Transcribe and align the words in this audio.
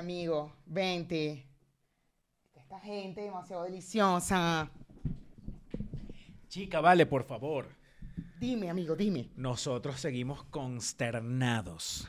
Amigo, 0.00 0.56
vente. 0.64 1.46
Esta 2.54 2.80
gente 2.80 3.20
demasiado 3.20 3.64
deliciosa. 3.64 4.70
Chica, 6.48 6.80
vale, 6.80 7.04
por 7.04 7.24
favor. 7.24 7.66
Dime, 8.38 8.70
amigo, 8.70 8.96
dime. 8.96 9.28
Nosotros 9.36 10.00
seguimos 10.00 10.42
consternados. 10.44 12.08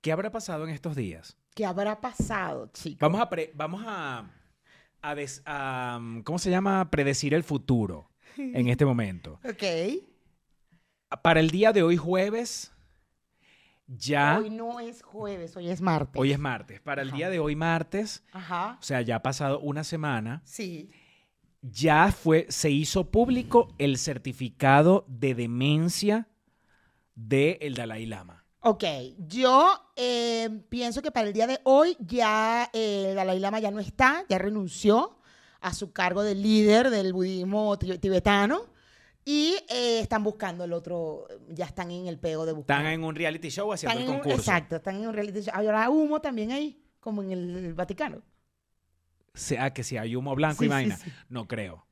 ¿Qué 0.00 0.10
habrá 0.10 0.30
pasado 0.32 0.64
en 0.64 0.70
estos 0.70 0.96
días? 0.96 1.36
¿Qué 1.54 1.66
habrá 1.66 2.00
pasado, 2.00 2.70
chico? 2.72 2.96
Vamos 3.00 3.20
a, 3.20 3.28
pre- 3.28 3.52
vamos 3.54 3.82
a, 3.86 4.30
a 5.02 5.14
des- 5.14 5.42
a, 5.44 5.98
um, 6.00 6.22
¿cómo 6.22 6.38
se 6.38 6.48
llama? 6.50 6.90
Predecir 6.90 7.34
el 7.34 7.44
futuro 7.44 8.08
en 8.38 8.68
este 8.68 8.86
momento. 8.86 9.38
Ok. 9.44 9.64
Para 11.22 11.40
el 11.40 11.50
día 11.50 11.72
de 11.74 11.82
hoy, 11.82 11.96
jueves, 11.98 12.72
ya, 13.88 14.38
Hoy 14.38 14.50
no 14.50 14.80
es 14.80 15.02
jueves, 15.02 15.56
hoy 15.56 15.68
es 15.68 15.80
martes. 15.80 16.20
hoy 16.20 16.32
es 16.32 16.38
martes. 16.38 16.80
Para 16.80 17.02
el 17.02 17.12
día 17.12 17.30
de 17.30 17.38
hoy, 17.38 17.54
martes, 17.56 18.24
Ajá. 18.32 18.76
o 18.80 18.82
sea, 18.82 19.00
ya 19.02 19.16
ha 19.16 19.22
pasado 19.22 19.60
una 19.60 19.84
semana, 19.84 20.42
Sí. 20.44 20.90
ya 21.62 22.10
fue, 22.12 22.46
se 22.48 22.70
hizo 22.70 23.10
público 23.10 23.68
el 23.78 23.98
certificado 23.98 25.04
de 25.08 25.34
demencia 25.34 26.28
del 27.14 27.74
Dalai 27.74 28.06
Lama. 28.06 28.44
Ok, 28.60 28.84
yo 29.28 29.92
eh, 29.94 30.50
pienso 30.68 31.00
que 31.00 31.12
para 31.12 31.28
el 31.28 31.32
día 31.32 31.46
de 31.46 31.60
hoy 31.62 31.96
ya 32.00 32.68
eh, 32.72 33.12
Dalai 33.14 33.38
Lama 33.38 33.60
ya 33.60 33.70
no 33.70 33.78
está, 33.78 34.24
ya 34.28 34.38
renunció 34.38 35.18
a 35.60 35.72
su 35.72 35.92
cargo 35.92 36.22
de 36.24 36.34
líder 36.34 36.90
del 36.90 37.12
budismo 37.12 37.78
ti- 37.78 37.98
tibetano 37.98 38.62
y 39.28 39.56
eh, 39.68 39.98
están 40.00 40.22
buscando 40.22 40.62
el 40.64 40.72
otro, 40.72 41.26
ya 41.48 41.64
están 41.66 41.90
en 41.90 42.06
el 42.06 42.16
pego 42.18 42.46
de 42.46 42.52
buscar. 42.52 42.78
Están 42.78 42.92
en 42.92 43.02
un 43.04 43.14
reality 43.14 43.48
show 43.50 43.72
haciendo 43.72 43.98
Están 43.98 44.02
el 44.04 44.08
en 44.08 44.16
un- 44.16 44.22
concurso. 44.22 44.50
exacto, 44.52 44.76
están 44.76 44.96
en 44.96 45.08
un 45.08 45.12
reality 45.14 45.40
show. 45.40 45.52
Ahora 45.54 45.90
humo 45.90 46.20
también 46.20 46.52
ahí, 46.52 46.80
como 47.00 47.22
en 47.24 47.32
el 47.32 47.74
Vaticano. 47.74 48.22
Sea 49.34 49.74
que 49.74 49.82
si 49.84 49.98
hay 49.98 50.14
humo 50.16 50.34
blanco 50.36 50.60
Sí, 50.60 50.66
y 50.66 50.68
vaina. 50.68 50.96
sí. 50.96 51.12
No 51.28 51.46
creo. 51.48 51.84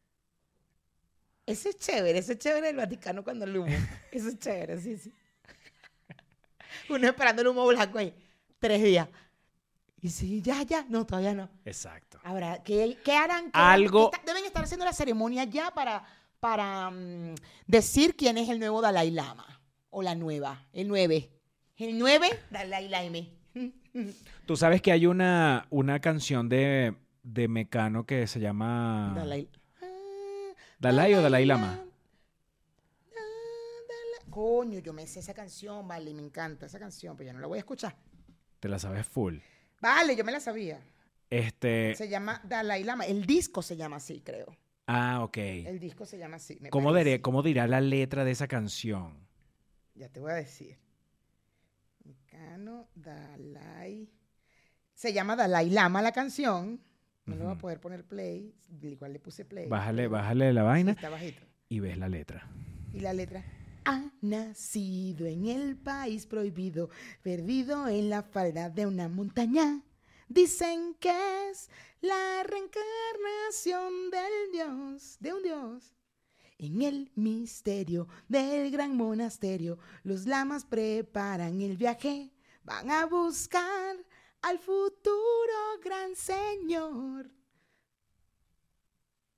Ese 1.45 1.71
es 1.71 1.79
chévere, 1.79 2.19
ese 2.21 2.35
es 2.35 2.39
chévere 2.39 2.71
el 2.71 2.77
Vaticano 2.77 3.23
cuando 3.25 3.45
el 3.45 3.57
humo. 3.59 3.77
Eso 4.13 4.29
es 4.29 4.39
chévere, 4.39 4.81
sí, 4.81 4.97
sí. 4.97 5.13
Uno 6.89 7.07
esperando 7.09 7.43
el 7.43 7.49
humo 7.49 7.67
blanco 7.67 7.99
ahí, 7.99 8.15
tres 8.59 8.83
días. 8.83 9.09
Y 10.01 10.11
sí, 10.11 10.41
ya, 10.43 10.63
ya, 10.63 10.85
no, 10.89 11.05
todavía 11.07 11.35
no. 11.35 11.49
Exacto. 11.65 12.19
Ahora, 12.25 12.63
¿qué, 12.63 12.99
qué 13.05 13.13
harán? 13.13 13.47
¿Qué- 13.47 13.59
Algo- 13.59 14.11
deben 14.27 14.45
estar 14.45 14.63
haciendo 14.65 14.85
la 14.85 14.93
ceremonia 14.93 15.45
ya 15.45 15.71
para, 15.73 16.05
para 16.45 16.91
mm, 16.91 17.37
decir 17.67 18.17
quién 18.17 18.37
es 18.37 18.51
el 18.51 18.59
nuevo 18.59 18.83
Dalai 18.83 19.11
Lama. 19.11 19.63
O 19.89 20.03
la 20.03 20.15
nueva, 20.15 20.69
el 20.75 20.89
9. 20.89 21.31
El 21.79 21.99
9, 21.99 22.29
Dalai 22.51 22.87
Lama. 22.87 23.27
Tú 24.45 24.55
sabes 24.55 24.83
que 24.83 24.93
hay 24.93 25.07
una, 25.07 25.67
una 25.71 26.01
canción 26.01 26.51
de, 26.51 26.97
de 27.23 27.49
Mecano 27.49 28.05
que 28.05 28.27
se 28.27 28.41
llama 28.41 29.15
Dalai. 29.17 29.49
Dalai 30.79 31.15
o 31.15 31.23
Dalai 31.23 31.47
Lama. 31.47 31.83
Coño, 34.29 34.81
yo 34.81 34.93
me 34.93 35.07
sé 35.07 35.21
esa 35.21 35.33
canción, 35.33 35.89
vale, 35.89 36.13
me 36.13 36.21
encanta 36.21 36.67
esa 36.67 36.79
canción, 36.79 37.17
pero 37.17 37.29
ya 37.29 37.33
no 37.33 37.41
la 37.41 37.47
voy 37.47 37.57
a 37.57 37.61
escuchar. 37.61 37.97
Te 38.61 38.69
la 38.69 38.79
sabes 38.79 39.07
full. 39.07 39.39
Vale, 39.81 40.15
yo 40.15 40.25
me 40.25 40.33
la 40.33 40.41
sabía. 40.41 40.79
Este. 41.31 41.95
Se 41.95 42.07
llama 42.07 42.43
Dalai 42.45 42.85
Lama. 42.85 43.07
El 43.07 43.25
disco 43.25 43.63
se 43.63 43.79
llama 43.79 43.97
así, 43.97 44.21
creo. 44.21 44.55
Ah, 44.87 45.23
ok. 45.23 45.37
El 45.39 45.79
disco 45.81 46.05
se 46.05 46.19
llama 46.19 46.37
así. 46.37 46.59
me 46.61 46.71
¿Cómo, 46.71 46.93
diré- 46.93 47.21
¿Cómo 47.21 47.43
dirá 47.43 47.67
la 47.67 47.81
letra 47.81 48.25
de 48.25 48.33
esa 48.33 48.47
canción? 48.49 49.15
Ya 49.95 50.09
te 50.09 50.21
voy 50.21 50.33
a 50.33 50.35
decir. 50.35 50.77
Mecano, 52.05 52.89
Dalai. 52.95 54.11
Se 54.93 55.13
llama 55.13 55.37
Dalai 55.37 55.71
Lama 55.71 56.03
la 56.03 56.13
canción. 56.13 56.81
No 57.27 57.35
le 57.37 57.43
voy 57.45 57.53
a 57.55 57.59
poder 57.59 57.81
poner 57.81 58.05
play. 58.05 58.55
Igual 58.83 59.15
le 59.15 59.19
puse 59.21 59.45
play. 59.47 59.67
Bájale, 59.69 60.09
bájale 60.09 60.53
la 60.53 60.61
Sí, 60.61 60.67
vaina 60.67 60.93
está 60.93 61.09
bajito. 61.09 61.43
y 61.71 61.81
ves 61.81 61.97
la 61.97 62.09
letra. 62.09 62.47
Y 62.93 63.01
la 63.01 63.13
letra. 63.15 63.43
Ha 63.87 64.11
nacido 64.21 65.27
en 65.27 65.47
el 65.47 65.77
país 65.77 66.27
prohibido, 66.27 66.91
perdido 67.23 67.89
en 67.89 68.11
la 68.11 68.23
falda 68.23 68.69
de 68.71 68.87
una 68.87 69.09
montaña. 69.09 69.81
Dicen 70.29 70.95
que 70.95 71.51
es 71.51 71.71
la 72.01 72.43
reencarnación 72.43 74.11
del 74.11 74.53
Dios, 74.53 75.17
de 75.21 75.33
un 75.33 75.43
Dios. 75.43 75.95
En 76.59 76.83
el 76.83 77.11
misterio 77.15 78.09
del 78.29 78.71
gran 78.71 78.97
monasterio, 78.97 79.79
los 80.03 80.27
lamas 80.27 80.65
preparan 80.65 81.61
el 81.61 81.77
viaje. 81.77 82.31
Van 82.63 82.91
a 82.91 83.07
buscar 83.07 83.97
al 84.43 84.59
futuro 84.59 85.81
gran 85.83 86.15
señor. 86.15 87.31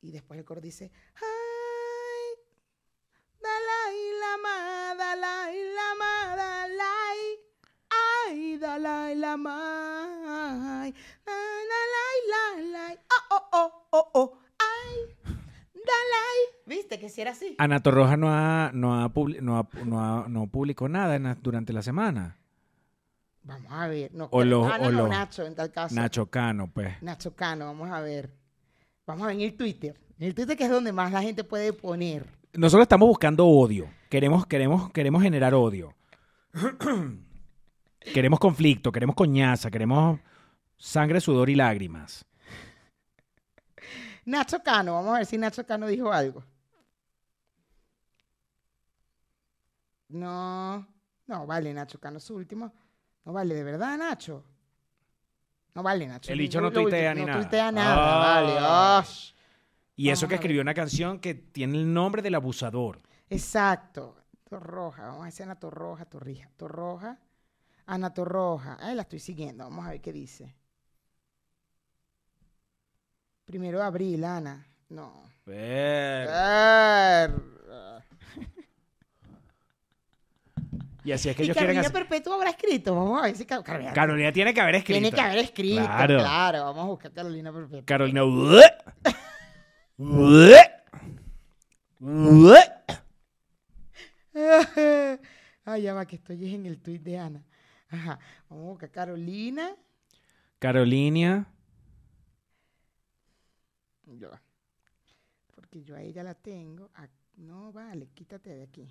Y 0.02 0.12
después 0.12 0.38
el 0.38 0.44
coro 0.44 0.60
dice, 0.60 0.92
¡Ay! 1.14 1.96
Dalai 3.40 3.98
Lama, 4.20 4.94
Dalai 4.96 5.74
Lama, 5.74 6.36
Dalai. 6.36 7.18
Ay, 8.28 8.58
Dalai 8.58 9.14
Lama. 9.16 9.65
Ay. 11.26 12.98
Oh, 13.30 13.36
oh, 13.36 13.48
oh, 13.52 13.86
oh, 13.90 14.08
oh. 14.14 14.38
Dalai. 15.74 16.38
¿Viste 16.66 16.98
que 16.98 17.08
si 17.08 17.20
era 17.20 17.30
así? 17.32 17.54
Ana 17.58 17.80
Torroja 17.80 18.16
no 18.16 18.28
ha, 18.30 18.70
no 18.74 19.00
ha, 19.00 19.08
publi- 19.12 19.40
no 19.40 19.58
ha- 19.58 19.68
no 19.84 20.00
ha- 20.00 20.26
no 20.28 20.46
publicó 20.48 20.88
nada 20.88 21.14
en 21.16 21.24
la- 21.24 21.34
durante 21.36 21.72
la 21.72 21.82
semana. 21.82 22.36
Vamos 23.44 23.70
a 23.72 23.86
ver. 23.86 24.12
No, 24.12 24.28
O 24.32 24.42
lo- 24.42 24.66
Ana 24.66 24.88
o 24.88 24.90
no, 24.90 25.02
lo- 25.02 25.08
Nacho, 25.08 25.44
en 25.46 25.54
tal 25.54 25.70
caso. 25.70 25.94
Nacho 25.94 26.26
Cano, 26.26 26.68
pues. 26.72 27.00
Nacho 27.02 27.34
Cano, 27.36 27.66
vamos 27.66 27.90
a 27.90 28.00
ver. 28.00 28.30
Vamos 29.06 29.22
a 29.22 29.26
ver 29.28 29.36
en 29.36 29.42
el 29.42 29.54
Twitter. 29.56 29.96
En 30.18 30.26
el 30.26 30.34
Twitter 30.34 30.56
que 30.56 30.64
es 30.64 30.70
donde 30.70 30.92
más 30.92 31.12
la 31.12 31.22
gente 31.22 31.44
puede 31.44 31.72
poner. 31.72 32.26
Nosotros 32.54 32.82
estamos 32.82 33.06
buscando 33.06 33.46
odio. 33.46 33.88
Queremos, 34.10 34.46
queremos, 34.46 34.90
queremos 34.90 35.22
generar 35.22 35.54
odio. 35.54 35.94
queremos 38.14 38.40
conflicto, 38.40 38.90
queremos 38.90 39.14
coñaza, 39.14 39.70
queremos 39.70 40.18
sangre, 40.76 41.20
sudor 41.20 41.50
y 41.50 41.54
lágrimas. 41.54 42.24
Nacho 44.24 44.62
Cano, 44.62 44.94
vamos 44.94 45.14
a 45.14 45.18
ver 45.18 45.26
si 45.26 45.38
Nacho 45.38 45.64
Cano 45.64 45.86
dijo 45.86 46.12
algo. 46.12 46.42
No, 50.08 50.86
no 51.26 51.46
vale, 51.46 51.72
Nacho 51.74 51.98
Cano, 51.98 52.20
su 52.20 52.34
último. 52.34 52.72
No 53.24 53.32
vale, 53.32 53.54
de 53.54 53.64
verdad, 53.64 53.98
Nacho. 53.98 54.44
No 55.74 55.82
vale, 55.82 56.06
Nacho. 56.06 56.32
El 56.32 56.38
bicho 56.38 56.60
no 56.60 56.68
lo- 56.70 56.72
tuitea 56.82 57.14
ni 57.14 57.20
no 57.22 57.26
nada. 57.28 57.40
tuitea 57.40 57.72
nada, 57.72 57.96
Ah. 57.96 58.40
vale. 59.00 59.00
Osh. 59.06 59.32
Y 59.96 60.10
eso 60.10 60.26
que 60.28 60.34
a 60.34 60.36
ver. 60.36 60.40
escribió 60.44 60.62
una 60.62 60.74
canción 60.74 61.18
que 61.18 61.34
tiene 61.34 61.78
el 61.78 61.92
nombre 61.92 62.22
del 62.22 62.34
abusador. 62.34 63.00
Exacto. 63.28 64.16
Torroja, 64.48 65.06
vamos 65.08 65.22
a 65.22 65.26
decir 65.26 65.42
Ana 65.42 65.58
Torroja, 65.58 66.04
Torrija. 66.04 66.48
Torroja, 66.56 67.18
Ana 67.86 68.14
Torroja. 68.14 68.76
Ahí 68.80 68.94
la 68.94 69.02
estoy 69.02 69.18
siguiendo, 69.18 69.64
vamos 69.64 69.84
a 69.86 69.90
ver 69.90 70.00
qué 70.00 70.12
dice. 70.12 70.54
Primero 73.46 73.78
de 73.78 73.84
abril, 73.84 74.24
Ana. 74.24 74.66
No. 74.88 75.22
Ver. 75.46 76.26
Ver. 76.26 77.30
Y 81.04 81.12
así 81.12 81.28
es 81.28 81.36
que 81.36 81.42
¿Y 81.42 81.46
ellos 81.46 81.56
quieren 81.56 81.76
Carolina 81.76 81.80
hacer... 81.82 81.92
Perpetua 81.92 82.34
habrá 82.34 82.50
escrito? 82.50 82.96
Vamos 82.96 83.22
a 83.22 83.26
ver 83.26 83.36
si 83.36 83.46
Ca- 83.46 83.62
Carolina. 83.62 83.92
Carolina 83.92 84.32
tiene 84.32 84.52
que 84.52 84.60
haber 84.60 84.74
escrito. 84.74 85.00
Tiene 85.00 85.12
que 85.14 85.20
haber 85.20 85.38
escrito. 85.38 85.84
Claro. 85.84 86.18
Claro. 86.18 86.64
vamos 86.64 86.82
a 86.82 86.88
buscar 86.88 87.12
Carolina 87.12 87.52
Perpetua. 87.52 87.84
Carolina... 87.86 88.22
Ay, 95.64 95.82
ya 95.82 95.94
va, 95.94 96.04
que 96.06 96.16
estoy 96.16 96.52
en 96.52 96.66
el 96.66 96.78
tweet 96.80 96.98
de 96.98 97.18
Ana. 97.18 97.44
Ajá. 97.88 98.18
Vamos 98.48 98.66
a 98.66 98.68
buscar 98.70 98.90
Carolina. 98.90 99.76
Carolina... 100.58 101.46
Va. 104.06 104.40
Porque 105.54 105.82
yo 105.82 105.96
a 105.96 106.02
ella 106.02 106.22
la 106.22 106.34
tengo. 106.34 106.90
No, 107.36 107.72
vale, 107.72 108.08
quítate 108.14 108.50
de 108.50 108.62
aquí. 108.62 108.88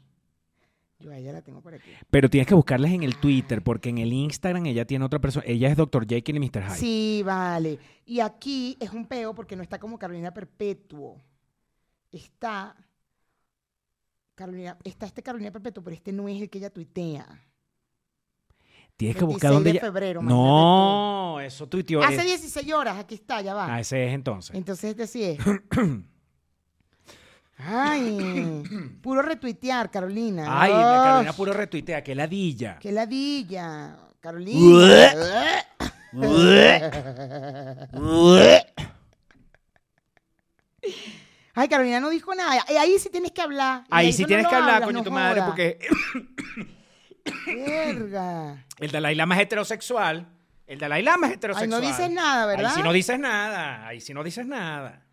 Yo 0.99 1.11
a 1.11 1.17
ella 1.17 1.33
la 1.33 1.41
tengo 1.41 1.61
por 1.61 1.73
aquí. 1.73 1.89
Pero 2.09 2.29
tienes 2.29 2.47
que 2.47 2.55
buscarlas 2.55 2.91
en 2.91 3.03
el 3.03 3.17
Twitter, 3.17 3.61
porque 3.61 3.89
en 3.89 3.97
el 3.97 4.13
Instagram 4.13 4.65
ella 4.65 4.85
tiene 4.85 5.03
otra 5.03 5.19
persona. 5.19 5.45
Ella 5.47 5.69
es 5.69 5.75
Dr. 5.75 6.07
Jekyll 6.07 6.37
y 6.37 6.39
Mr. 6.39 6.63
Hyde. 6.63 6.77
Sí, 6.77 7.21
vale. 7.25 7.79
Y 8.05 8.19
aquí 8.19 8.77
es 8.79 8.91
un 8.91 9.05
peo 9.05 9.33
porque 9.35 9.55
no 9.55 9.63
está 9.63 9.77
como 9.79 9.99
Carolina 9.99 10.33
Perpetuo. 10.33 11.21
Está 12.11 12.75
Carolina, 14.35 14.77
está 14.83 15.05
este 15.05 15.23
Carolina 15.23 15.51
Perpetuo, 15.51 15.83
pero 15.83 15.95
este 15.95 16.11
no 16.13 16.29
es 16.29 16.41
el 16.41 16.49
que 16.49 16.59
ella 16.59 16.69
tuitea. 16.69 17.25
Tienes 18.97 19.17
que 19.17 19.25
buscar 19.25 19.51
26 19.51 19.53
dónde 19.53 19.73
de 19.73 19.79
febrero. 19.79 20.21
No, 20.21 21.39
eso 21.41 21.67
tuiteó. 21.67 22.01
Hace 22.01 22.15
es- 22.17 22.23
16 22.41 22.73
horas, 22.73 22.97
aquí 22.97 23.15
está, 23.15 23.41
ya 23.41 23.53
va. 23.53 23.73
Ah, 23.75 23.79
ese 23.81 24.07
es 24.07 24.13
entonces. 24.13 24.55
Entonces 24.55 24.91
este 24.91 25.07
sí 25.07 25.23
es. 25.23 25.37
Ay, 27.57 28.63
puro 29.01 29.21
retuitear, 29.21 29.89
Carolina. 29.91 30.45
Ay, 30.47 30.71
Carolina 30.71 31.33
puro 31.33 31.53
retuitea, 31.53 32.03
que 32.03 32.15
ladilla. 32.15 32.77
Qué 32.79 32.91
ladilla. 32.91 33.97
Carolina. 34.21 35.13
Ay, 41.57 41.69
Carolina 41.69 41.99
no 41.99 42.09
dijo 42.09 42.33
nada. 42.35 42.63
Ahí 42.67 42.99
sí 42.99 43.09
tienes 43.09 43.31
que 43.31 43.41
hablar. 43.41 43.83
Ahí 43.89 44.11
sí 44.11 44.23
no 44.23 44.27
tienes 44.27 44.47
que 44.47 44.55
hablar, 44.55 44.75
hablas, 44.75 44.87
coño, 44.87 44.99
no 44.99 45.03
tu 45.03 45.11
madre, 45.11 45.41
porque 45.45 45.79
Verga. 47.45 48.65
el 48.79 48.91
Dalai 48.91 49.15
Lama 49.15 49.35
es 49.35 49.41
heterosexual. 49.41 50.27
El 50.67 50.79
Dalai 50.79 51.03
Lama 51.03 51.27
es 51.27 51.33
heterosexual. 51.33 51.69
no 51.81 51.87
dices 51.87 52.09
nada, 52.09 52.45
¿verdad? 52.47 52.65
Ahí 52.65 52.71
sí 52.75 52.81
no 52.83 52.93
dices 52.93 53.19
nada. 53.19 53.87
Ahí 53.87 54.01
sí 54.01 54.13
no 54.13 54.23
dices 54.23 54.45
nada. 54.47 55.05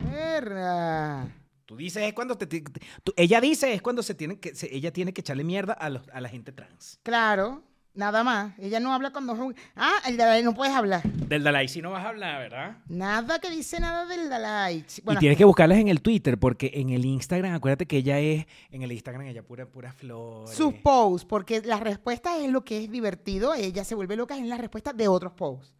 Verga. 0.00 1.28
Tú 1.66 1.76
dices 1.76 2.02
es 2.02 2.12
cuando 2.12 2.36
te, 2.36 2.46
te- 2.46 2.62
tú- 3.02 3.14
ella 3.16 3.40
dice 3.40 3.72
es 3.72 3.80
cuando 3.80 4.02
se 4.02 4.14
tiene 4.14 4.38
que 4.38 4.54
se- 4.54 4.74
ella 4.74 4.92
tiene 4.92 5.14
que 5.14 5.22
echarle 5.22 5.44
mierda 5.44 5.72
a, 5.72 5.88
los- 5.88 6.06
a 6.12 6.20
la 6.20 6.28
gente 6.28 6.52
trans. 6.52 7.00
Claro, 7.02 7.62
nada 7.94 8.24
más. 8.24 8.52
Ella 8.58 8.80
no 8.80 8.92
habla 8.92 9.10
cuando... 9.10 9.54
Ah, 9.76 10.00
el 10.06 10.16
Dalai 10.16 10.42
no 10.42 10.54
puedes 10.54 10.74
hablar. 10.74 11.02
Del 11.02 11.42
Dalai 11.42 11.68
sí 11.68 11.80
no 11.80 11.90
vas 11.90 12.04
a 12.04 12.08
hablar, 12.08 12.40
¿verdad? 12.40 12.76
Nada 12.88 13.38
que 13.38 13.50
dice 13.50 13.80
nada 13.80 14.04
del 14.06 14.28
Dalai. 14.28 14.84
Bueno, 15.02 15.18
y 15.18 15.20
tienes 15.20 15.38
que 15.38 15.44
buscarlas 15.44 15.78
en 15.78 15.88
el 15.88 16.02
Twitter 16.02 16.38
porque 16.38 16.70
en 16.74 16.90
el 16.90 17.04
Instagram, 17.04 17.54
acuérdate 17.54 17.86
que 17.86 17.98
ella 17.98 18.18
es 18.18 18.46
en 18.70 18.82
el 18.82 18.92
Instagram 18.92 19.22
ella 19.22 19.42
pura 19.42 19.66
pura 19.66 19.92
flores. 19.92 20.54
sus 20.54 20.74
posts, 20.74 21.24
porque 21.24 21.62
las 21.62 21.80
respuestas 21.80 22.38
es 22.40 22.50
lo 22.50 22.64
que 22.64 22.84
es 22.84 22.90
divertido. 22.90 23.54
Ella 23.54 23.84
se 23.84 23.94
vuelve 23.94 24.16
loca 24.16 24.36
en 24.36 24.48
las 24.48 24.60
respuestas 24.60 24.96
de 24.96 25.08
otros 25.08 25.32
posts. 25.32 25.72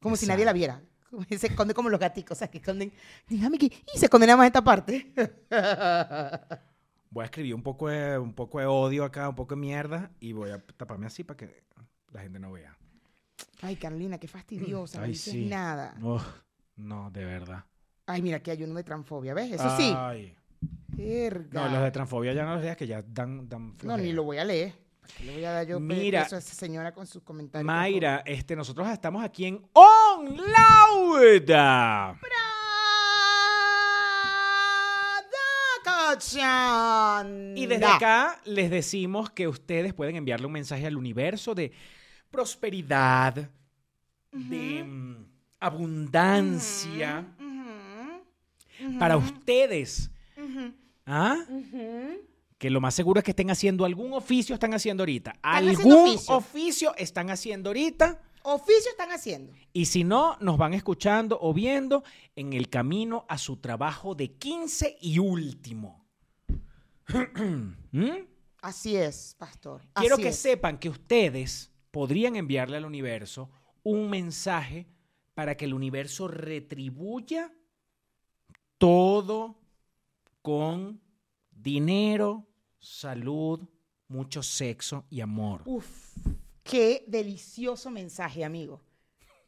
Como 0.00 0.16
si 0.16 0.26
nadie 0.26 0.44
la 0.44 0.52
viera. 0.52 0.80
Se 1.38 1.48
esconde 1.48 1.74
como 1.74 1.88
los 1.88 1.98
gaticos, 1.98 2.36
o 2.36 2.38
sea, 2.38 2.48
que 2.48 2.58
esconden. 2.58 2.92
Dígame 3.26 3.58
que. 3.58 3.66
Y 3.66 3.98
se 3.98 4.06
esconde 4.06 4.26
nada 4.26 4.36
más 4.36 4.46
esta 4.46 4.62
parte. 4.62 5.12
Voy 7.10 7.22
a 7.22 7.24
escribir 7.26 7.54
un 7.54 7.62
poco 7.62 7.88
de 7.88 8.18
un 8.18 8.34
poco 8.34 8.60
de 8.60 8.66
odio 8.66 9.04
acá, 9.04 9.28
un 9.28 9.34
poco 9.34 9.54
de 9.54 9.60
mierda 9.60 10.10
y 10.20 10.32
voy 10.32 10.50
a 10.50 10.58
taparme 10.76 11.06
así 11.06 11.24
para 11.24 11.36
que 11.38 11.62
la 12.12 12.20
gente 12.20 12.38
no 12.38 12.52
vea. 12.52 12.76
Ay, 13.62 13.76
Carolina, 13.76 14.18
qué 14.18 14.28
fastidiosa. 14.28 14.98
no 14.98 15.04
Ay, 15.04 15.10
dices 15.12 15.32
sí. 15.32 15.46
nada. 15.46 15.94
Uf, 16.02 16.22
no, 16.76 17.10
de 17.10 17.24
verdad. 17.24 17.64
Ay, 18.06 18.22
mira, 18.22 18.38
aquí 18.38 18.50
hay 18.50 18.62
uno 18.62 18.74
de 18.74 18.84
transfobia, 18.84 19.34
¿ves? 19.34 19.52
Eso 19.52 19.76
sí. 19.76 19.92
Ay. 19.96 20.34
Verga. 20.88 21.64
No, 21.64 21.68
los 21.74 21.82
de 21.82 21.90
transfobia 21.90 22.32
ya 22.32 22.44
no 22.44 22.54
los 22.54 22.62
leas 22.62 22.76
que 22.76 22.86
ya 22.86 23.02
dan, 23.02 23.48
dan 23.48 23.76
No, 23.82 23.96
ni 23.96 24.12
lo 24.12 24.24
voy 24.24 24.38
a 24.38 24.44
leer. 24.44 24.74
¿Para 25.00 25.14
qué 25.14 25.24
le 25.24 25.32
voy 25.34 25.44
a 25.44 25.52
dar 25.52 25.66
yo 25.66 25.80
Mira, 25.80 26.24
peso 26.24 26.36
a 26.36 26.38
esa 26.40 26.54
señora 26.54 26.92
con 26.92 27.06
sus 27.06 27.22
comentarios? 27.22 27.66
Mayra, 27.66 28.22
este, 28.26 28.54
nosotros 28.56 28.88
estamos 28.88 29.24
aquí 29.24 29.46
en 29.46 29.62
On 29.72 30.36
Lauda. 30.36 32.18
Y 37.56 37.66
desde 37.66 37.84
acá 37.84 38.40
les 38.44 38.70
decimos 38.70 39.30
que 39.30 39.48
ustedes 39.48 39.94
pueden 39.94 40.16
enviarle 40.16 40.46
un 40.46 40.52
mensaje 40.52 40.86
al 40.86 40.96
universo 40.96 41.54
de 41.54 41.72
prosperidad, 42.30 43.50
de 44.32 44.84
mm, 44.84 45.26
abundancia 45.60 47.26
para 48.98 49.16
ustedes. 49.16 50.10
¿Ah? 51.06 51.38
Que 52.58 52.70
lo 52.70 52.80
más 52.80 52.94
seguro 52.94 53.18
es 53.18 53.24
que 53.24 53.30
estén 53.30 53.50
haciendo 53.50 53.84
algún 53.84 54.12
oficio, 54.12 54.54
están 54.54 54.74
haciendo 54.74 55.02
ahorita. 55.02 55.36
Algún 55.42 55.92
oficio. 55.92 56.36
oficio 56.36 56.94
están 56.96 57.30
haciendo 57.30 57.70
ahorita. 57.70 58.20
Oficio 58.42 58.90
están 58.90 59.10
haciendo. 59.12 59.52
Y 59.72 59.86
si 59.86 60.04
no, 60.04 60.36
nos 60.40 60.56
van 60.56 60.74
escuchando 60.74 61.38
o 61.40 61.52
viendo 61.52 62.02
en 62.34 62.52
el 62.52 62.68
camino 62.68 63.26
a 63.28 63.38
su 63.38 63.58
trabajo 63.58 64.14
de 64.14 64.32
15 64.32 64.98
y 65.00 65.18
último. 65.18 66.07
¿Mm? 67.92 68.26
Así 68.60 68.96
es, 68.96 69.34
pastor. 69.38 69.82
Quiero 69.94 70.16
que 70.16 70.28
es. 70.28 70.38
sepan 70.38 70.78
que 70.78 70.88
ustedes 70.88 71.70
podrían 71.90 72.36
enviarle 72.36 72.76
al 72.76 72.84
universo 72.84 73.50
un 73.82 74.10
mensaje 74.10 74.86
para 75.34 75.56
que 75.56 75.64
el 75.64 75.74
universo 75.74 76.28
retribuya 76.28 77.52
todo 78.76 79.60
con 80.42 81.00
dinero, 81.50 82.46
salud, 82.78 83.60
mucho 84.08 84.42
sexo 84.42 85.06
y 85.10 85.20
amor. 85.20 85.62
Uf, 85.64 86.16
qué 86.62 87.04
delicioso 87.06 87.90
mensaje, 87.90 88.44
amigo. 88.44 88.82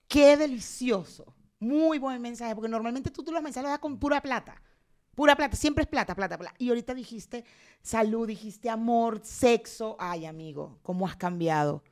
Qué 0.09 0.37
delicioso. 0.37 1.35
Muy 1.59 1.99
buen 1.99 2.21
mensaje, 2.23 2.55
porque 2.55 2.69
normalmente 2.69 3.11
tú, 3.11 3.23
tú 3.23 3.33
los 3.33 3.43
mensajes 3.43 3.65
los 3.65 3.73
das 3.73 3.81
con 3.81 3.99
pura 3.99 4.21
plata. 4.21 4.61
Pura 5.15 5.37
plata, 5.37 5.57
siempre 5.57 5.83
es 5.83 5.89
plata, 5.89 6.15
plata, 6.15 6.39
plata. 6.39 6.55
Y 6.59 6.69
ahorita 6.69 6.95
dijiste 6.95 7.45
salud, 7.83 8.27
dijiste 8.27 8.71
amor, 8.71 9.21
sexo. 9.23 9.97
Ay, 9.99 10.27
amigo, 10.27 10.79
¿cómo 10.83 11.07
has 11.07 11.17
cambiado? 11.17 11.83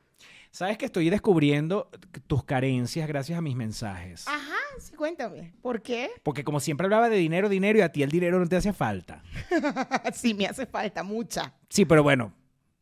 Sabes 0.51 0.77
que 0.79 0.85
estoy 0.85 1.09
descubriendo 1.09 1.89
tus 2.25 2.43
carencias 2.43 3.07
gracias 3.07 3.37
a 3.37 3.41
mis 3.41 3.55
mensajes. 3.55 4.27
Ajá, 4.27 4.57
sí, 4.79 4.95
cuéntame. 4.95 5.53
¿Por 5.61 5.81
qué? 5.81 6.09
Porque 6.23 6.43
como 6.43 6.59
siempre 6.59 6.85
hablaba 6.85 7.07
de 7.07 7.17
dinero, 7.17 7.49
dinero 7.49 7.77
y 7.77 7.81
a 7.81 7.91
ti 7.91 8.01
el 8.01 8.09
dinero 8.09 8.39
no 8.39 8.47
te 8.47 8.55
hace 8.55 8.73
falta. 8.73 9.21
sí, 10.13 10.33
me 10.33 10.47
hace 10.47 10.65
falta 10.65 11.03
mucha. 11.03 11.53
Sí, 11.69 11.85
pero 11.85 12.01
bueno, 12.01 12.33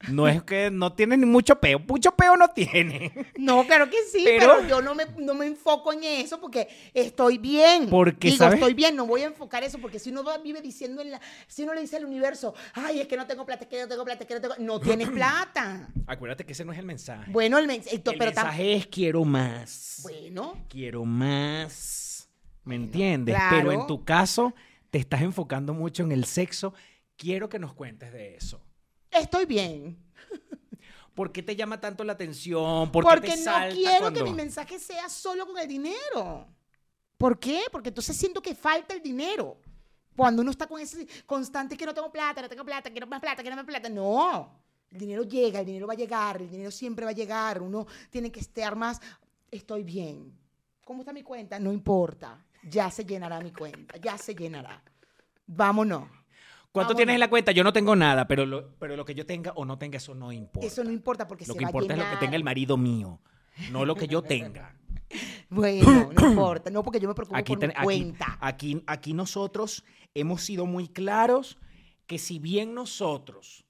no 0.09 0.27
es 0.27 0.44
que 0.44 0.69
no 0.69 0.94
tiene 0.94 1.17
ni 1.17 1.25
mucho 1.25 1.59
peo. 1.59 1.79
Mucho 1.79 2.11
peo 2.15 2.38
no 2.38 2.47
tiene. 2.49 3.11
No, 3.38 3.65
claro 3.65 3.89
que 3.89 3.97
sí, 4.11 4.21
pero, 4.23 4.57
Pero- 4.57 4.67
yo 4.67 4.81
no 4.81 4.94
me, 4.94 5.05
no 5.17 5.33
me 5.33 5.47
enfoco 5.47 5.91
en 5.91 6.03
eso 6.03 6.39
porque 6.39 6.67
estoy 6.94 7.38
bien. 7.39 7.89
Porque, 7.89 8.27
Digo, 8.27 8.38
¿sabes? 8.38 8.55
estoy 8.59 8.73
bien, 8.73 8.95
no 8.95 9.05
voy 9.07 9.21
a 9.21 9.25
enfocar 9.25 9.63
eso 9.63 9.79
porque 9.79 9.97
si 9.99 10.11
uno 10.11 10.23
vive 10.44 10.61
diciendo, 10.61 11.01
en 11.01 11.11
la, 11.11 11.21
si 11.47 11.63
uno 11.63 11.73
le 11.73 11.81
dice 11.81 11.97
al 11.97 12.05
universo, 12.05 12.53
ay, 12.73 12.99
es 13.01 13.07
que 13.07 13.17
no 13.17 13.25
tengo 13.25 13.45
plata, 13.45 13.63
es 13.63 13.69
que 13.69 13.81
no 13.81 13.88
tengo 13.88 14.05
plata, 14.05 14.23
es 14.23 14.27
que 14.27 14.35
no 14.35 14.41
tengo... 14.41 14.55
No 14.59 14.79
tienes 14.79 15.09
plata. 15.11 15.89
Acuérdate 16.05 16.45
que 16.45 16.53
ese 16.53 16.63
no 16.63 16.71
es 16.73 16.79
el 16.79 16.85
mensaje. 16.85 17.31
Bueno, 17.31 17.57
el 17.57 17.65
mensaje... 17.67 17.95
el 17.95 18.01
pero 18.03 18.19
mensaje 18.19 18.73
es 18.75 18.88
quiero 18.88 19.25
más. 19.25 19.99
Bueno, 20.03 20.65
Quiero 20.69 21.05
más. 21.05 22.29
¿Me 22.63 22.75
entiendes? 22.75 23.35
claro. 23.35 23.56
Pero 23.57 23.71
en 23.71 23.87
tu 23.87 24.04
caso, 24.04 24.54
te 24.89 24.97
estás 24.99 25.21
enfocando 25.21 25.73
mucho 25.73 26.04
en 26.04 26.11
el 26.11 26.25
sexo. 26.25 26.73
Quiero 27.16 27.49
que 27.49 27.59
nos 27.59 27.73
cuentes 27.73 28.11
de 28.11 28.35
eso. 28.35 28.61
Estoy 29.11 29.45
bien. 29.45 29.97
¿Por 31.14 31.31
qué 31.31 31.42
te 31.42 31.56
llama 31.56 31.81
tanto 31.81 32.04
la 32.04 32.14
atención? 32.14 32.92
¿Por 32.92 33.04
qué 33.04 33.09
porque 33.09 33.35
no 33.37 33.52
quiero 33.71 33.99
cuando- 34.02 34.23
que 34.23 34.30
mi 34.30 34.35
mensaje 34.35 34.78
sea 34.80 35.09
solo 35.09 35.47
con 35.47 35.57
el 35.57 35.68
dinero. 35.68 36.47
¿Por 37.18 37.40
qué? 37.40 37.61
Porque 37.71 37.90
entonces 37.90 38.16
siento 38.16 38.42
que 38.42 38.54
falta 38.54 38.94
el 38.94 39.02
dinero. 39.02 39.59
Cuando 40.16 40.42
uno 40.44 40.52
está 40.52 40.68
con 40.68 40.80
ese 40.80 41.07
constante 41.26 41.76
que 41.76 41.85
no 41.85 41.94
tengo 41.94 42.11
plata, 42.11 42.42
no 42.44 42.49
tengo 42.49 42.64
plata, 42.64 42.92
quiero 42.92 43.07
más 43.07 43.19
plata, 43.19 43.42
quiero 43.42 43.56
más 43.56 43.66
plata. 43.66 43.90
No. 43.90 44.61
El 44.92 44.99
dinero 44.99 45.23
llega, 45.23 45.59
el 45.59 45.66
dinero 45.66 45.87
va 45.87 45.94
a 45.94 45.97
llegar, 45.97 46.42
el 46.42 46.49
dinero 46.49 46.69
siempre 46.71 47.04
va 47.06 47.11
a 47.11 47.16
llegar. 47.16 47.61
Uno 47.61 47.87
tiene 48.11 48.31
que 48.31 48.40
estar 48.40 48.76
más. 48.76 49.02
Estoy 49.49 49.83
bien. 49.83 50.37
¿Cómo 50.85 51.02
está 51.02 51.14
mi 51.14 51.23
cuenta? 51.23 51.59
No 51.59 51.73
importa. 51.73 52.45
Ya 52.64 52.90
se 52.92 53.04
llenará 53.04 53.40
mi 53.42 53.52
cuenta. 53.52 53.97
Ya 53.97 54.18
se 54.18 54.35
llenará. 54.35 54.83
Vámonos. 55.47 56.07
¿Cuánto 56.78 56.94
Vámonos. 56.94 56.98
tienes 56.98 57.14
en 57.16 57.19
la 57.19 57.30
cuenta? 57.30 57.52
Yo 57.52 57.64
no 57.64 57.74
tengo 57.74 57.96
nada, 57.96 58.28
pero 58.28 58.46
lo, 58.46 58.72
pero 58.80 58.96
lo 58.96 59.06
que 59.06 59.14
yo 59.16 59.26
tenga 59.26 59.52
o 59.56 59.66
no 59.66 59.78
tenga, 59.78 59.98
eso 59.98 60.14
no 60.16 60.31
importa. 60.31 60.68
Eso 60.68 60.84
no 60.84 60.92
importa 60.92 61.28
porque 61.28 61.46
Lo 61.46 61.54
se 61.54 61.60
que 61.60 61.66
va 61.66 61.69
importa 61.69 61.94
a 61.94 61.98
es 61.98 62.04
lo 62.04 62.10
que 62.12 62.18
tenga 62.18 62.36
el 62.36 62.44
marido 62.44 62.78
mío, 62.78 63.19
no 63.72 63.86
lo 63.86 63.96
que 63.96 64.07
yo 64.07 64.22
tenga. 64.22 64.74
Bueno, 65.50 66.12
no 66.14 66.30
importa. 66.31 66.69
No 66.69 66.84
porque 66.84 67.00
yo 67.00 67.07
me 67.07 67.16
preocupo 67.16 67.38
Aquí, 67.38 67.54
por 67.54 67.60
ten- 67.60 67.69
mi 67.69 67.76
aquí, 67.76 67.84
cuenta. 67.86 68.38
aquí, 68.42 68.84
aquí 68.88 69.14
nosotros 69.14 69.86
hemos 70.14 70.42
sido 70.44 70.66
muy 70.66 70.90
claros 70.90 71.57
que 72.07 72.18
si 72.19 72.40
bien 72.40 72.74
nosotros 72.74 73.64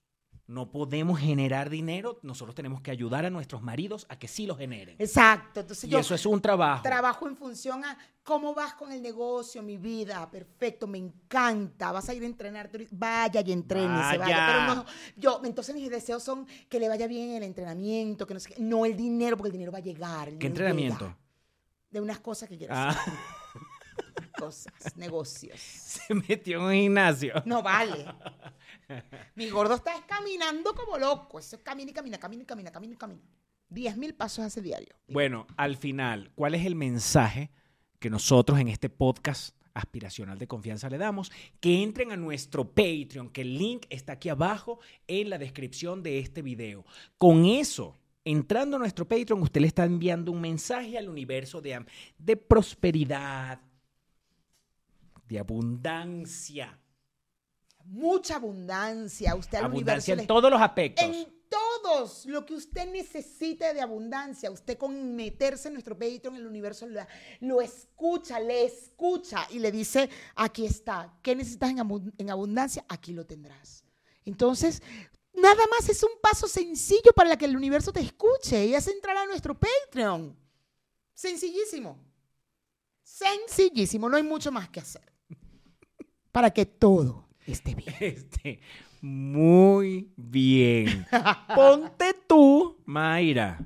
no 0.47 0.71
podemos 0.71 1.19
generar 1.19 1.69
dinero, 1.69 2.19
nosotros 2.23 2.55
tenemos 2.55 2.79
que 2.81 2.89
ayudar 2.89 3.25
a 3.25 3.29
nuestros 3.29 3.61
maridos 3.61 4.05
a 4.09 4.17
que 4.17 4.29
sí 4.29 4.47
lo 4.47 4.55
generen. 4.55 4.95
Exacto. 4.97 5.59
Entonces 5.59 5.83
Y 5.83 5.89
yo 5.89 5.99
eso 5.99 6.15
es 6.15 6.25
un 6.25 6.41
trabajo. 6.41 6.83
trabajo 6.83 7.27
en 7.27 7.35
función 7.35 7.83
a 7.83 7.97
cómo 8.23 8.53
vas 8.53 8.73
con 8.73 8.91
el 8.93 9.01
negocio, 9.01 9.61
mi 9.61 9.75
vida. 9.77 10.29
Perfecto, 10.31 10.87
me 10.87 10.97
encanta. 10.99 11.91
Vas 11.91 12.07
a 12.07 12.13
ir 12.13 12.23
a 12.23 12.61
ahorita? 12.61 12.89
Vaya 12.95 13.41
y 13.45 13.51
entrénese, 13.51 14.17
vaya. 14.17 14.19
Vaya. 14.19 14.47
Pero 14.47 14.75
no, 14.75 14.85
yo, 15.17 15.41
entonces 15.43 15.75
mis 15.75 15.89
deseos 15.89 16.23
son 16.23 16.47
que 16.69 16.79
le 16.79 16.87
vaya 16.87 17.07
bien 17.07 17.31
el 17.31 17.43
entrenamiento, 17.43 18.25
que 18.25 18.33
no 18.33 18.39
sé 18.39 18.53
qué. 18.53 18.61
No 18.61 18.85
el 18.85 18.95
dinero, 18.95 19.35
porque 19.35 19.47
el 19.49 19.53
dinero 19.53 19.71
va 19.73 19.79
a 19.79 19.81
llegar. 19.81 20.31
¿Qué 20.37 20.47
entrenamiento? 20.47 21.05
llega. 21.05 21.17
De 21.89 21.99
unas 22.01 22.19
cosas 22.19 22.47
que 22.47 22.57
quiero 22.57 22.73
Ah, 22.73 22.89
hacer. 22.89 23.13
Cosas, 24.37 24.95
negocios. 24.95 25.59
se 25.59 26.13
metió 26.13 26.59
en 26.59 26.63
un 26.65 26.73
gimnasio. 26.73 27.33
No 27.45 27.61
vale. 27.63 28.05
Mi 29.35 29.49
gordo 29.49 29.75
está 29.75 29.93
caminando 30.07 30.73
como 30.73 30.97
loco. 30.97 31.39
Eso 31.39 31.61
camina 31.63 31.91
y 31.91 31.93
camina, 31.93 32.17
camina 32.17 32.43
y 32.43 32.45
camina, 32.45 32.71
camina 32.71 32.93
y 32.93 32.97
camina. 32.97 33.21
Diez 33.69 33.97
mil 33.97 34.13
pasos 34.15 34.45
hace 34.45 34.61
diario. 34.61 34.95
Bueno, 35.07 35.45
al 35.57 35.75
final, 35.75 36.31
¿cuál 36.35 36.55
es 36.55 36.65
el 36.65 36.75
mensaje 36.75 37.51
que 37.99 38.09
nosotros 38.09 38.59
en 38.59 38.69
este 38.69 38.89
podcast 38.89 39.55
aspiracional 39.73 40.39
de 40.39 40.47
confianza 40.47 40.89
le 40.89 40.97
damos? 40.97 41.31
Que 41.59 41.83
entren 41.83 42.11
a 42.11 42.17
nuestro 42.17 42.73
Patreon, 42.73 43.29
que 43.29 43.41
el 43.41 43.57
link 43.57 43.85
está 43.89 44.13
aquí 44.13 44.29
abajo 44.29 44.79
en 45.07 45.29
la 45.29 45.37
descripción 45.37 46.01
de 46.01 46.19
este 46.19 46.41
video. 46.41 46.85
Con 47.17 47.45
eso, 47.45 47.97
entrando 48.23 48.77
a 48.77 48.79
nuestro 48.79 49.05
Patreon, 49.05 49.41
usted 49.41 49.61
le 49.61 49.67
está 49.67 49.83
enviando 49.83 50.31
un 50.31 50.39
mensaje 50.39 50.97
al 50.97 51.09
universo 51.09 51.61
de, 51.61 51.85
de 52.17 52.37
prosperidad, 52.37 53.59
de 55.27 55.39
abundancia, 55.39 56.79
Mucha 57.89 58.35
abundancia. 58.35 59.33
Usted 59.35 59.57
al 59.59 59.65
abundancia 59.65 60.13
universo 60.13 60.13
en 60.13 60.17
le- 60.19 60.27
todos 60.27 60.51
los 60.51 60.61
aspectos. 60.61 61.05
en 61.05 61.37
todos 61.49 62.25
lo 62.25 62.45
que 62.45 62.53
usted 62.55 62.91
necesite 62.91 63.73
de 63.73 63.79
abundancia. 63.81 64.51
Usted 64.51 64.77
con 64.77 65.15
meterse 65.15 65.69
en 65.69 65.75
nuestro 65.75 65.97
Patreon, 65.97 66.35
el 66.35 66.45
universo, 66.45 66.85
lo, 66.85 66.99
lo 67.39 67.61
escucha, 67.61 68.39
le 68.39 68.65
escucha 68.65 69.47
y 69.51 69.59
le 69.59 69.71
dice, 69.71 70.09
aquí 70.35 70.65
está. 70.65 71.17
¿Qué 71.21 71.35
necesitas 71.35 71.71
en 72.17 72.29
abundancia? 72.29 72.83
Aquí 72.89 73.13
lo 73.13 73.25
tendrás. 73.25 73.85
Entonces, 74.25 74.81
nada 75.33 75.63
más 75.71 75.87
es 75.87 76.03
un 76.03 76.19
paso 76.21 76.49
sencillo 76.49 77.13
para 77.15 77.37
que 77.37 77.45
el 77.45 77.55
universo 77.55 77.93
te 77.93 78.01
escuche 78.01 78.65
y 78.65 78.75
es 78.75 78.85
entrar 78.89 79.15
a 79.15 79.25
nuestro 79.25 79.57
Patreon. 79.57 80.37
Sencillísimo. 81.13 81.97
Sencillísimo. 83.03 84.09
No 84.09 84.17
hay 84.17 84.23
mucho 84.23 84.51
más 84.51 84.69
que 84.69 84.81
hacer. 84.81 85.01
Para 86.33 86.51
que 86.51 86.65
todo 86.65 87.26
esté 87.51 87.75
bien. 87.75 87.95
Este, 87.99 88.59
muy 89.01 90.11
bien. 90.15 91.05
Ponte 91.55 92.13
tú, 92.27 92.77
Mayra. 92.85 93.59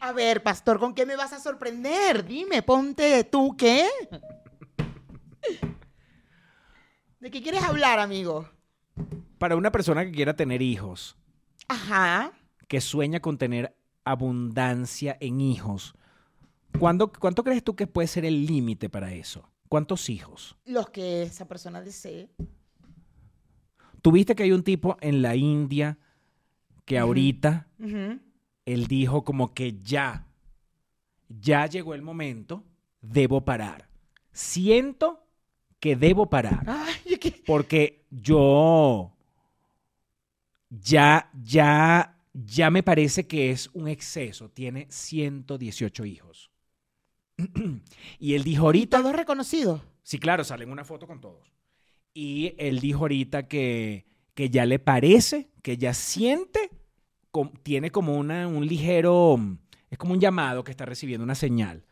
A 0.00 0.12
ver, 0.12 0.42
pastor, 0.42 0.78
¿con 0.78 0.94
qué 0.94 1.06
me 1.06 1.16
vas 1.16 1.32
a 1.32 1.40
sorprender? 1.40 2.24
Dime, 2.26 2.62
ponte 2.62 3.24
tú 3.24 3.56
qué. 3.56 3.86
¿De 7.20 7.30
qué 7.30 7.42
quieres 7.42 7.62
hablar, 7.62 7.98
amigo? 8.00 8.48
Para 9.38 9.56
una 9.56 9.72
persona 9.72 10.04
que 10.04 10.12
quiera 10.12 10.34
tener 10.36 10.62
hijos, 10.62 11.16
Ajá. 11.68 12.32
que 12.68 12.80
sueña 12.80 13.20
con 13.20 13.38
tener 13.38 13.76
abundancia 14.04 15.16
en 15.20 15.40
hijos, 15.40 15.94
¿cuándo- 16.78 17.10
¿cuánto 17.12 17.42
crees 17.44 17.64
tú 17.64 17.74
que 17.76 17.86
puede 17.86 18.08
ser 18.08 18.24
el 18.24 18.46
límite 18.46 18.88
para 18.90 19.12
eso? 19.12 19.48
¿Cuántos 19.68 20.08
hijos? 20.10 20.56
Los 20.66 20.90
que 20.90 21.22
esa 21.22 21.46
persona 21.48 21.80
desee. 21.80 22.28
Tuviste 24.04 24.34
que 24.34 24.42
hay 24.42 24.52
un 24.52 24.62
tipo 24.62 24.98
en 25.00 25.22
la 25.22 25.34
India 25.34 25.96
que 26.84 26.98
ahorita 26.98 27.68
él 28.66 28.86
dijo 28.86 29.24
como 29.24 29.54
que 29.54 29.80
ya, 29.80 30.26
ya 31.26 31.64
llegó 31.64 31.94
el 31.94 32.02
momento, 32.02 32.62
debo 33.00 33.46
parar. 33.46 33.88
Siento 34.30 35.24
que 35.80 35.96
debo 35.96 36.28
parar. 36.28 36.64
Ay, 36.66 37.18
Porque 37.46 38.04
yo 38.10 39.10
ya, 40.68 41.30
ya, 41.42 42.18
ya 42.34 42.68
me 42.68 42.82
parece 42.82 43.26
que 43.26 43.52
es 43.52 43.70
un 43.72 43.88
exceso. 43.88 44.50
Tiene 44.50 44.86
118 44.90 46.04
hijos. 46.04 46.50
y 48.18 48.34
él 48.34 48.44
dijo 48.44 48.66
ahorita... 48.66 48.98
Todos 49.00 49.16
reconocidos. 49.16 49.80
Sí, 50.02 50.18
claro, 50.18 50.44
salen 50.44 50.70
una 50.70 50.84
foto 50.84 51.06
con 51.06 51.22
todos. 51.22 51.53
Y 52.14 52.54
él 52.58 52.78
dijo 52.80 53.00
ahorita 53.00 53.48
que, 53.48 54.06
que 54.34 54.48
ya 54.48 54.64
le 54.66 54.78
parece, 54.78 55.50
que 55.62 55.76
ya 55.76 55.92
siente, 55.94 56.70
com- 57.32 57.52
tiene 57.62 57.90
como 57.90 58.16
una, 58.16 58.46
un 58.46 58.66
ligero, 58.66 59.36
es 59.90 59.98
como 59.98 60.12
un 60.14 60.20
llamado 60.20 60.62
que 60.62 60.70
está 60.70 60.86
recibiendo 60.86 61.24
una 61.24 61.34
señal, 61.34 61.84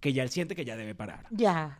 que 0.00 0.12
ya 0.12 0.24
él 0.24 0.30
siente 0.30 0.56
que 0.56 0.64
ya 0.64 0.76
debe 0.76 0.94
parar. 0.96 1.26
Ya. 1.30 1.78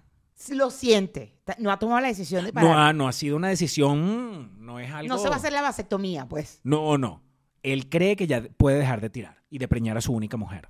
Lo 0.50 0.70
siente. 0.70 1.34
No 1.58 1.70
ha 1.70 1.78
tomado 1.78 2.00
la 2.00 2.08
decisión 2.08 2.44
de 2.44 2.52
parar. 2.52 2.68
No 2.70 2.78
ha, 2.78 2.92
no 2.92 3.08
ha 3.08 3.12
sido 3.12 3.36
una 3.36 3.48
decisión, 3.48 4.64
no 4.64 4.78
es 4.80 4.90
algo... 4.90 5.08
No 5.08 5.18
se 5.20 5.28
va 5.28 5.34
a 5.34 5.38
hacer 5.38 5.52
la 5.52 5.62
vasectomía, 5.62 6.26
pues. 6.28 6.60
No, 6.64 6.98
no. 6.98 7.22
Él 7.62 7.88
cree 7.88 8.16
que 8.16 8.26
ya 8.26 8.42
puede 8.56 8.78
dejar 8.78 9.00
de 9.00 9.10
tirar 9.10 9.42
y 9.50 9.58
de 9.58 9.68
preñar 9.68 9.96
a 9.96 10.00
su 10.00 10.12
única 10.12 10.36
mujer. 10.36 10.68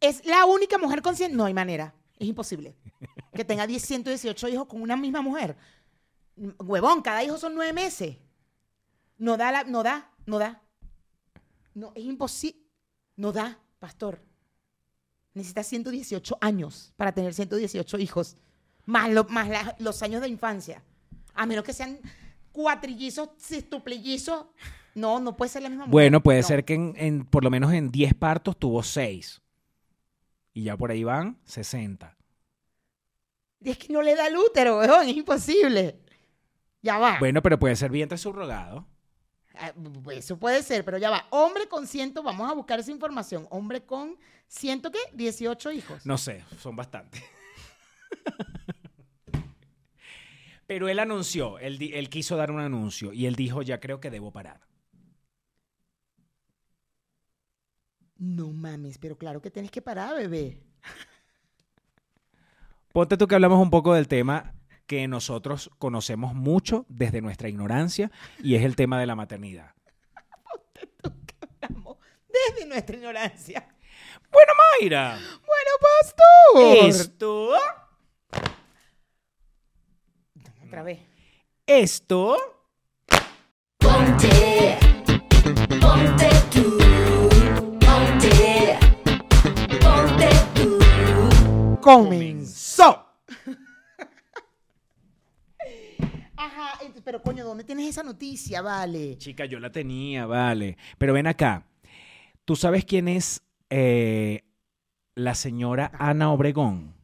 Es 0.00 0.24
la 0.24 0.46
única 0.46 0.78
mujer 0.78 1.02
consciente. 1.02 1.36
No 1.36 1.44
hay 1.44 1.52
manera. 1.54 1.94
Es 2.18 2.26
imposible. 2.28 2.74
Que 3.34 3.44
tenga 3.44 3.66
10, 3.66 3.82
118 3.82 4.48
hijos 4.48 4.66
con 4.66 4.80
una 4.80 4.96
misma 4.96 5.20
mujer. 5.20 5.56
Huevón, 6.36 7.02
cada 7.02 7.22
hijo 7.24 7.36
son 7.38 7.54
nueve 7.54 7.72
meses. 7.72 8.16
No 9.18 9.36
da, 9.36 9.52
la, 9.52 9.64
no 9.64 9.82
da, 9.82 10.10
no 10.26 10.38
da. 10.38 10.62
No, 11.74 11.92
es 11.94 12.04
imposible. 12.04 12.60
No 13.16 13.32
da, 13.32 13.58
pastor. 13.78 14.20
Necesita 15.34 15.62
118 15.62 16.38
años 16.40 16.92
para 16.96 17.12
tener 17.12 17.32
118 17.34 17.98
hijos. 17.98 18.36
Más, 18.84 19.10
lo- 19.10 19.24
más 19.24 19.48
la- 19.48 19.76
los 19.78 20.02
años 20.02 20.20
de 20.22 20.28
infancia. 20.28 20.82
A 21.34 21.46
menos 21.46 21.64
que 21.64 21.72
sean 21.72 21.98
cuatrillizos, 22.52 23.30
sextuplillizos. 23.38 24.46
No, 24.94 25.20
no 25.20 25.36
puede 25.36 25.50
ser 25.50 25.62
la 25.62 25.68
misma 25.70 25.84
mujer. 25.86 25.92
Bueno, 25.92 26.22
puede 26.22 26.40
No. 26.42 26.46
ser 26.48 26.64
que 26.64 26.74
en, 26.74 26.94
en- 26.96 27.24
por 27.24 27.44
lo 27.44 27.50
menos 27.50 27.72
en 27.72 27.90
10 27.90 28.14
partos 28.14 28.58
tuvo 28.58 28.82
6. 28.82 29.40
Y 30.52 30.64
ya 30.64 30.76
por 30.76 30.90
ahí 30.90 31.04
van 31.04 31.38
60. 31.44 32.16
Es 33.64 33.78
que 33.78 33.92
no 33.92 34.02
le 34.02 34.14
da 34.16 34.26
el 34.26 34.36
útero, 34.36 34.78
weón, 34.80 35.08
es 35.08 35.16
imposible. 35.16 35.98
Ya 36.82 36.98
va. 36.98 37.18
Bueno, 37.18 37.42
pero 37.42 37.58
puede 37.58 37.76
ser 37.76 37.90
vientre 37.90 38.18
subrogado. 38.18 38.86
Ah, 39.54 39.72
Eso 40.12 40.38
puede 40.38 40.62
ser, 40.62 40.84
pero 40.84 40.98
ya 40.98 41.10
va. 41.10 41.26
Hombre 41.30 41.68
con 41.68 41.86
ciento, 41.86 42.22
vamos 42.22 42.50
a 42.50 42.54
buscar 42.54 42.80
esa 42.80 42.90
información. 42.90 43.46
Hombre 43.50 43.84
con 43.84 44.16
ciento 44.48 44.90
qué? 44.90 44.98
18 45.14 45.72
hijos. 45.72 46.04
No 46.04 46.18
sé, 46.18 46.44
son 46.58 46.76
bastantes. 46.76 47.22
Pero 50.66 50.88
él 50.88 50.98
anunció, 51.00 51.58
él 51.58 52.08
quiso 52.08 52.36
dar 52.36 52.50
un 52.50 52.60
anuncio 52.60 53.12
y 53.12 53.26
él 53.26 53.36
dijo, 53.36 53.60
ya 53.60 53.78
creo 53.78 54.00
que 54.00 54.08
debo 54.10 54.32
parar. 54.32 54.60
No 58.16 58.52
mames, 58.52 58.96
pero 58.96 59.18
claro 59.18 59.42
que 59.42 59.50
tienes 59.50 59.70
que 59.70 59.82
parar, 59.82 60.16
bebé. 60.16 60.62
Ponte 62.92 63.18
tú 63.18 63.26
que 63.26 63.34
hablamos 63.34 63.60
un 63.60 63.68
poco 63.68 63.92
del 63.92 64.08
tema 64.08 64.54
que 64.92 65.08
nosotros 65.08 65.70
conocemos 65.78 66.34
mucho 66.34 66.84
desde 66.90 67.22
nuestra 67.22 67.48
ignorancia 67.48 68.10
y 68.42 68.56
es 68.56 68.62
el 68.62 68.76
tema 68.76 69.00
de 69.00 69.06
la 69.06 69.14
maternidad. 69.16 69.72
Desde 72.28 72.66
nuestra 72.68 72.96
ignorancia. 72.96 73.66
Bueno, 74.30 74.52
Mayra, 74.78 75.14
Bueno, 75.14 75.70
pastor. 75.80 76.88
esto, 76.88 77.52
Otra 80.66 80.82
vez. 80.82 81.00
esto 81.66 82.36
Ponte, 83.78 84.78
ponte 85.80 86.28
tú, 86.52 86.78
ponte, 87.80 88.78
ponte 89.80 90.28
tú. 90.54 91.78
Comenzó. 91.80 93.11
Ajá, 96.44 96.78
ent- 96.84 97.00
pero 97.04 97.22
coño, 97.22 97.44
¿dónde 97.44 97.64
tienes 97.64 97.88
esa 97.88 98.02
noticia? 98.02 98.62
Vale. 98.62 99.16
Chica, 99.18 99.44
yo 99.44 99.60
la 99.60 99.70
tenía, 99.70 100.26
vale. 100.26 100.76
Pero 100.98 101.12
ven 101.12 101.26
acá. 101.26 101.66
¿Tú 102.44 102.56
sabes 102.56 102.84
quién 102.84 103.06
es 103.08 103.42
eh, 103.70 104.42
la 105.14 105.34
señora 105.34 105.92
Ana 105.98 106.32
Obregón? 106.32 106.94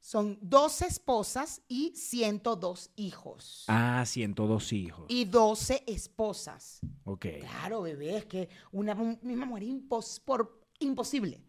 Son 0.00 0.38
12 0.42 0.86
esposas 0.86 1.62
y 1.68 1.92
102 1.94 2.90
hijos. 2.96 3.64
Ah, 3.68 4.02
102 4.04 4.72
hijos. 4.72 5.04
Y 5.08 5.26
12 5.26 5.84
esposas. 5.86 6.80
Ok. 7.04 7.26
Claro, 7.40 7.82
bebé, 7.82 8.16
es 8.16 8.24
que 8.26 8.48
una 8.72 8.94
misma 8.94 9.46
mujer 9.46 9.64
impos- 9.64 10.20
por, 10.24 10.66
imposible. 10.80 11.40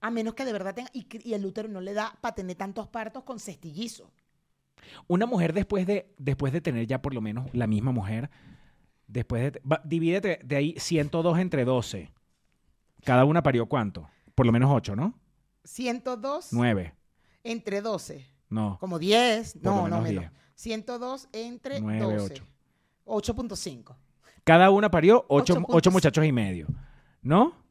A 0.00 0.10
menos 0.10 0.34
que 0.34 0.44
de 0.44 0.52
verdad 0.52 0.74
tenga. 0.74 0.90
Y, 0.92 1.06
y 1.28 1.34
el 1.34 1.44
útero 1.44 1.68
no 1.68 1.80
le 1.80 1.92
da 1.92 2.16
para 2.20 2.34
tener 2.34 2.56
tantos 2.56 2.88
partos 2.88 3.24
con 3.24 3.40
cestillizo. 3.40 4.12
Una 5.06 5.26
mujer 5.26 5.52
después 5.52 5.86
de, 5.86 6.12
después 6.18 6.52
de 6.52 6.60
tener 6.60 6.86
ya 6.86 7.02
por 7.02 7.14
lo 7.14 7.20
menos 7.20 7.48
la 7.52 7.66
misma 7.66 7.92
mujer, 7.92 8.30
después 9.06 9.52
de... 9.52 9.60
va, 9.60 9.80
divídete 9.84 10.40
de 10.44 10.56
ahí 10.56 10.74
102 10.78 11.38
entre 11.38 11.64
12. 11.64 12.12
Cada 13.04 13.24
una 13.24 13.42
parió 13.42 13.66
cuánto? 13.66 14.08
Por 14.34 14.46
lo 14.46 14.52
menos 14.52 14.70
8, 14.72 14.96
¿no? 14.96 15.18
102 15.64 16.52
9. 16.52 16.94
entre 17.44 17.80
12. 17.80 18.26
No. 18.48 18.76
Como 18.80 18.98
10. 18.98 19.54
Por 19.54 19.62
No, 19.62 19.76
no 19.76 19.82
menos 19.84 20.02
menos. 20.02 20.24
10. 20.24 20.32
102 20.54 21.28
entre 21.32 21.80
Nueve, 21.80 22.16
12. 22.16 22.42
8.5. 23.06 23.96
Cada 24.44 24.70
una 24.70 24.90
parió 24.90 25.24
8, 25.28 25.54
8.5. 25.56 25.64
ocho 25.68 25.90
muchachos 25.90 26.24
y 26.24 26.32
medio. 26.32 26.66
¿No? 27.22 27.54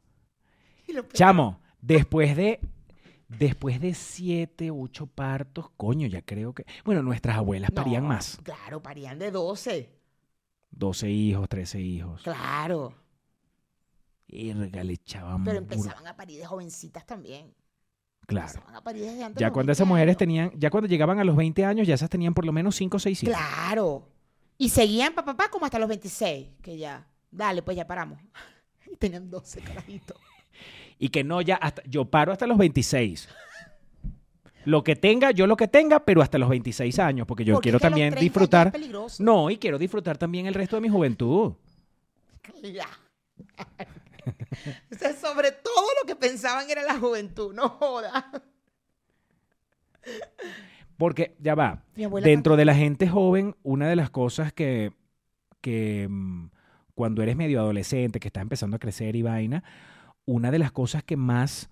Y 0.86 0.94
Chamo, 1.14 1.60
después 1.80 2.36
de 2.36 2.60
después 3.38 3.80
de 3.80 3.94
siete, 3.94 4.70
ocho 4.70 5.06
partos, 5.06 5.70
coño, 5.76 6.06
ya 6.06 6.22
creo 6.22 6.54
que. 6.54 6.64
Bueno, 6.84 7.02
nuestras 7.02 7.36
abuelas 7.36 7.70
parían 7.70 8.06
más. 8.06 8.38
Claro, 8.42 8.82
parían 8.82 9.18
de 9.18 9.30
12. 9.30 9.90
12 10.70 11.10
hijos, 11.10 11.48
13 11.48 11.80
hijos. 11.80 12.22
Claro. 12.22 12.94
Y 14.26 14.52
le 14.54 14.92
echaban. 14.92 15.44
Pero 15.44 15.58
empezaban 15.58 16.06
a 16.06 16.16
parir 16.16 16.38
de 16.40 16.46
jovencitas 16.46 17.04
también. 17.04 17.54
Claro. 18.26 18.46
Empezaban 18.46 18.76
a 18.76 18.82
parir 18.82 19.04
desde 19.04 19.24
antes 19.24 19.40
Ya 19.40 19.50
cuando 19.50 19.68
20 19.68 19.72
esas 19.72 19.86
mujeres 19.86 20.12
años. 20.12 20.18
tenían, 20.18 20.52
ya 20.58 20.70
cuando 20.70 20.88
llegaban 20.88 21.18
a 21.18 21.24
los 21.24 21.36
20 21.36 21.64
años, 21.64 21.86
ya 21.86 21.94
esas 21.94 22.08
tenían 22.08 22.32
por 22.32 22.46
lo 22.46 22.52
menos 22.52 22.74
5 22.76 22.96
o 22.96 23.00
6 23.00 23.22
hijos. 23.24 23.34
Claro. 23.34 24.08
Y 24.56 24.70
seguían 24.70 25.14
papá 25.14 25.36
papá 25.36 25.50
como 25.50 25.66
hasta 25.66 25.78
los 25.78 25.88
26, 25.88 26.48
que 26.62 26.78
ya. 26.78 27.06
Dale, 27.30 27.62
pues 27.62 27.76
ya 27.76 27.86
paramos. 27.86 28.18
Y 28.90 28.96
tenían 28.96 29.30
12 29.30 29.62
carajitos. 29.62 30.18
Y 31.02 31.08
que 31.08 31.24
no, 31.24 31.40
ya 31.40 31.56
hasta, 31.56 31.82
yo 31.84 32.04
paro 32.04 32.30
hasta 32.30 32.46
los 32.46 32.56
26. 32.56 33.28
Lo 34.64 34.84
que 34.84 34.94
tenga, 34.94 35.32
yo 35.32 35.48
lo 35.48 35.56
que 35.56 35.66
tenga, 35.66 36.04
pero 36.04 36.22
hasta 36.22 36.38
los 36.38 36.48
26 36.48 36.96
años, 37.00 37.26
porque 37.26 37.44
yo 37.44 37.54
Porque 37.54 37.64
quiero 37.64 37.78
es 37.78 37.80
que 37.80 37.86
a 37.88 37.90
los 37.90 37.96
también 37.96 38.10
30 38.10 38.20
ya 38.20 38.20
disfrutar. 38.20 38.66
es 38.68 38.72
peligroso. 38.72 39.24
No, 39.24 39.50
y 39.50 39.58
quiero 39.58 39.78
disfrutar 39.78 40.16
también 40.16 40.46
el 40.46 40.54
resto 40.54 40.76
de 40.76 40.82
mi 40.82 40.88
juventud. 40.88 41.54
Claro. 42.40 42.90
O 44.92 44.94
sea, 44.94 45.12
sobre 45.16 45.50
todo 45.50 45.88
lo 46.00 46.06
que 46.06 46.14
pensaban 46.14 46.70
era 46.70 46.84
la 46.84 46.98
juventud, 47.00 47.52
no 47.52 47.68
joda. 47.70 48.30
Porque, 50.96 51.34
ya 51.40 51.54
va, 51.56 51.82
dentro 52.22 52.56
de 52.56 52.64
la 52.64 52.74
gente 52.76 53.08
joven, 53.08 53.56
una 53.64 53.88
de 53.88 53.96
las 53.96 54.10
cosas 54.10 54.52
que, 54.52 54.92
que 55.60 56.06
mm, 56.08 56.50
cuando 56.94 57.22
eres 57.22 57.34
medio 57.34 57.58
adolescente, 57.60 58.20
que 58.20 58.28
estás 58.28 58.42
empezando 58.42 58.76
a 58.76 58.80
crecer 58.80 59.16
y 59.16 59.22
vaina, 59.22 59.64
una 60.24 60.50
de 60.50 60.58
las 60.58 60.72
cosas 60.72 61.02
que 61.04 61.16
más 61.16 61.68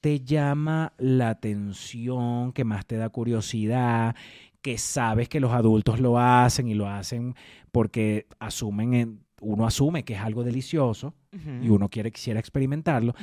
te 0.00 0.20
llama 0.20 0.92
la 0.98 1.28
atención, 1.30 2.52
que 2.52 2.64
más 2.64 2.86
te 2.86 2.96
da 2.96 3.08
curiosidad, 3.08 4.16
que 4.60 4.78
sabes 4.78 5.28
que 5.28 5.40
los 5.40 5.52
adultos 5.52 6.00
lo 6.00 6.18
hacen 6.18 6.68
y 6.68 6.74
lo 6.74 6.88
hacen 6.88 7.34
porque 7.72 8.26
asumen, 8.38 8.94
en- 8.94 9.24
uno 9.40 9.66
asume 9.66 10.04
que 10.04 10.14
es 10.14 10.20
algo 10.20 10.44
delicioso 10.44 11.14
y 11.32 11.68
uno 11.68 11.88
quiere, 11.88 12.12
quisiera 12.12 12.38
experimentarlo. 12.38 13.14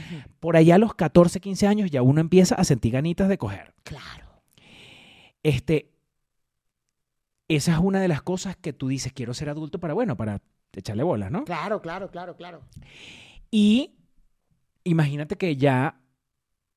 Por 0.41 0.57
allá 0.57 0.75
a 0.75 0.77
los 0.77 0.93
14, 0.93 1.39
15 1.39 1.65
años 1.67 1.89
ya 1.91 2.01
uno 2.01 2.19
empieza 2.19 2.55
a 2.55 2.63
sentir 2.65 2.91
ganitas 2.91 3.29
de 3.29 3.37
coger. 3.37 3.73
Claro. 3.83 4.41
Este, 5.43 5.91
esa 7.47 7.73
es 7.73 7.79
una 7.79 8.01
de 8.01 8.07
las 8.09 8.21
cosas 8.21 8.55
que 8.57 8.73
tú 8.73 8.89
dices, 8.89 9.13
quiero 9.13 9.33
ser 9.33 9.49
adulto 9.49 9.79
para, 9.79 9.93
bueno, 9.93 10.17
para 10.17 10.41
echarle 10.73 11.03
bolas, 11.03 11.31
¿no? 11.31 11.45
Claro, 11.45 11.81
claro, 11.81 12.11
claro, 12.11 12.35
claro. 12.35 12.61
Y 13.49 13.95
imagínate 14.83 15.37
que 15.37 15.55
ya 15.55 16.01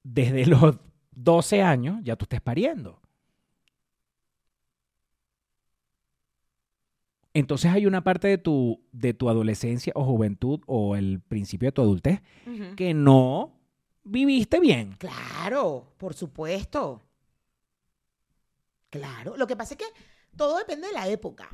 desde 0.03 0.47
los 0.47 0.77
12 1.13 1.63
años 1.63 2.01
ya 2.03 2.17
tú 2.17 2.25
estés 2.25 2.41
pariendo. 2.41 3.01
Entonces 7.35 7.71
hay 7.71 7.87
una 7.87 8.05
parte 8.05 8.29
de 8.29 8.37
tu, 8.37 8.83
de 8.93 9.15
tu 9.15 9.31
adolescencia 9.31 9.93
o 9.97 10.05
juventud 10.05 10.61
o 10.67 10.97
el 10.97 11.21
principio 11.21 11.69
de 11.69 11.73
tu 11.73 11.81
adultez 11.81 12.21
que 12.77 12.93
no 12.93 13.59
viviste 14.05 14.61
bien. 14.61 14.97
Claro, 14.99 15.95
por 15.97 16.13
supuesto. 16.13 17.01
Claro. 18.91 19.35
Lo 19.39 19.47
que 19.47 19.57
pasa 19.57 19.75
es 19.75 19.79
que 19.79 20.01
todo 20.37 20.59
depende 20.59 20.89
de 20.89 20.93
la 20.93 21.09
época. 21.09 21.49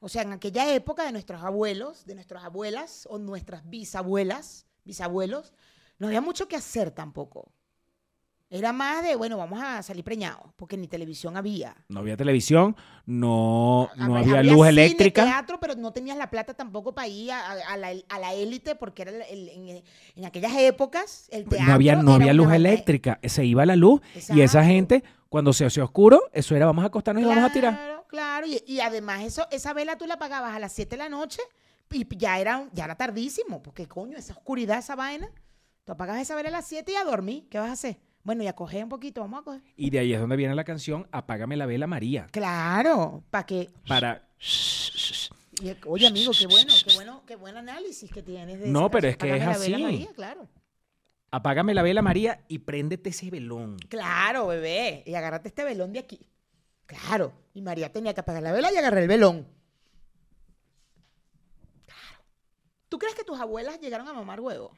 O 0.00 0.08
sea, 0.08 0.22
en 0.22 0.32
aquella 0.32 0.74
época 0.74 1.04
de 1.04 1.12
nuestros 1.12 1.42
abuelos, 1.42 2.06
de 2.06 2.14
nuestras 2.14 2.44
abuelas 2.44 3.06
o 3.10 3.18
nuestras 3.18 3.68
bisabuelas, 3.68 4.66
bisabuelos, 4.84 5.52
no 5.98 6.06
había 6.08 6.20
mucho 6.20 6.48
que 6.48 6.56
hacer 6.56 6.90
tampoco. 6.90 7.50
Era 8.50 8.72
más 8.72 9.02
de, 9.02 9.16
bueno, 9.16 9.36
vamos 9.36 9.60
a 9.60 9.82
salir 9.82 10.04
preñados, 10.04 10.52
porque 10.54 10.76
ni 10.76 10.86
televisión 10.86 11.36
había. 11.36 11.74
No 11.88 12.00
había 12.00 12.16
televisión, 12.16 12.76
no, 13.04 13.90
no 13.96 14.04
Había- 14.04 14.18
había, 14.20 14.38
había 14.40 14.52
luz 14.52 14.66
cine, 14.68 14.68
eléctrica. 14.68 15.24
teatro, 15.24 15.58
pero 15.58 15.74
no 15.74 15.92
tenías 15.92 16.16
la 16.16 16.30
plata 16.30 16.54
tampoco 16.54 16.94
para 16.94 17.08
ir 17.08 17.32
a, 17.32 17.50
a 17.52 17.76
la, 17.76 17.92
a 18.08 18.18
la 18.18 18.34
élite, 18.34 18.76
porque 18.76 19.02
era 19.02 19.10
el- 19.26 19.48
en, 19.48 19.82
en 20.14 20.24
aquellas 20.24 20.52
épocas 20.56 21.26
el 21.32 21.46
teatro. 21.46 21.66
no 21.66 21.72
había, 21.74 21.96
no 21.96 22.14
había 22.14 22.32
luz 22.32 22.52
eléctrica, 22.52 23.18
se 23.24 23.44
iba 23.44 23.66
la 23.66 23.74
luz 23.76 24.02
y 24.32 24.40
esa 24.42 24.62
gente, 24.62 25.02
cuando 25.28 25.52
se 25.52 25.64
hacía 25.64 25.82
oscuro, 25.82 26.22
eso 26.32 26.54
era 26.54 26.66
vamos 26.66 26.84
a 26.84 26.88
acostarnos 26.88 27.24
y 27.24 27.26
vamos 27.26 27.44
a 27.44 27.52
tirar. 27.52 27.74
Claro, 27.74 28.04
claro. 28.06 28.46
Y, 28.46 28.62
y 28.68 28.78
además 28.80 29.22
eso, 29.24 29.48
esa 29.50 29.72
vela 29.72 29.98
tú 29.98 30.06
la 30.06 30.14
apagabas 30.14 30.54
a 30.54 30.60
las 30.60 30.72
7 30.72 30.90
de 30.96 31.02
la 31.02 31.08
noche 31.08 31.40
y 31.90 32.06
ya 32.16 32.38
era, 32.40 32.68
ya 32.72 32.84
era 32.84 32.96
tardísimo, 32.96 33.62
porque 33.62 33.86
coño, 33.86 34.16
esa 34.18 34.32
oscuridad, 34.32 34.78
esa 34.78 34.96
vaina. 34.96 35.28
Tú 35.84 35.92
apagas 35.92 36.20
esa 36.20 36.34
vela 36.34 36.48
a 36.48 36.52
las 36.52 36.66
7 36.66 36.90
y 36.92 36.94
a 36.96 37.04
dormir. 37.04 37.46
¿Qué 37.50 37.58
vas 37.58 37.68
a 37.68 37.72
hacer? 37.72 37.98
Bueno, 38.22 38.42
y 38.42 38.46
a 38.46 38.54
coger 38.54 38.82
un 38.84 38.88
poquito, 38.88 39.20
vamos 39.20 39.40
a 39.40 39.44
coger. 39.44 39.60
Y 39.76 39.90
de 39.90 39.98
ahí 39.98 40.12
es 40.14 40.18
donde 40.20 40.36
viene 40.36 40.54
la 40.54 40.64
canción 40.64 41.06
Apágame 41.12 41.56
la 41.56 41.66
vela 41.66 41.86
María. 41.86 42.26
Claro, 42.32 43.22
para 43.30 43.44
que... 43.44 43.68
Para... 43.86 44.26
y- 45.60 45.76
oye, 45.86 46.06
amigo, 46.06 46.32
qué 46.36 46.46
bueno, 46.46 46.72
qué 46.86 46.94
bueno, 46.94 47.22
qué 47.26 47.36
buen 47.36 47.56
análisis 47.58 48.10
que 48.10 48.22
tienes 48.22 48.60
de 48.60 48.68
No, 48.68 48.90
pero 48.90 49.08
canción. 49.08 49.10
es 49.10 49.16
que 49.18 49.26
es 49.26 49.46
la 49.46 49.58
vela, 49.58 49.76
así. 49.76 49.82
María, 49.84 50.12
claro. 50.14 50.48
Apágame 51.30 51.74
la 51.74 51.82
vela 51.82 52.00
María 52.00 52.44
y 52.48 52.60
préndete 52.60 53.10
ese 53.10 53.30
velón. 53.30 53.76
Claro, 53.88 54.46
bebé. 54.46 55.02
Y 55.04 55.14
agárrate 55.14 55.48
este 55.48 55.64
velón 55.64 55.92
de 55.92 55.98
aquí. 55.98 56.20
Claro. 56.86 57.32
Y 57.52 57.60
María 57.60 57.92
tenía 57.92 58.14
que 58.14 58.20
apagar 58.20 58.42
la 58.42 58.52
vela 58.52 58.72
y 58.72 58.76
agarrar 58.76 59.02
el 59.02 59.08
velón. 59.08 59.46
Claro. 61.84 62.24
¿Tú 62.88 62.98
crees 62.98 63.14
que 63.14 63.24
tus 63.24 63.40
abuelas 63.40 63.80
llegaron 63.80 64.06
a 64.08 64.12
mamar 64.12 64.40
huevo? 64.40 64.76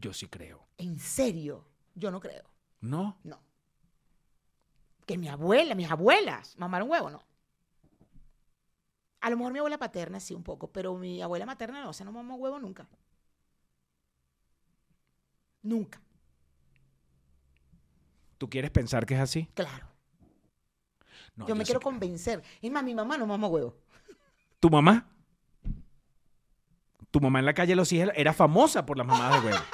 Yo 0.00 0.12
sí 0.12 0.26
creo. 0.28 0.66
¿En 0.78 0.98
serio? 0.98 1.66
Yo 1.94 2.10
no 2.10 2.20
creo. 2.20 2.44
¿No? 2.80 3.18
No. 3.22 3.40
Que 5.06 5.18
mi 5.18 5.28
abuela, 5.28 5.74
mis 5.74 5.90
abuelas 5.90 6.56
mamaron 6.56 6.90
huevo, 6.90 7.10
no. 7.10 7.22
A 9.20 9.30
lo 9.30 9.36
mejor 9.36 9.52
mi 9.52 9.58
abuela 9.60 9.78
paterna 9.78 10.18
sí 10.18 10.34
un 10.34 10.42
poco, 10.42 10.72
pero 10.72 10.94
mi 10.96 11.22
abuela 11.22 11.46
materna 11.46 11.82
no, 11.82 11.90
o 11.90 11.92
sea, 11.92 12.04
no 12.04 12.12
mamó 12.12 12.36
huevo 12.36 12.58
nunca. 12.58 12.88
Nunca, 15.62 16.02
¿Tú 18.42 18.50
quieres 18.50 18.72
pensar 18.72 19.06
que 19.06 19.14
es 19.14 19.20
así? 19.20 19.48
claro. 19.54 19.86
No, 21.36 21.46
yo 21.46 21.54
me 21.54 21.62
quiero 21.64 21.80
convencer. 21.80 22.42
Es 22.60 22.72
más, 22.72 22.82
mi 22.82 22.92
mamá 22.92 23.16
no 23.16 23.24
mamó 23.24 23.46
huevo. 23.46 23.76
¿Tu 24.58 24.68
mamá? 24.68 25.08
Tu 27.12 27.20
mamá 27.20 27.38
en 27.38 27.44
la 27.44 27.52
calle 27.52 27.76
Los 27.76 27.88
Cielos 27.88 28.14
era 28.16 28.32
famosa 28.32 28.84
por 28.84 28.96
las 28.98 29.06
mamadas 29.06 29.42
de 29.42 29.50
huevo. 29.50 29.64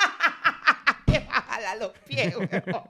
que 1.07 1.21
jalar 1.21 1.79
los 1.79 1.93
pies, 2.07 2.37
huevón. 2.37 2.83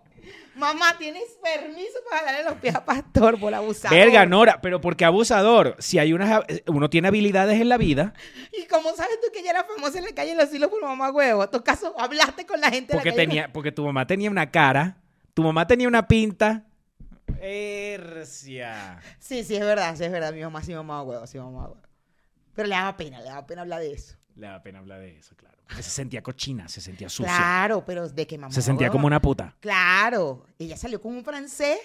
Mamá, 0.56 0.96
¿tienes 0.98 1.38
permiso 1.40 1.98
para 2.10 2.26
jalarle 2.26 2.50
los 2.50 2.58
pies 2.58 2.74
a 2.74 2.84
Pastor 2.84 3.38
por 3.38 3.54
abusar? 3.54 3.92
Verga, 3.92 4.26
Nora, 4.26 4.60
pero 4.60 4.80
¿por 4.80 4.96
qué 4.96 5.04
abusador? 5.04 5.76
Si 5.78 6.00
hay 6.00 6.12
unas, 6.12 6.42
uno 6.66 6.90
tiene 6.90 7.08
habilidades 7.08 7.60
en 7.60 7.68
la 7.68 7.76
vida, 7.76 8.12
¿Y 8.52 8.66
cómo 8.66 8.92
sabes 8.96 9.20
tú 9.20 9.28
que 9.32 9.38
ella 9.38 9.50
era 9.50 9.64
famosa 9.64 9.98
en 9.98 10.04
la 10.04 10.12
calle 10.12 10.34
de 10.34 10.42
los 10.42 10.52
hilos 10.52 10.68
por 10.68 10.82
mamá 10.82 11.12
huevo? 11.12 11.44
¿En 11.44 11.50
tu 11.50 11.62
caso 11.62 11.94
hablaste 11.96 12.44
con 12.44 12.60
la 12.60 12.70
gente 12.70 12.94
porque 12.94 13.10
de 13.10 13.16
la 13.16 13.16
calle? 13.16 13.28
tenía, 13.28 13.52
porque 13.52 13.70
tu 13.70 13.84
mamá 13.84 14.04
tenía 14.06 14.30
una 14.30 14.50
cara, 14.50 14.96
tu 15.32 15.44
mamá 15.44 15.64
tenía 15.66 15.86
una 15.86 16.08
pinta. 16.08 16.64
Hercia. 17.40 18.98
Sí, 19.20 19.44
sí, 19.44 19.54
es 19.54 19.60
verdad, 19.64 19.94
sí, 19.96 20.04
es 20.04 20.10
verdad. 20.10 20.32
Mi 20.32 20.42
mamá 20.42 20.62
sí 20.62 20.74
mamaba 20.74 21.02
huevo, 21.02 21.26
sí 21.28 21.38
mamaba 21.38 21.68
huevo. 21.68 21.82
Pero 22.54 22.66
le 22.66 22.74
daba 22.74 22.96
pena, 22.96 23.20
le 23.20 23.26
daba 23.26 23.46
pena 23.46 23.62
hablar 23.62 23.80
de 23.80 23.92
eso. 23.92 24.17
Le 24.38 24.46
da 24.46 24.62
pena 24.62 24.78
hablar 24.78 25.00
de 25.00 25.18
eso, 25.18 25.34
claro. 25.34 25.58
Se 25.74 25.82
sentía 25.82 26.22
cochina, 26.22 26.68
se 26.68 26.80
sentía 26.80 27.08
sucia. 27.08 27.36
Claro, 27.36 27.84
pero 27.84 28.08
de 28.08 28.24
que 28.24 28.38
mamá 28.38 28.54
se 28.54 28.62
sentía 28.62 28.88
como 28.88 29.08
una 29.08 29.20
puta. 29.20 29.56
Claro. 29.58 30.46
Ella 30.56 30.76
salió 30.76 31.00
con 31.00 31.12
un 31.12 31.24
francés 31.24 31.80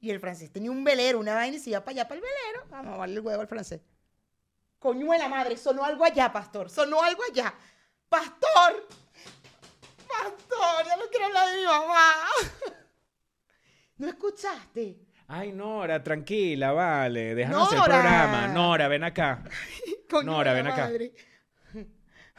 y 0.00 0.10
el 0.10 0.18
francés 0.18 0.50
tenía 0.50 0.72
un 0.72 0.82
velero, 0.82 1.20
una 1.20 1.34
vaina 1.34 1.56
y 1.56 1.60
se 1.60 1.70
iba 1.70 1.78
para 1.78 1.92
allá, 1.92 2.08
para 2.08 2.20
el 2.20 2.24
velero, 2.26 2.76
a 2.76 2.82
mamarle 2.82 3.14
el 3.14 3.20
huevo 3.20 3.40
al 3.40 3.46
francés. 3.46 3.82
Coño 4.80 5.12
de 5.12 5.18
la 5.18 5.28
madre, 5.28 5.56
sonó 5.56 5.84
algo 5.84 6.04
allá, 6.04 6.32
pastor. 6.32 6.68
Sonó 6.68 7.00
algo 7.00 7.22
allá. 7.30 7.54
¡Pastor! 8.08 8.88
¡Pastor! 10.08 10.86
Ya 10.86 10.96
no 10.96 11.04
quiero 11.08 11.26
hablar 11.26 11.50
de 11.50 11.56
mi 11.56 11.64
mamá. 11.64 12.14
¿No 13.98 14.08
escuchaste? 14.08 14.98
Ay, 15.28 15.52
Nora, 15.52 16.02
tranquila, 16.02 16.72
vale. 16.72 17.44
Hacer 17.44 17.78
el 17.78 17.84
programa. 17.84 18.48
Nora, 18.48 18.88
ven 18.88 19.04
acá. 19.04 19.44
Coño 20.10 20.24
Nora, 20.24 20.52
ven 20.52 20.66
acá. 20.66 20.90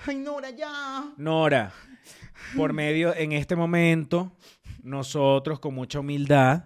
Ay, 0.06 0.16
Nora, 0.18 0.50
ya. 0.50 1.14
Nora, 1.18 1.74
por 2.56 2.74
medio, 2.74 3.16
en 3.16 3.32
este 3.32 3.56
momento, 3.56 4.32
nosotros 4.82 5.60
con 5.60 5.74
mucha 5.74 6.00
humildad, 6.00 6.66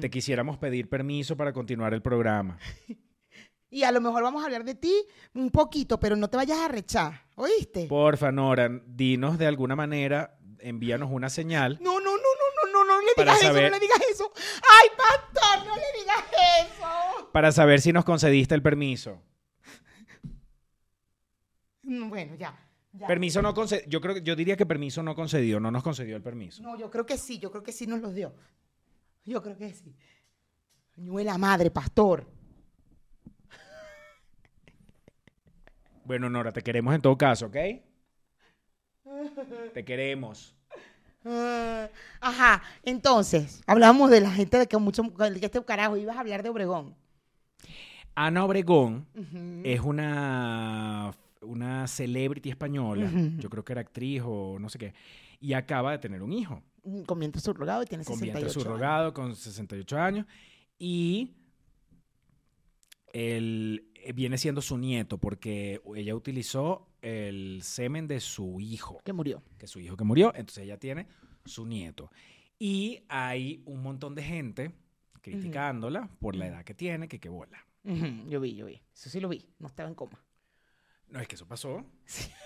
te 0.00 0.10
quisiéramos 0.10 0.58
pedir 0.58 0.88
permiso 0.88 1.36
para 1.36 1.52
continuar 1.52 1.94
el 1.94 2.02
programa. 2.02 2.58
Y 3.72 3.84
a 3.84 3.92
lo 3.92 4.00
mejor 4.00 4.24
vamos 4.24 4.42
a 4.42 4.46
hablar 4.46 4.64
de 4.64 4.74
ti 4.74 4.92
un 5.32 5.48
poquito, 5.48 6.00
pero 6.00 6.16
no 6.16 6.26
te 6.28 6.36
vayas 6.36 6.58
a 6.58 6.66
rechar. 6.66 7.24
¿Oíste? 7.36 7.86
Porfa, 7.86 8.32
Nora, 8.32 8.68
dinos 8.84 9.38
de 9.38 9.46
alguna 9.46 9.76
manera, 9.76 10.36
envíanos 10.58 11.08
una 11.12 11.30
señal. 11.30 11.78
No, 11.80 12.00
no, 12.00 12.10
no, 12.10 12.16
no, 12.16 12.72
no, 12.72 12.84
no, 12.84 12.96
no 12.96 13.00
le 13.00 13.12
digas 13.16 13.38
saber- 13.40 13.66
eso, 13.66 13.70
no 13.70 13.76
le 13.78 13.80
digas 13.80 14.00
eso. 14.10 14.32
¡Ay, 14.36 14.88
pastor, 14.98 15.66
no 15.68 15.76
le 15.76 16.00
digas 16.00 16.24
eso! 16.66 17.30
para 17.32 17.52
saber 17.52 17.80
si 17.80 17.92
nos 17.92 18.04
concediste 18.04 18.56
el 18.56 18.62
permiso. 18.62 19.22
Mm, 21.90 22.08
Bueno, 22.08 22.36
ya. 22.36 22.56
ya. 22.92 23.06
Permiso 23.08 23.42
no 23.42 23.52
concedido. 23.52 23.88
Yo 23.88 24.00
creo 24.00 24.14
que 24.14 24.22
yo 24.22 24.36
diría 24.36 24.56
que 24.56 24.64
permiso 24.64 25.02
no 25.02 25.14
concedido, 25.16 25.58
no 25.58 25.72
nos 25.72 25.82
concedió 25.82 26.14
el 26.16 26.22
permiso. 26.22 26.62
No, 26.62 26.78
yo 26.78 26.88
creo 26.88 27.04
que 27.04 27.18
sí, 27.18 27.38
yo 27.40 27.50
creo 27.50 27.64
que 27.64 27.72
sí 27.72 27.86
nos 27.86 28.00
los 28.00 28.14
dio. 28.14 28.32
Yo 29.24 29.42
creo 29.42 29.56
que 29.56 29.74
sí. 29.74 29.94
La 30.96 31.36
madre, 31.36 31.70
pastor. 31.70 32.26
Bueno, 36.04 36.30
Nora, 36.30 36.52
te 36.52 36.62
queremos 36.62 36.94
en 36.94 37.02
todo 37.02 37.16
caso, 37.16 37.46
¿ok? 37.46 37.56
Te 39.74 39.84
queremos. 39.84 40.54
Ah, 41.24 41.88
ajá, 42.20 42.62
entonces, 42.82 43.62
hablamos 43.66 44.10
de 44.10 44.20
la 44.20 44.30
gente 44.30 44.58
de 44.58 44.66
que 44.66 44.76
mucho, 44.78 45.02
de 45.02 45.40
que 45.40 45.46
este 45.46 45.64
carajo, 45.64 45.96
ibas 45.96 46.16
a 46.16 46.20
hablar 46.20 46.42
de 46.42 46.48
Obregón. 46.48 46.96
Ana 48.14 48.44
Obregón 48.44 49.06
es 49.64 49.80
una, 49.80 51.14
una 51.42 51.86
celebrity 51.86 52.50
española, 52.50 53.10
yo 53.38 53.48
creo 53.50 53.64
que 53.64 53.72
era 53.72 53.80
actriz 53.80 54.22
o 54.24 54.58
no 54.58 54.68
sé 54.68 54.78
qué, 54.78 54.94
y 55.40 55.52
acaba 55.54 55.92
de 55.92 55.98
tener 55.98 56.22
un 56.22 56.32
hijo, 56.32 56.62
Con 57.06 57.18
vientre 57.18 57.40
subrogado 57.40 57.82
y 57.82 57.86
tiene 57.86 58.04
con 58.04 58.16
68 58.18 58.22
vientre 58.24 58.42
años. 58.44 58.52
subrogado, 58.52 59.14
con 59.14 59.34
68 59.34 59.98
años, 59.98 60.26
y 60.78 61.32
el, 63.12 63.90
eh, 63.94 64.12
viene 64.12 64.38
siendo 64.38 64.60
su 64.62 64.78
nieto, 64.78 65.18
porque 65.18 65.80
ella 65.96 66.14
utilizó 66.14 66.88
el 67.02 67.60
semen 67.62 68.06
de 68.06 68.20
su 68.20 68.60
hijo, 68.60 68.98
Que 69.04 69.12
murió. 69.12 69.42
que 69.58 69.66
su 69.66 69.80
hijo 69.80 69.96
que 69.96 70.04
murió, 70.04 70.32
entonces 70.34 70.64
ella 70.64 70.78
tiene 70.78 71.06
su 71.44 71.66
nieto. 71.66 72.10
Y 72.58 73.00
hay 73.08 73.62
un 73.64 73.82
montón 73.82 74.14
de 74.14 74.22
gente 74.22 74.72
criticándola 75.22 76.08
por 76.20 76.36
la 76.36 76.46
edad 76.46 76.64
que 76.64 76.74
tiene, 76.74 77.08
que 77.08 77.18
qué 77.18 77.28
bola. 77.28 77.58
Yo 78.28 78.40
vi, 78.40 78.54
yo 78.54 78.66
vi. 78.66 78.80
Eso 78.94 79.08
sí 79.08 79.20
lo 79.20 79.28
vi. 79.30 79.46
No 79.58 79.66
estaba 79.66 79.88
en 79.88 79.94
coma. 79.94 80.22
No, 81.10 81.20
es 81.20 81.28
que 81.28 81.34
eso 81.36 81.46
pasó. 81.46 81.84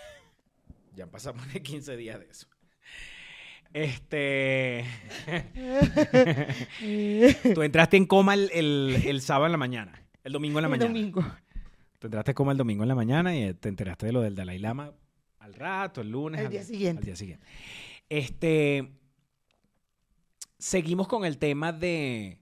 Ya 0.96 1.08
pasamos 1.08 1.52
de 1.52 1.60
15 1.60 1.96
días 1.96 2.20
de 2.20 2.26
eso. 2.30 2.46
Este. 3.72 4.84
Tú 7.54 7.62
entraste 7.62 7.96
en 7.96 8.06
coma 8.06 8.34
el, 8.34 8.48
el- 8.52 9.02
el 9.04 9.20
sábado 9.20 9.46
en 9.46 9.52
la 9.52 9.58
mañana. 9.58 10.00
El 10.22 10.34
domingo 10.34 10.60
en 10.60 10.62
la 10.62 10.66
El 10.66 10.70
mañana. 10.70 10.86
domingo. 10.88 11.24
Tú 11.98 12.06
entraste 12.06 12.30
en 12.30 12.34
coma 12.36 12.52
el 12.52 12.58
domingo 12.58 12.84
en 12.84 12.88
la 12.88 12.94
mañana 12.94 13.36
y 13.36 13.52
te 13.54 13.68
enteraste 13.68 14.06
de 14.06 14.12
lo 14.12 14.20
del 14.20 14.36
Dalai 14.36 14.60
Lama 14.60 14.92
al 15.40 15.54
rato, 15.54 16.00
el 16.00 16.10
lunes. 16.10 16.38
Al 16.38 16.46
al- 16.46 16.52
día 16.52 16.62
siguiente. 16.62 17.00
Al 17.00 17.06
día 17.06 17.16
siguiente. 17.16 17.44
Este. 18.08 18.92
Seguimos 20.58 21.08
con 21.08 21.24
el 21.24 21.38
tema 21.38 21.72
de, 21.72 22.38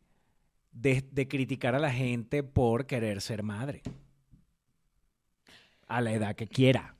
de, 0.72 1.02
de 1.10 1.26
criticar 1.26 1.74
a 1.74 1.78
la 1.78 1.90
gente 1.90 2.42
por 2.42 2.84
querer 2.86 3.22
ser 3.22 3.42
madre. 3.42 3.80
A 5.96 6.00
la 6.00 6.12
edad 6.12 6.34
que 6.34 6.48
quiera. 6.48 6.94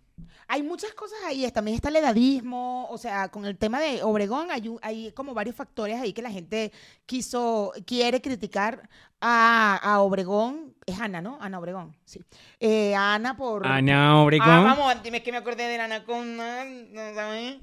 Hay 0.49 0.63
muchas 0.63 0.93
cosas 0.93 1.19
ahí, 1.27 1.51
también 1.51 1.77
está 1.77 1.89
el 1.89 1.97
edadismo, 1.97 2.87
o 2.91 2.99
sea, 2.99 3.31
con 3.31 3.47
el 3.47 3.57
tema 3.57 3.81
de 3.81 4.03
Obregón 4.03 4.51
hay, 4.51 4.71
hay 4.83 5.13
como 5.13 5.33
varios 5.33 5.57
factores 5.57 5.99
ahí 5.99 6.13
que 6.13 6.21
la 6.21 6.31
gente 6.31 6.73
quiso, 7.07 7.73
quiere 7.87 8.21
criticar 8.21 8.89
a, 9.19 9.77
a 9.83 10.01
Obregón, 10.01 10.75
es 10.85 11.01
Ana, 11.01 11.23
¿no? 11.23 11.39
Ana 11.41 11.59
Obregón, 11.59 11.97
sí. 12.05 12.21
Eh, 12.61 12.95
Ana 12.95 13.35
por... 13.35 13.67
Ana 13.67 14.21
Obregón. 14.21 14.49
Ah, 14.51 14.75
vamos, 14.77 15.03
dime 15.03 15.23
que 15.23 15.33
me 15.33 15.39
acordé 15.39 15.69
de 15.69 15.79
la 15.79 15.85
anaconda, 15.85 16.65
¿no 16.67 17.15
sabes? 17.15 17.57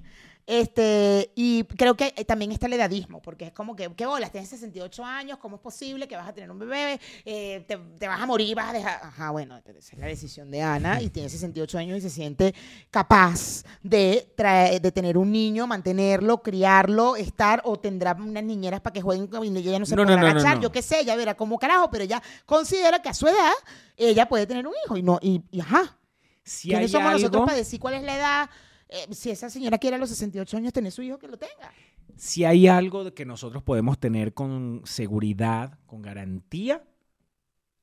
Este, 0.51 1.31
y 1.35 1.63
creo 1.63 1.93
que 1.95 2.12
eh, 2.17 2.25
también 2.25 2.51
está 2.51 2.65
el 2.65 2.73
edadismo, 2.73 3.21
porque 3.21 3.45
es 3.45 3.51
como 3.51 3.75
que, 3.75 3.88
¿qué 3.95 4.07
bolas? 4.07 4.31
Tienes 4.31 4.49
68 4.49 5.05
años, 5.05 5.38
¿cómo 5.38 5.57
es 5.57 5.62
posible 5.62 6.07
que 6.07 6.15
vas 6.15 6.27
a 6.27 6.33
tener 6.33 6.49
un 6.49 6.57
bebé? 6.57 6.99
Eh, 7.23 7.63
te, 7.67 7.77
te 7.77 8.07
vas 8.07 8.19
a 8.19 8.25
morir, 8.25 8.55
vas 8.55 8.69
a 8.69 8.73
dejar... 8.73 8.99
Ajá, 9.03 9.29
bueno, 9.29 9.57
esa 9.63 9.93
es 9.93 9.99
la 9.99 10.07
decisión 10.07 10.49
de 10.49 10.63
Ana 10.63 11.03
y 11.03 11.09
tiene 11.12 11.29
68 11.29 11.77
años 11.77 11.99
y 11.99 12.01
se 12.01 12.09
siente 12.09 12.55
capaz 12.89 13.63
de, 13.83 14.27
traer, 14.35 14.81
de 14.81 14.91
tener 14.91 15.19
un 15.19 15.31
niño, 15.31 15.67
mantenerlo, 15.67 16.41
criarlo, 16.41 17.15
estar, 17.15 17.62
o 17.63 17.77
tendrá 17.77 18.13
unas 18.13 18.43
niñeras 18.43 18.81
para 18.81 18.93
que 18.95 19.01
jueguen 19.01 19.27
con- 19.27 19.45
y 19.45 19.55
ella 19.59 19.77
no 19.77 19.85
se 19.85 19.95
No, 19.95 20.03
pueda 20.03 20.17
no, 20.19 20.27
agachar, 20.27 20.59
yo 20.59 20.71
qué 20.71 20.81
sé, 20.81 21.01
ella 21.01 21.15
verá 21.15 21.35
cómo 21.38 21.59
carajo, 21.59 21.91
pero 21.91 22.03
ella 22.05 22.23
considera 22.47 22.99
que 23.03 23.09
a 23.09 23.13
su 23.13 23.27
edad 23.27 23.53
ella 23.95 24.27
puede 24.27 24.47
tener 24.47 24.65
un 24.65 24.73
hijo 24.83 24.97
y 24.97 25.03
no, 25.03 25.19
y, 25.21 25.43
y 25.51 25.59
ajá. 25.62 25.95
Si 26.43 26.69
¿Quiénes 26.69 26.89
somos 26.89 27.12
nosotros 27.12 27.35
algo- 27.41 27.45
para 27.45 27.57
decir 27.57 27.79
cuál 27.79 27.93
es 27.93 28.01
la 28.03 28.15
edad? 28.17 28.49
Eh, 28.89 29.08
si 29.12 29.30
esa 29.30 29.49
señora 29.49 29.78
quiere 29.78 29.95
a 29.95 29.99
los 29.99 30.10
68 30.10 30.58
años 30.58 30.73
tener 30.73 30.91
su 30.91 31.04
hijo, 31.04 31.19
que 31.19 31.28
lo 31.28 31.38
tenga. 31.38 31.71
Si 32.17 32.43
hay 32.43 32.67
algo 32.67 33.04
de 33.04 33.13
que 33.13 33.23
nosotros 33.25 33.63
podemos 33.63 33.99
tener 33.99 34.34
con 34.34 34.82
seguridad, 34.84 35.78
con 35.86 36.02
garantía, 36.02 36.84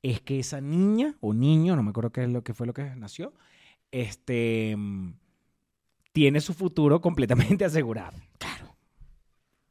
es 0.03 0.21
que 0.21 0.39
esa 0.39 0.61
niña 0.61 1.15
o 1.21 1.33
niño, 1.33 1.75
no 1.75 1.83
me 1.83 1.89
acuerdo 1.91 2.11
qué 2.11 2.23
es 2.23 2.29
lo 2.29 2.43
que 2.43 2.53
fue 2.53 2.67
lo 2.67 2.73
que 2.73 2.83
nació, 2.95 3.33
este 3.91 4.75
tiene 6.11 6.41
su 6.41 6.53
futuro 6.53 6.99
completamente 6.99 7.63
asegurado. 7.65 8.17
Claro. 8.37 8.75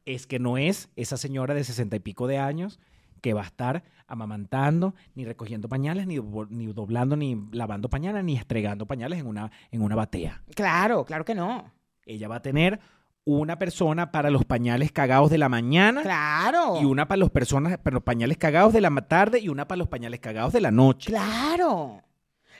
Es 0.05 0.25
que 0.25 0.39
no 0.39 0.57
es 0.57 0.89
esa 0.95 1.17
señora 1.17 1.53
de 1.53 1.63
sesenta 1.63 1.97
y 1.97 1.99
pico 1.99 2.25
de 2.25 2.37
años 2.37 2.79
que 3.21 3.33
va 3.33 3.41
a 3.41 3.45
estar 3.45 3.83
amamantando, 4.07 4.95
ni 5.15 5.25
recogiendo 5.25 5.67
pañales, 5.67 6.07
ni, 6.07 6.17
ni 6.49 6.67
doblando, 6.67 7.15
ni 7.15 7.35
lavando 7.51 7.89
pañales, 7.89 8.23
ni 8.23 8.35
estregando 8.37 8.85
pañales 8.85 9.19
en 9.19 9.27
una, 9.27 9.51
en 9.71 9.81
una 9.81 9.95
batea. 9.95 10.41
Claro, 10.55 11.05
claro 11.05 11.25
que 11.25 11.35
no. 11.35 11.71
Ella 12.05 12.27
va 12.27 12.37
a 12.37 12.41
tener 12.41 12.79
una 13.25 13.59
persona 13.59 14.09
para 14.11 14.29
los 14.29 14.45
pañales 14.45 14.93
cagados 14.93 15.29
de 15.29 15.37
la 15.37 15.49
mañana 15.49 16.01
Claro. 16.01 16.79
y 16.81 16.85
una 16.85 17.09
para 17.09 17.19
los 17.19 17.29
personas 17.29 17.77
para 17.77 17.95
los 17.95 18.03
pañales 18.03 18.37
cagados 18.37 18.71
de 18.71 18.79
la 18.79 18.89
tarde 19.01 19.39
y 19.39 19.49
una 19.49 19.67
para 19.67 19.79
los 19.79 19.89
pañales 19.89 20.21
cagados 20.21 20.53
de 20.53 20.61
la 20.61 20.71
noche. 20.71 21.11
Claro. 21.11 22.01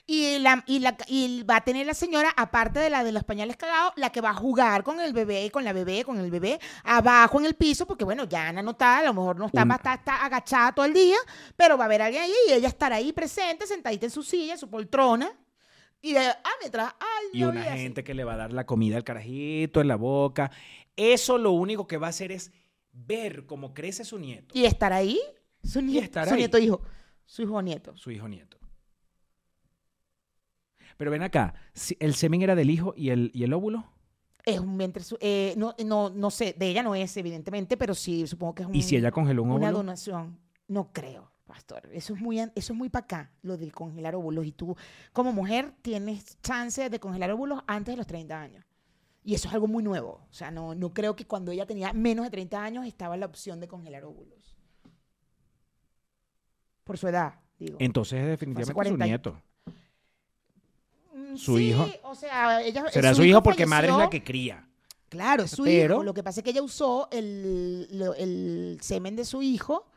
Y, 0.10 0.40
la, 0.40 0.64
y, 0.68 0.80
la, 0.80 0.96
y 1.08 1.44
va 1.44 1.58
a 1.58 1.64
tener 1.66 1.86
la 1.86 1.94
señora, 1.94 2.30
aparte 2.38 2.80
de 2.80 2.90
la 2.90 3.04
de 3.04 3.12
los 3.12 3.26
pañales 3.26 3.58
cagados, 3.58 3.92
la 3.98 4.10
que 4.10 4.22
va 4.22 4.30
a 4.30 4.34
jugar 4.34 4.82
con 4.86 5.02
el 5.02 5.12
bebé, 5.12 5.52
con 5.52 5.66
la 5.66 5.74
bebé, 5.74 6.06
con 6.06 6.18
el 6.18 6.32
bebé, 6.32 6.60
abajo 6.86 7.40
en 7.42 7.46
el 7.46 7.56
piso, 7.56 7.86
porque 7.86 8.06
bueno, 8.06 8.24
ya 8.24 8.48
Ana 8.48 8.62
no 8.62 8.72
está, 8.72 9.00
a 9.00 9.04
lo 9.04 9.14
mejor 9.14 9.36
no 9.38 9.48
está, 9.48 9.66
va 9.66 9.74
a 9.74 9.78
estar, 9.78 10.00
está 10.00 10.24
agachada 10.26 10.72
todo 10.72 10.86
el 10.86 10.94
día, 10.94 11.18
pero 11.58 11.78
va 11.78 11.84
a 11.84 11.88
haber 11.88 12.02
alguien 12.04 12.24
ahí 12.24 12.32
y 12.48 12.54
ella 12.54 12.70
estará 12.70 12.96
ahí 12.96 13.12
presente, 13.12 13.68
sentadita 13.68 14.06
en 14.06 14.12
su 14.12 14.24
silla, 14.24 14.54
en 14.54 14.60
su 14.60 14.70
poltrona, 14.70 15.30
y 16.02 16.14
de, 16.14 16.20
ah, 16.26 16.52
mientras, 16.62 16.94
ay, 17.02 17.28
Y 17.34 17.42
no, 17.42 17.50
una 17.50 17.64
así. 17.64 17.80
gente 17.82 18.06
que 18.06 18.14
le 18.14 18.24
va 18.24 18.36
a 18.36 18.38
dar 18.38 18.54
la 18.54 18.66
comida 18.66 18.96
al 18.96 19.04
carajito 19.04 19.82
en 19.82 19.90
la 19.90 19.98
boca. 19.98 20.52
Eso 20.96 21.38
lo 21.38 21.52
único 21.52 21.86
que 21.86 21.98
va 21.98 22.08
a 22.08 22.12
hacer 22.12 22.32
es 22.32 22.54
ver 22.94 23.46
cómo 23.46 23.74
crece 23.74 24.06
su 24.06 24.18
nieto, 24.20 24.58
Y 24.58 24.64
estar 24.66 24.94
ahí, 24.94 25.20
su, 25.64 25.82
nie- 25.82 26.02
estar 26.02 26.28
su 26.30 26.34
ahí. 26.36 26.40
nieto 26.40 26.58
hijo, 26.60 26.82
su 27.26 27.42
hijo 27.42 27.56
o 27.56 27.62
nieto. 27.62 27.98
su 27.98 28.10
hijo 28.10 28.30
nieto. 28.30 28.57
Pero 30.98 31.12
ven 31.12 31.22
acá, 31.24 31.54
el 32.00 32.16
semen 32.16 32.42
era 32.42 32.56
del 32.56 32.70
hijo 32.70 32.94
y 32.98 33.10
el, 33.10 33.32
y 33.34 33.44
el 33.44 33.54
óvulo. 33.54 33.86
Es 34.44 34.60
un 34.60 34.78
vientre, 34.78 35.04
eh, 35.20 35.54
no, 35.58 35.76
no, 35.86 36.10
no 36.10 36.32
sé, 36.32 36.56
de 36.58 36.68
ella 36.70 36.82
no 36.82 36.96
es, 36.96 37.16
evidentemente, 37.18 37.76
pero 37.78 37.94
sí, 37.94 38.26
supongo 38.28 38.56
que 38.56 38.64
es 38.64 38.70
un, 38.70 38.76
¿Y 38.76 38.82
si 38.82 38.96
ella 38.96 39.12
congeló 39.12 39.44
un 39.44 39.50
una 39.52 39.68
óvulo? 39.68 39.78
donación. 39.80 40.40
No 40.70 40.92
creo, 40.94 41.32
pastor. 41.46 41.90
Eso 41.94 42.14
es 42.14 42.22
muy, 42.22 42.40
eso 42.40 42.52
es 42.56 42.72
muy 42.74 42.90
para 42.90 43.04
acá, 43.04 43.32
lo 43.42 43.58
de 43.58 43.70
congelar 43.72 44.16
óvulos. 44.16 44.46
Y 44.46 44.54
tú, 44.54 44.76
como 45.14 45.34
mujer, 45.34 45.74
tienes 45.82 46.40
chance 46.42 46.90
de 46.90 47.00
congelar 47.00 47.30
óvulos 47.32 47.62
antes 47.68 47.94
de 47.94 47.98
los 47.98 48.08
30 48.08 48.40
años. 48.42 48.66
Y 49.24 49.34
eso 49.36 49.50
es 49.50 49.54
algo 49.54 49.68
muy 49.68 49.84
nuevo. 49.84 50.26
O 50.30 50.34
sea, 50.34 50.50
no, 50.50 50.74
no 50.74 50.94
creo 50.94 51.16
que 51.18 51.28
cuando 51.28 51.52
ella 51.52 51.66
tenía 51.68 51.92
menos 51.92 52.26
de 52.26 52.32
30 52.32 52.64
años 52.64 52.86
estaba 52.88 53.18
la 53.18 53.26
opción 53.26 53.60
de 53.60 53.68
congelar 53.68 54.06
óvulos. 54.06 54.58
Por 56.86 56.98
su 56.98 57.08
edad, 57.10 57.42
digo. 57.60 57.76
Entonces 57.82 58.22
es 58.22 58.28
definitivamente 58.28 58.72
su 58.72 58.76
40 58.76 59.06
y- 59.06 59.10
nieto. 59.10 59.42
Su 61.36 61.58
sí, 61.58 61.70
hijo. 61.70 61.86
O 62.04 62.16
sea, 62.16 62.62
ella. 62.64 62.90
Será 62.92 63.14
su 63.14 63.24
hijo 63.24 63.42
porque 63.44 63.66
madre 63.66 63.90
es 63.90 63.98
la 63.98 64.10
que 64.10 64.24
cría. 64.24 64.68
Claro, 65.10 65.44
es 65.44 65.52
su 65.52 65.64
Pero- 65.64 65.96
hijo. 65.96 66.04
Lo 66.04 66.14
que 66.14 66.24
pasa 66.24 66.40
es 66.40 66.44
que 66.44 66.52
ella 66.52 66.62
usó 66.62 67.08
el, 67.12 67.88
lo- 67.98 68.14
el 68.14 68.78
semen 68.82 69.16
de 69.16 69.26
su 69.26 69.42
hijo 69.42 69.88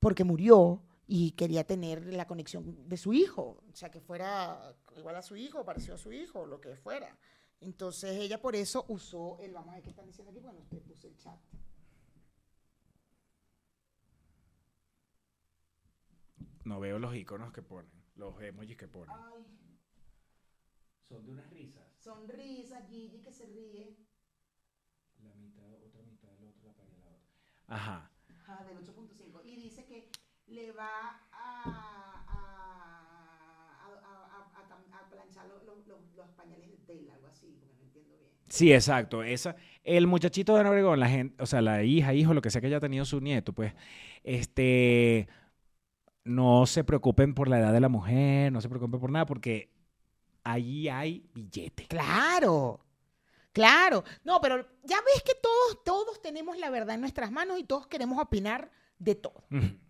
porque 0.00 0.24
murió 0.24 0.82
y 1.06 1.32
quería 1.32 1.64
tener 1.64 2.06
la 2.12 2.26
conexión 2.26 2.88
de 2.88 2.96
su 2.96 3.12
hijo. 3.12 3.58
O 3.70 3.76
sea, 3.76 3.90
que 3.90 4.00
fuera 4.00 4.74
igual 4.96 5.16
a 5.16 5.22
su 5.22 5.36
hijo, 5.36 5.64
pareció 5.64 5.94
a 5.94 5.98
su 5.98 6.12
hijo, 6.12 6.46
lo 6.46 6.60
que 6.60 6.76
fuera. 6.76 7.16
Entonces 7.60 8.12
ella 8.18 8.40
por 8.40 8.54
eso 8.56 8.84
usó 8.88 9.38
el, 9.40 9.52
vamos 9.52 9.70
a 9.70 9.74
ver 9.74 9.82
qué 9.82 9.90
están 9.90 10.06
diciendo 10.06 10.30
aquí, 10.30 10.40
bueno, 10.40 10.60
usted 10.60 10.80
puso 10.82 11.06
el 11.08 11.16
chat. 11.16 11.38
No 16.64 16.80
veo 16.80 16.98
los 16.98 17.14
iconos 17.14 17.52
que 17.52 17.62
ponen, 17.62 17.90
los 18.16 18.40
emojis 18.40 18.76
que 18.76 18.88
ponen. 18.88 19.14
Son 21.08 21.24
de 21.24 21.32
unas 21.32 21.50
risas. 21.50 21.84
Sonrisa, 21.98 22.82
Gigi 22.88 23.20
que 23.22 23.32
se 23.32 23.46
ríe. 23.46 23.96
La 25.22 25.34
mitad, 25.34 25.64
otra 25.82 26.02
mitad, 26.02 26.28
la 26.40 26.48
otra, 26.48 26.64
la 26.66 26.72
pared, 26.74 26.92
la 27.02 27.10
otra. 27.10 27.28
Ajá. 27.68 28.10
Ajá, 28.42 28.64
del 28.64 28.78
8.5. 28.78 29.40
Y 29.44 29.56
dice 29.56 29.84
que 29.86 30.10
le 30.46 30.72
va 30.72 31.20
a, 31.32 32.24
a, 32.26 32.34
a, 33.48 33.86
a- 33.86 34.60
a 34.60 34.68
cam- 34.68 34.92
a 34.92 35.08
planchar 35.10 35.46
lo- 35.48 35.62
lo- 35.64 35.76
lo- 35.86 36.00
los 36.16 36.30
pañales 36.32 36.70
de 36.70 36.76
tela, 36.78 37.14
algo 37.14 37.28
así, 37.28 37.56
porque 37.60 37.74
no 37.76 37.82
entiendo 37.84 38.16
bien. 38.18 38.30
Sí, 38.48 38.72
exacto. 38.72 39.22
Esa, 39.22 39.56
el 39.82 40.06
muchachito 40.06 40.54
de 40.54 40.60
Ana 40.60 40.70
Obregón, 40.70 41.00
la 41.00 41.08
gente, 41.08 41.42
o 41.42 41.46
sea, 41.46 41.62
la 41.62 41.82
hija, 41.82 42.12
hijo, 42.14 42.34
lo 42.34 42.42
que 42.42 42.50
sea 42.50 42.60
que 42.60 42.66
haya 42.68 42.80
tenido 42.80 43.04
su 43.04 43.20
nieto, 43.20 43.52
pues, 43.52 43.72
este, 44.22 45.28
no 46.24 46.66
se 46.66 46.84
preocupen 46.84 47.34
por 47.34 47.48
la 47.48 47.58
edad 47.60 47.72
de 47.72 47.80
la 47.80 47.88
mujer, 47.88 48.52
no 48.52 48.60
se 48.60 48.68
preocupen 48.68 49.00
por 49.00 49.10
nada, 49.10 49.26
porque 49.26 49.70
ahí 50.44 50.88
hay 50.88 51.28
billete. 51.34 51.86
Claro, 51.86 52.80
claro. 53.52 54.04
No, 54.24 54.40
pero 54.40 54.56
ya 54.82 54.96
ves 54.96 55.22
que 55.24 55.34
todos, 55.42 55.82
todos 55.84 56.22
tenemos 56.22 56.58
la 56.58 56.70
verdad 56.70 56.94
en 56.94 57.00
nuestras 57.00 57.30
manos 57.32 57.58
y 57.58 57.64
todos 57.64 57.86
queremos 57.86 58.20
opinar 58.22 58.70
de 58.98 59.14
todo. 59.14 59.44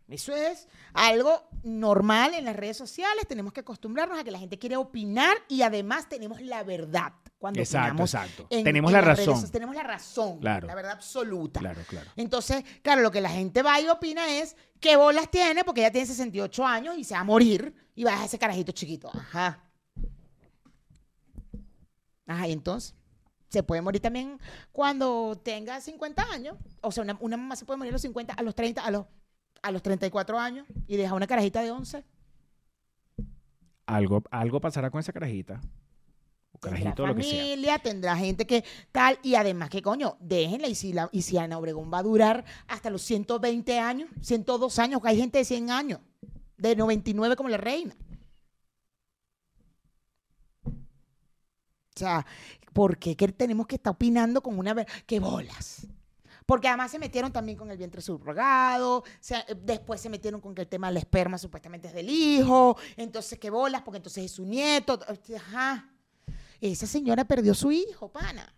Eso 0.09 0.35
es 0.35 0.69
algo 0.93 1.49
normal 1.63 2.35
en 2.35 2.45
las 2.45 2.55
redes 2.57 2.77
sociales. 2.77 3.27
Tenemos 3.27 3.53
que 3.53 3.61
acostumbrarnos 3.61 4.19
a 4.19 4.25
que 4.25 4.31
la 4.31 4.39
gente 4.39 4.59
quiere 4.59 4.77
opinar 4.77 5.37
y 5.49 5.63
además 5.63 6.09
tenemos 6.09 6.41
la 6.43 6.63
verdad 6.63 7.13
cuando 7.39 7.61
Exacto, 7.61 7.89
opinamos. 7.89 8.15
exacto. 8.15 8.47
en- 8.51 8.65
Tenemos 8.65 8.91
en 8.91 8.93
la 8.93 9.01
redes 9.01 9.27
razón. 9.27 9.51
Tenemos 9.51 9.75
la 9.75 9.83
razón, 9.83 10.39
Claro. 10.41 10.67
la 10.67 10.75
verdad 10.75 10.93
absoluta. 10.93 11.61
Claro, 11.61 11.81
claro. 11.89 12.11
Entonces, 12.17 12.65
claro, 12.83 13.01
lo 13.03 13.11
que 13.11 13.21
la 13.21 13.31
gente 13.31 13.63
va 13.63 13.81
y 13.81 13.89
opina 13.89 14.29
es 14.39 14.57
qué 14.81 14.97
bolas 14.97 15.31
tiene 15.31 15.65
porque 15.65 15.81
ella 15.81 15.91
tiene 15.91 16.07
68 16.07 16.67
años 16.67 16.97
y 16.99 17.05
se 17.05 17.15
va 17.15 17.21
a 17.21 17.25
morir 17.25 17.75
y 17.95 18.05
va 18.05 18.21
a 18.21 18.25
ese 18.27 18.39
carajito 18.39 18.73
chiquito. 18.73 19.11
Ajá. 19.15 19.64
Ajá, 22.27 22.49
y 22.49 22.53
entonces 22.53 22.95
se 23.55 23.63
puede 23.63 23.81
morir 23.83 24.03
también 24.03 24.39
cuando 24.73 25.41
tenga 25.43 25.81
50 25.81 26.23
años. 26.33 26.57
O 26.83 26.91
sea, 26.91 27.05
una, 27.05 27.17
una 27.21 27.37
mamá 27.37 27.57
se 27.57 27.65
puede 27.65 27.79
morir 27.79 27.93
a 27.93 27.95
los 27.95 28.03
50, 28.03 28.35
a 28.35 28.43
los 28.43 28.55
30, 28.55 28.85
a 28.85 28.91
los, 28.91 29.07
a 29.63 29.71
los 29.71 29.83
34 29.83 30.39
años 30.39 30.67
y 30.87 30.97
deja 30.97 31.15
una 31.15 31.27
carajita 31.27 31.63
de 31.63 31.71
11. 31.71 32.05
Algo, 33.87 34.23
algo 34.31 34.61
pasará 34.61 34.91
con 34.91 35.01
esa 35.01 35.13
carajita. 35.13 35.61
O 36.53 36.59
Tendrá 36.59 36.81
carajito, 36.81 37.07
lo 37.07 37.15
que 37.15 37.23
sea. 37.23 37.43
familia, 37.43 37.79
tendrá 37.79 38.17
gente 38.17 38.47
que 38.47 38.65
tal, 38.93 39.19
y 39.23 39.35
además 39.35 39.71
que 39.71 39.83
coño, 39.83 40.17
déjenla, 40.21 40.69
y 40.69 40.75
si, 40.75 40.93
la, 40.93 41.09
y 41.13 41.23
si 41.23 41.37
Ana 41.37 41.59
Obregón 41.59 41.93
va 41.93 41.99
a 41.99 42.03
durar 42.03 42.45
hasta 42.67 42.91
los 42.91 43.03
120 43.03 43.79
años, 43.79 44.09
102 44.21 44.79
años, 44.79 45.01
que 45.03 45.09
hay 45.09 45.19
gente 45.19 45.39
de 45.39 45.45
100 45.45 45.71
años, 45.71 46.01
de 46.57 46.77
99 46.77 47.37
como 47.37 47.49
la 47.49 47.57
reina. 47.57 47.95
O 51.97 51.99
sea, 51.99 52.27
¿por 52.73 52.99
qué 52.99 53.17
que 53.17 53.29
tenemos 53.29 53.67
que 53.67 53.77
estar 53.77 53.93
opinando 53.93 54.43
con 54.43 54.59
una... 54.59 54.85
¡Qué 55.07 55.21
bolas! 55.21 55.87
Porque 56.47 56.69
además 56.69 56.91
se 56.91 56.99
metieron 56.99 57.33
también 57.33 57.57
con 57.57 57.71
el 57.71 57.79
vientre 57.79 58.03
subrogado, 58.03 59.03
se- 59.21 59.37
eh, 59.37 59.57
después 59.63 60.01
se 60.01 60.11
metieron 60.11 60.41
con 60.41 60.55
que 60.55 60.63
el 60.63 60.69
tema 60.69 60.89
del 60.89 60.99
esperma 60.99 61.39
supuestamente 61.39 61.89
es 61.89 61.95
del 61.95 62.11
hijo, 62.11 62.77
entonces 62.97 63.39
qué 63.39 63.49
bolas, 63.49 63.81
porque 63.83 63.97
entonces 63.99 64.25
es 64.25 64.33
su 64.33 64.45
nieto. 64.45 64.99
Ajá. 65.37 65.91
Esa 66.61 66.87
señora 66.87 67.25
perdió 67.25 67.55
su 67.55 67.71
hijo, 67.73 68.11
pana. 68.13 68.53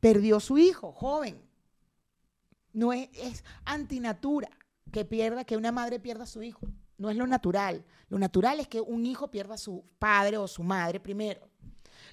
Perdió 0.00 0.40
su 0.40 0.58
hijo, 0.58 0.92
joven. 0.92 1.40
No 2.72 2.92
es, 2.92 3.08
es 3.12 3.44
antinatura 3.64 4.48
que 4.92 5.04
pierda, 5.04 5.44
que 5.44 5.56
una 5.56 5.72
madre 5.72 6.00
pierda 6.00 6.26
su 6.26 6.42
hijo. 6.42 6.66
No 6.98 7.10
es 7.10 7.16
lo 7.16 7.26
natural. 7.26 7.84
Lo 8.08 8.18
natural 8.18 8.60
es 8.60 8.68
que 8.68 8.80
un 8.80 9.06
hijo 9.06 9.30
pierda 9.30 9.54
a 9.54 9.58
su 9.58 9.84
padre 9.98 10.38
o 10.38 10.48
su 10.48 10.62
madre 10.62 10.98
primero. 11.00 11.48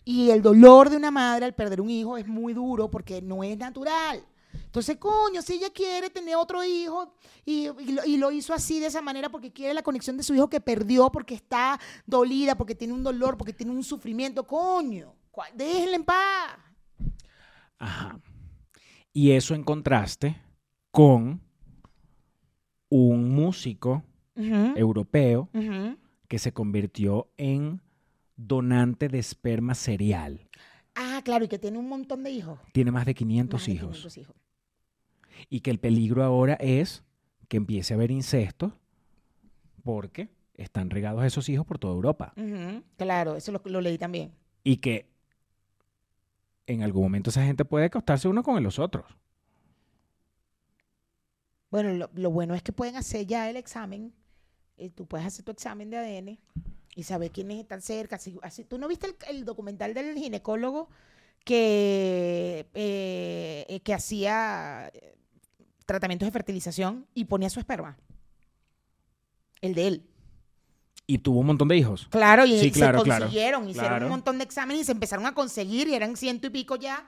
Y 0.06 0.32
el 0.32 0.42
dolor 0.42 0.90
de 0.90 0.98
una 0.98 1.12
madre 1.12 1.46
al 1.46 1.56
perder 1.56 1.82
un 1.82 1.90
hijo 1.90 2.18
es 2.18 2.28
muy 2.28 2.54
duro 2.54 2.90
porque 2.92 3.22
no 3.22 3.44
es 3.44 3.58
natural. 3.58 4.26
Entonces, 4.54 4.98
coño, 4.98 5.42
si 5.42 5.54
ella 5.54 5.70
quiere 5.72 6.10
tener 6.10 6.36
otro 6.36 6.64
hijo 6.64 7.14
y, 7.46 7.70
y 7.80 7.92
lo, 7.92 8.06
y 8.06 8.18
lo 8.18 8.32
hizo 8.32 8.54
así 8.54 8.80
de 8.80 8.88
esa 8.88 9.02
manera 9.02 9.30
porque 9.30 9.52
quiere 9.52 9.74
la 9.74 9.84
conexión 9.84 10.18
de 10.18 10.24
su 10.24 10.34
hijo 10.36 10.50
que 10.50 10.60
perdió, 10.60 11.12
porque 11.12 11.36
está 11.36 11.80
dolida, 12.06 12.56
porque 12.56 12.76
tiene 12.76 12.94
un 12.94 13.04
dolor, 13.04 13.38
porque 13.38 13.54
tiene 13.54 13.72
un 13.72 13.84
sufrimiento, 13.84 14.46
coño, 14.46 15.16
déjenla 15.56 15.96
en 15.96 16.04
paz. 16.04 16.58
Ajá. 17.78 18.20
Y 19.12 19.32
eso 19.32 19.54
en 19.54 19.64
contraste 19.64 20.42
con 20.92 21.42
un 22.90 23.34
músico 23.36 24.04
europeo 24.36 25.50
que 26.28 26.40
se 26.40 26.52
convirtió 26.52 27.30
en 27.38 27.82
donante 28.48 29.08
de 29.10 29.20
esperma 29.20 29.76
serial. 29.76 30.48
Ah, 30.96 31.22
claro, 31.24 31.46
y 31.46 31.48
que 31.48 31.60
tiene 31.60 31.78
un 31.80 31.90
montón 31.90 32.24
de 32.24 32.32
hijos. 32.32 32.60
Tiene 32.72 32.92
más 32.92 33.06
de 33.06 33.14
500 33.16 33.60
Más 33.62 33.66
de 33.66 33.72
hijos. 33.74 33.90
500 33.98 34.18
hijos. 34.18 34.36
Y 35.50 35.62
que 35.62 35.72
el 35.72 35.80
peligro 35.80 36.24
ahora 36.24 36.54
es 36.56 37.04
que 37.48 37.58
empiece 37.58 37.94
a 37.94 37.98
haber 37.98 38.12
incesto 38.12 38.78
porque 39.84 40.30
están 40.56 40.90
regados 40.90 41.24
esos 41.26 41.50
hijos 41.50 41.66
por 41.66 41.80
toda 41.80 41.94
Europa. 41.94 42.34
Claro, 42.98 43.36
eso 43.36 43.52
lo, 43.52 43.62
lo 43.66 43.82
leí 43.82 43.98
también. 43.98 44.32
Y 44.64 44.78
que 44.78 45.10
en 46.68 46.84
algún 46.84 47.04
momento 47.04 47.30
esa 47.32 47.44
gente 47.44 47.66
puede 47.66 47.86
acostarse 47.86 48.28
uno 48.28 48.44
con 48.44 48.62
los 48.64 48.78
otros. 48.80 49.06
Bueno, 51.72 51.92
lo, 51.94 52.10
lo 52.14 52.30
bueno 52.32 52.54
es 52.54 52.62
que 52.62 52.72
pueden 52.72 52.96
hacer 52.96 53.26
ya 53.26 53.50
el 53.50 53.58
examen. 53.58 54.14
eh, 54.78 54.90
tú 54.92 55.06
puedes 55.08 55.26
hacer 55.26 55.44
tu 55.44 55.52
examen 55.52 55.90
de 55.90 55.98
ADN 55.98 56.40
y 56.96 57.04
saber 57.04 57.32
quiénes 57.32 57.60
están 57.60 57.82
cerca. 57.82 58.18
Así, 58.18 58.38
así- 58.42 58.64
¿Tú 58.64 58.78
no 58.78 58.88
viste 58.88 59.08
el, 59.08 59.16
el 59.28 59.46
documental 59.46 59.94
del 59.94 60.16
ginecólogo 60.18 60.90
que, 61.44 62.68
eh, 62.74 63.66
eh, 63.68 63.80
que 63.82 63.94
hacía 63.94 64.90
eh, 64.94 65.16
tratamientos 65.86 66.28
de 66.28 66.32
fertilización 66.32 67.06
y 67.14 67.26
ponía 67.26 67.50
su 67.50 67.60
esperma? 67.60 67.98
El 69.62 69.74
de 69.76 69.88
él. 69.88 70.04
Y 71.06 71.18
tuvo 71.18 71.40
un 71.42 71.48
montón 71.48 71.68
de 71.68 71.78
hijos. 71.78 72.08
Claro, 72.10 72.46
y 72.46 72.58
Sí, 72.60 72.72
claro, 72.72 73.00
se 73.00 73.04
claro. 73.06 73.26
consiguieron, 73.26 73.70
hicieron 73.70 73.90
Claro. 73.90 74.06
un 74.06 74.12
montón 74.12 74.38
de 74.38 74.46
exámenes 74.46 74.84
y 74.84 74.86
se 74.86 74.92
empezaron 74.94 75.26
a 75.26 75.34
conseguir 75.34 75.88
y 75.88 75.96
eran 75.96 76.16
ciento 76.16 76.48
y 76.48 76.50
pico 76.50 76.76
ya 76.78 77.06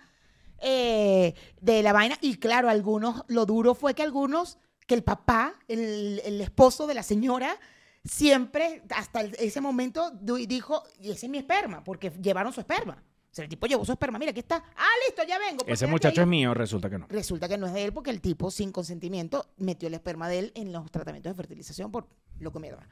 eh, 0.59 1.33
de 1.61 1.83
la 1.83 1.93
vaina. 1.93 2.17
Y 2.21 2.35
claro, 2.37 2.69
algunos, 2.69 3.23
lo 3.27 3.45
duro 3.45 3.73
fue 3.75 3.93
que 3.93 4.03
algunos, 4.03 4.57
que 4.87 4.95
el 4.95 5.03
papá, 5.03 5.53
el, 5.67 6.21
el 6.25 6.41
esposo 6.41 6.87
de 6.87 6.93
la 6.93 7.03
señora, 7.03 7.57
siempre, 8.05 8.83
hasta 8.95 9.21
ese 9.21 9.59
momento, 9.61 10.11
dijo, 10.47 10.83
y 11.01 11.11
ese 11.11 11.25
es 11.25 11.29
mi 11.29 11.39
esperma, 11.39 11.83
porque 11.83 12.11
llevaron 12.21 12.53
su 12.53 12.61
esperma. 12.61 13.03
O 13.31 13.35
sea, 13.35 13.43
el 13.43 13.49
tipo 13.49 13.67
llevó 13.67 13.83
su 13.83 13.91
esperma, 13.91 14.17
mira, 14.17 14.31
aquí 14.31 14.39
está. 14.39 14.63
Ah, 14.77 14.87
listo, 15.05 15.21
ya 15.27 15.37
vengo. 15.37 15.65
pues 15.65 15.73
Ese 15.81 15.87
muchacho 15.91 16.21
es 16.21 16.27
mío, 16.27 16.53
resulta 16.53 16.89
que 16.89 16.97
no. 16.97 17.05
Resulta 17.09 17.49
que 17.49 17.57
no 17.57 17.67
es 17.67 17.73
de 17.73 17.83
él 17.83 17.91
porque 17.91 18.09
el 18.11 18.21
tipo, 18.21 18.49
sin 18.49 18.71
consentimiento, 18.71 19.45
metió 19.57 19.87
el 19.89 19.93
esperma 19.93 20.29
de 20.29 20.39
él 20.39 20.51
en 20.55 20.71
los 20.71 20.89
tratamientos 20.89 21.31
de 21.31 21.35
fertilización 21.35 21.91
por 21.91 22.07
lo 22.39 22.53
que 22.53 22.59
daba. 22.71 22.87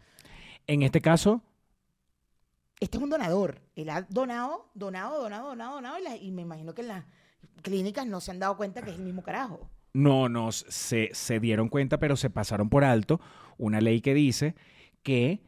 En 0.67 0.81
este 0.83 0.99
caso, 0.99 1.41
este 2.81 2.97
es 2.97 3.03
un 3.03 3.09
donador. 3.09 3.61
Él 3.75 3.89
ha 3.89 4.01
donado, 4.09 4.69
donado, 4.73 5.21
donado, 5.21 5.47
donado, 5.49 5.75
donado. 5.75 5.99
Y, 5.99 6.03
la- 6.03 6.17
y 6.17 6.31
me 6.31 6.41
imagino 6.41 6.73
que 6.73 6.81
en 6.81 6.89
las 6.89 7.05
clínicas 7.61 8.05
no 8.05 8.19
se 8.19 8.31
han 8.31 8.39
dado 8.39 8.57
cuenta 8.57 8.81
que 8.81 8.89
es 8.91 8.97
el 8.97 9.03
mismo 9.03 9.23
carajo. 9.23 9.69
no 9.93 10.27
nos 10.27 10.65
se, 10.67 11.09
se 11.13 11.39
dieron 11.39 11.69
cuenta, 11.69 11.99
pero 11.99 12.17
se 12.17 12.29
pasaron 12.29 12.69
por 12.69 12.83
alto 12.83 13.21
una 13.57 13.79
ley 13.79 14.01
que 14.01 14.13
dice 14.13 14.55
que 15.03 15.41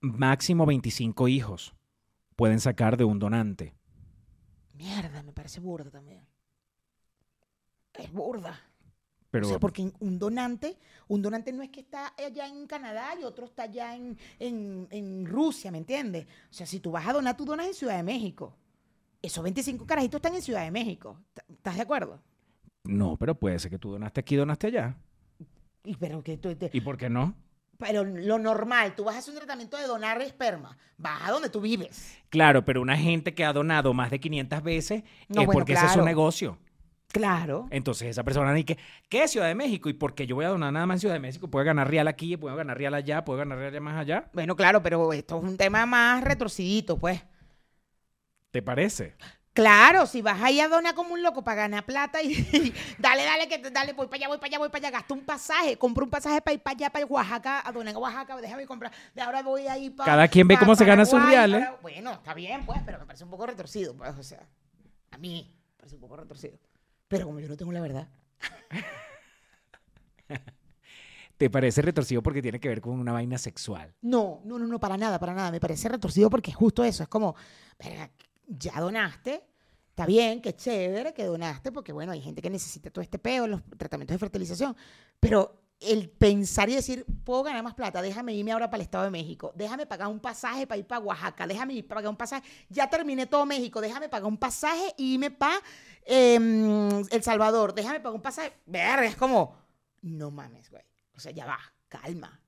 máximo 0.00 0.66
25 0.66 1.28
hijos 1.28 1.74
pueden 2.36 2.60
sacar 2.60 2.96
de 2.96 3.04
un 3.04 3.18
donante. 3.18 3.74
Mierda, 4.74 5.22
me 5.22 5.32
parece 5.32 5.60
burda 5.60 5.90
también. 5.90 6.26
Es 7.94 8.12
burda. 8.12 8.60
Pero 9.30 9.46
o 9.46 9.48
sea, 9.50 9.58
porque 9.58 9.90
un 10.00 10.18
donante, 10.18 10.78
un 11.08 11.20
donante 11.22 11.52
no 11.52 11.62
es 11.62 11.70
que 11.70 11.80
está 11.80 12.14
allá 12.18 12.46
en 12.46 12.66
Canadá 12.66 13.14
y 13.20 13.24
otro 13.24 13.46
está 13.46 13.64
allá 13.64 13.94
en, 13.94 14.16
en- 14.38 14.86
en 14.90 15.26
Rusia, 15.26 15.70
¿me 15.70 15.78
entiendes? 15.78 16.26
O 16.50 16.54
sea, 16.54 16.66
si 16.66 16.80
tú 16.80 16.90
vas 16.90 17.06
a 17.06 17.12
donar, 17.12 17.36
tú 17.36 17.44
donas 17.44 17.66
en 17.66 17.74
Ciudad 17.74 17.96
de 17.96 18.02
México. 18.02 18.54
Esos 19.22 19.42
25 19.42 19.86
carajitos 19.86 20.18
están 20.18 20.34
en 20.34 20.42
Ciudad 20.42 20.62
de 20.64 20.70
México. 20.70 21.18
¿Estás 21.48 21.76
de 21.76 21.82
acuerdo? 21.82 22.22
no, 22.84 23.16
pero 23.16 23.34
puede 23.34 23.58
ser 23.58 23.70
que 23.72 23.78
tú 23.80 23.90
donaste 23.90 24.20
aquí, 24.20 24.36
donaste 24.36 24.68
allá. 24.68 24.96
Y 25.84 25.96
pero 25.96 26.22
que 26.22 26.36
tú, 26.38 26.54
te- 26.54 26.70
¿Y 26.72 26.80
por 26.80 26.96
qué 26.96 27.10
no? 27.10 27.34
Pero 27.78 28.04
lo 28.04 28.38
normal, 28.38 28.94
tú 28.94 29.04
vas 29.04 29.16
a 29.16 29.18
hacer 29.18 29.32
un 29.32 29.38
tratamiento 29.38 29.76
de 29.76 29.86
donar 29.86 30.20
esperma, 30.22 30.76
vas 30.96 31.22
a 31.22 31.30
donde 31.30 31.48
tú 31.48 31.60
vives. 31.60 32.18
Claro, 32.28 32.64
pero 32.64 32.80
una 32.80 32.96
gente 32.96 33.34
que 33.34 33.44
ha 33.44 33.52
donado 33.52 33.92
más 33.94 34.10
de 34.10 34.20
500 34.20 34.62
veces 34.62 35.02
No, 35.28 35.42
es 35.42 35.46
bueno, 35.46 35.52
porque 35.52 35.74
ese 35.74 35.86
es 35.86 35.92
su 35.92 36.02
negocio. 36.02 36.58
Claro. 37.12 37.66
Entonces 37.70 38.08
esa 38.08 38.24
persona 38.24 38.52
dice, 38.52 38.76
¿qué 39.08 39.22
es 39.22 39.30
Ciudad 39.30 39.46
de 39.46 39.54
México? 39.54 39.88
¿Y 39.88 39.94
por 39.94 40.14
qué 40.14 40.26
yo 40.26 40.34
voy 40.34 40.44
a 40.44 40.48
donar 40.48 40.72
nada 40.72 40.86
más 40.86 40.96
en 40.96 41.00
Ciudad 41.00 41.14
de 41.14 41.20
México? 41.20 41.48
Puedo 41.48 41.64
ganar 41.64 41.88
real 41.88 42.08
aquí, 42.08 42.36
puedo 42.36 42.54
ganar 42.56 42.76
real 42.76 42.94
allá, 42.94 43.24
puedo 43.24 43.38
ganar 43.38 43.58
real 43.58 43.80
más 43.80 43.96
allá. 43.96 44.28
Bueno, 44.32 44.54
claro, 44.54 44.82
pero 44.82 45.12
esto 45.12 45.38
es 45.38 45.44
un 45.44 45.56
tema 45.56 45.86
más 45.86 46.22
retorcidito, 46.22 46.98
pues. 46.98 47.22
¿Te 48.50 48.60
parece? 48.62 49.14
Claro, 49.56 50.04
si 50.04 50.20
vas 50.20 50.42
ahí 50.42 50.60
a 50.60 50.68
donar 50.68 50.94
como 50.94 51.14
un 51.14 51.22
loco 51.22 51.42
para 51.42 51.62
ganar 51.62 51.86
plata 51.86 52.22
y, 52.22 52.74
dale, 52.98 53.24
dale, 53.24 53.48
que 53.48 53.58
dale, 53.70 53.94
voy 53.94 54.06
para 54.06 54.18
allá, 54.18 54.28
voy 54.28 54.36
para 54.36 54.48
allá, 54.48 54.58
voy 54.58 54.68
para 54.68 54.88
allá, 54.88 54.98
gasto 54.98 55.14
un 55.14 55.24
pasaje, 55.24 55.78
compro 55.78 56.04
un 56.04 56.10
pasaje 56.10 56.42
para 56.42 56.52
ir 56.54 56.60
para 56.60 56.76
allá, 56.76 56.90
para 56.90 57.06
Oaxaca, 57.06 57.66
a 57.66 57.72
donar 57.72 57.94
en 57.94 57.96
Oaxaca, 57.96 58.36
déjame 58.36 58.66
comprar, 58.66 58.92
de 59.14 59.22
ahora 59.22 59.42
voy 59.42 59.66
a 59.66 59.78
ir 59.78 59.96
para... 59.96 60.12
Cada 60.12 60.28
quien 60.28 60.46
ve 60.46 60.58
cómo 60.58 60.76
se 60.76 60.84
gana 60.84 61.06
sus 61.06 61.24
reales. 61.24 61.66
Bueno, 61.80 62.12
está 62.12 62.34
bien, 62.34 62.66
pues, 62.66 62.80
pero 62.84 62.98
me 62.98 63.06
parece 63.06 63.24
un 63.24 63.30
poco 63.30 63.46
retorcido, 63.46 63.96
pues, 63.96 64.14
o 64.14 64.22
sea, 64.22 64.46
a 65.10 65.16
mí 65.16 65.56
me 65.70 65.76
parece 65.78 65.94
un 65.94 66.02
poco 66.02 66.18
retorcido. 66.18 66.58
Pero 67.08 67.24
como 67.24 67.40
yo 67.40 67.48
no 67.48 67.56
tengo 67.56 67.72
la 67.72 67.80
verdad, 67.80 68.08
¿Te 71.38 71.50
parece 71.50 71.82
retorcido 71.82 72.22
porque 72.22 72.40
tiene 72.40 72.58
que 72.58 72.68
ver 72.68 72.80
con 72.80 72.98
una 72.98 73.12
vaina 73.12 73.36
sexual? 73.36 73.94
No, 74.00 74.40
no, 74.44 74.58
no, 74.58 74.66
no, 74.66 74.80
para 74.80 74.96
nada, 74.96 75.18
para 75.18 75.34
nada. 75.34 75.50
Me 75.50 75.60
parece 75.60 75.86
retorcido 75.88 76.30
porque 76.30 76.50
es 76.50 76.56
justo 76.56 76.82
eso. 76.82 77.02
Es 77.02 77.10
como, 77.10 77.36
verga, 77.78 78.10
ya 78.46 78.80
donaste, 78.80 79.42
está 79.90 80.06
bien, 80.06 80.40
qué 80.40 80.54
chévere 80.54 81.12
que 81.14 81.24
donaste, 81.24 81.72
porque 81.72 81.92
bueno, 81.92 82.12
hay 82.12 82.20
gente 82.20 82.42
que 82.42 82.50
necesita 82.50 82.90
todo 82.90 83.02
este 83.02 83.18
peo, 83.18 83.46
los 83.46 83.62
tratamientos 83.76 84.14
de 84.14 84.18
fertilización. 84.18 84.76
Pero 85.20 85.62
el 85.78 86.08
pensar 86.08 86.70
y 86.70 86.74
decir, 86.74 87.04
puedo 87.24 87.42
ganar 87.42 87.62
más 87.62 87.74
plata, 87.74 88.00
déjame 88.00 88.34
irme 88.34 88.52
ahora 88.52 88.70
para 88.70 88.78
el 88.78 88.86
Estado 88.86 89.04
de 89.04 89.10
México, 89.10 89.52
déjame 89.54 89.84
pagar 89.84 90.08
un 90.08 90.20
pasaje 90.20 90.66
para 90.66 90.78
ir 90.78 90.86
para 90.86 91.00
Oaxaca, 91.00 91.46
déjame 91.46 91.74
ir 91.74 91.86
pagar 91.86 92.08
un 92.08 92.16
pasaje, 92.16 92.48
ya 92.70 92.88
terminé 92.88 93.26
todo 93.26 93.44
México, 93.44 93.80
déjame 93.80 94.08
pagar 94.08 94.26
un 94.26 94.38
pasaje 94.38 94.94
y 94.96 95.14
irme 95.14 95.30
para 95.30 95.60
El 96.06 97.22
Salvador, 97.22 97.74
déjame 97.74 98.00
pagar 98.00 98.16
un 98.16 98.22
pasaje. 98.22 98.54
Verga, 98.64 99.04
es 99.04 99.16
como, 99.16 99.54
no 100.00 100.30
mames, 100.30 100.70
güey. 100.70 100.84
O 101.14 101.20
sea, 101.20 101.32
ya 101.32 101.44
va, 101.44 101.58
calma. 101.88 102.40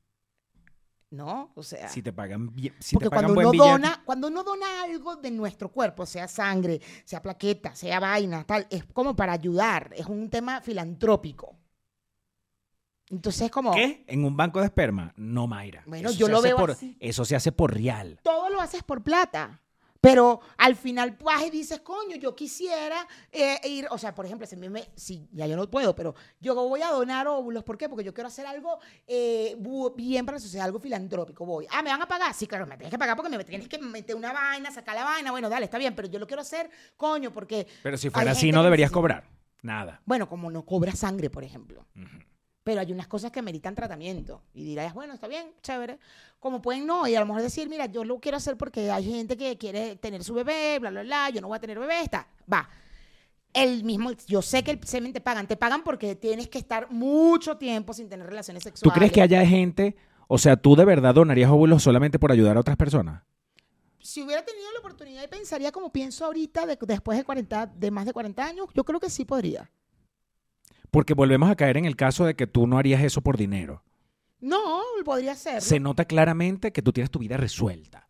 ¿No? 1.10 1.52
O 1.54 1.62
sea. 1.62 1.88
Si 1.88 2.02
te 2.02 2.12
pagan 2.12 2.54
bien, 2.54 2.74
si 2.78 2.94
Porque 2.94 3.06
te 3.06 3.10
pagan 3.16 3.32
cuando 3.34 3.50
buen 3.50 3.60
uno, 3.60 3.72
dona, 3.72 4.02
cuando 4.04 4.28
uno 4.28 4.44
dona 4.44 4.82
algo 4.82 5.16
de 5.16 5.30
nuestro 5.30 5.70
cuerpo, 5.70 6.04
sea 6.04 6.28
sangre, 6.28 6.80
sea 7.04 7.22
plaqueta, 7.22 7.74
sea 7.74 7.98
vaina, 7.98 8.44
tal, 8.44 8.66
es 8.68 8.84
como 8.84 9.16
para 9.16 9.32
ayudar, 9.32 9.90
es 9.96 10.06
un 10.06 10.28
tema 10.28 10.60
filantrópico. 10.60 11.56
Entonces 13.10 13.42
es 13.42 13.50
como, 13.50 13.72
¿Qué? 13.72 14.04
¿En 14.06 14.22
un 14.22 14.36
banco 14.36 14.58
de 14.60 14.66
esperma? 14.66 15.14
No, 15.16 15.46
Mayra. 15.46 15.82
Bueno, 15.86 16.10
Eso 16.10 16.18
yo 16.18 16.28
lo 16.28 16.42
veo 16.42 16.56
por- 16.58 16.72
así. 16.72 16.94
Eso 17.00 17.24
se 17.24 17.34
hace 17.36 17.52
por 17.52 17.72
real. 17.72 18.20
todo 18.22 18.50
lo 18.50 18.60
haces 18.60 18.82
por 18.82 19.02
plata. 19.02 19.62
Pero 20.00 20.40
al 20.58 20.76
final 20.76 21.16
vas 21.22 21.42
y 21.44 21.50
dices, 21.50 21.80
coño, 21.80 22.14
yo 22.16 22.36
quisiera 22.36 23.06
eh, 23.32 23.58
ir, 23.64 23.88
o 23.90 23.98
sea, 23.98 24.14
por 24.14 24.24
ejemplo, 24.26 24.46
si, 24.46 24.54
me- 24.56 24.88
si 24.94 25.28
ya 25.32 25.46
yo 25.48 25.56
no 25.56 25.68
puedo, 25.68 25.94
pero 25.96 26.14
yo 26.40 26.54
voy 26.54 26.82
a 26.82 26.90
donar 26.90 27.26
óvulos, 27.26 27.64
¿por 27.64 27.76
qué? 27.76 27.88
Porque 27.88 28.04
yo 28.04 28.14
quiero 28.14 28.28
hacer 28.28 28.46
algo 28.46 28.78
eh, 29.08 29.56
bien 29.96 30.24
para 30.24 30.36
la 30.36 30.40
sociedad, 30.40 30.66
algo 30.66 30.78
filantrópico, 30.78 31.44
voy. 31.44 31.66
Ah, 31.70 31.82
¿me 31.82 31.90
van 31.90 32.00
a 32.02 32.06
pagar? 32.06 32.32
Sí, 32.32 32.46
claro, 32.46 32.64
me 32.66 32.76
tienes 32.76 32.92
que 32.92 32.98
pagar 32.98 33.16
porque 33.16 33.36
me 33.36 33.42
tienes 33.44 33.68
que 33.68 33.78
meter 33.78 34.14
una 34.14 34.32
vaina, 34.32 34.70
sacar 34.70 34.94
la 34.94 35.04
vaina, 35.04 35.32
bueno, 35.32 35.48
dale, 35.48 35.64
está 35.64 35.78
bien, 35.78 35.94
pero 35.96 36.06
yo 36.06 36.20
lo 36.20 36.26
quiero 36.28 36.42
hacer, 36.42 36.70
coño, 36.96 37.32
porque... 37.32 37.66
Pero 37.82 37.96
si 37.98 38.08
fuera 38.10 38.30
así, 38.32 38.52
no 38.52 38.62
deberías 38.62 38.92
cobrar. 38.92 39.24
Nada. 39.62 40.00
Bueno, 40.04 40.28
como 40.28 40.48
no 40.50 40.64
cobra 40.64 40.92
sangre, 40.92 41.28
por 41.28 41.42
ejemplo. 41.42 41.84
Ujú. 41.96 42.18
Pero 42.68 42.82
hay 42.82 42.92
unas 42.92 43.06
cosas 43.08 43.30
que 43.32 43.40
meritan 43.40 43.74
tratamiento. 43.74 44.42
Y 44.52 44.62
dirás, 44.62 44.92
bueno, 44.92 45.14
está 45.14 45.26
bien, 45.26 45.46
chévere. 45.62 45.98
Como 46.38 46.60
pueden 46.60 46.84
no, 46.86 47.08
y 47.08 47.14
a 47.14 47.20
lo 47.20 47.24
mejor 47.24 47.40
decir, 47.40 47.66
mira, 47.66 47.86
yo 47.86 48.04
lo 48.04 48.20
quiero 48.20 48.36
hacer 48.36 48.58
porque 48.58 48.90
hay 48.90 49.04
gente 49.10 49.38
que 49.38 49.56
quiere 49.56 49.96
tener 49.96 50.22
su 50.22 50.34
bebé, 50.34 50.78
bla, 50.78 50.90
bla, 50.90 51.00
bla, 51.02 51.30
yo 51.30 51.40
no 51.40 51.48
voy 51.48 51.56
a 51.56 51.60
tener 51.60 51.78
bebé, 51.78 52.02
está, 52.02 52.28
va. 52.52 52.68
El 53.54 53.84
mismo, 53.84 54.10
yo 54.26 54.42
sé 54.42 54.62
que 54.62 54.72
el 54.72 54.84
semen 54.84 55.14
te 55.14 55.22
pagan, 55.22 55.46
te 55.46 55.56
pagan 55.56 55.82
porque 55.82 56.14
tienes 56.14 56.48
que 56.50 56.58
estar 56.58 56.90
mucho 56.90 57.56
tiempo 57.56 57.94
sin 57.94 58.06
tener 58.10 58.26
relaciones 58.26 58.62
¿Tú 58.62 58.68
sexuales. 58.68 58.98
crees 58.98 59.12
que 59.12 59.22
haya 59.22 59.46
gente, 59.46 59.96
o 60.26 60.36
sea, 60.36 60.56
tú 60.58 60.76
de 60.76 60.84
verdad 60.84 61.14
donarías 61.14 61.50
óvulos 61.50 61.82
solamente 61.82 62.18
por 62.18 62.32
ayudar 62.32 62.58
a 62.58 62.60
otras 62.60 62.76
personas? 62.76 63.22
Si 63.98 64.20
hubiera 64.22 64.44
tenido 64.44 64.70
la 64.74 64.80
oportunidad 64.80 65.24
y 65.24 65.28
pensaría 65.28 65.72
como 65.72 65.90
pienso 65.90 66.26
ahorita, 66.26 66.66
de- 66.66 66.76
después 66.82 67.16
de 67.16 67.24
40, 67.24 67.64
de 67.64 67.90
más 67.90 68.04
de 68.04 68.12
40 68.12 68.44
años, 68.44 68.66
yo 68.74 68.84
creo 68.84 69.00
que 69.00 69.08
sí 69.08 69.24
podría. 69.24 69.70
Porque 70.90 71.14
volvemos 71.14 71.50
a 71.50 71.56
caer 71.56 71.76
en 71.76 71.84
el 71.84 71.96
caso 71.96 72.24
de 72.24 72.34
que 72.34 72.46
tú 72.46 72.66
no 72.66 72.78
harías 72.78 73.02
eso 73.02 73.20
por 73.20 73.36
dinero. 73.36 73.82
No, 74.40 74.82
podría 75.04 75.34
ser. 75.34 75.60
Se 75.62 75.80
nota 75.80 76.04
claramente 76.04 76.72
que 76.72 76.82
tú 76.82 76.92
tienes 76.92 77.10
tu 77.10 77.18
vida 77.18 77.36
resuelta. 77.36 78.08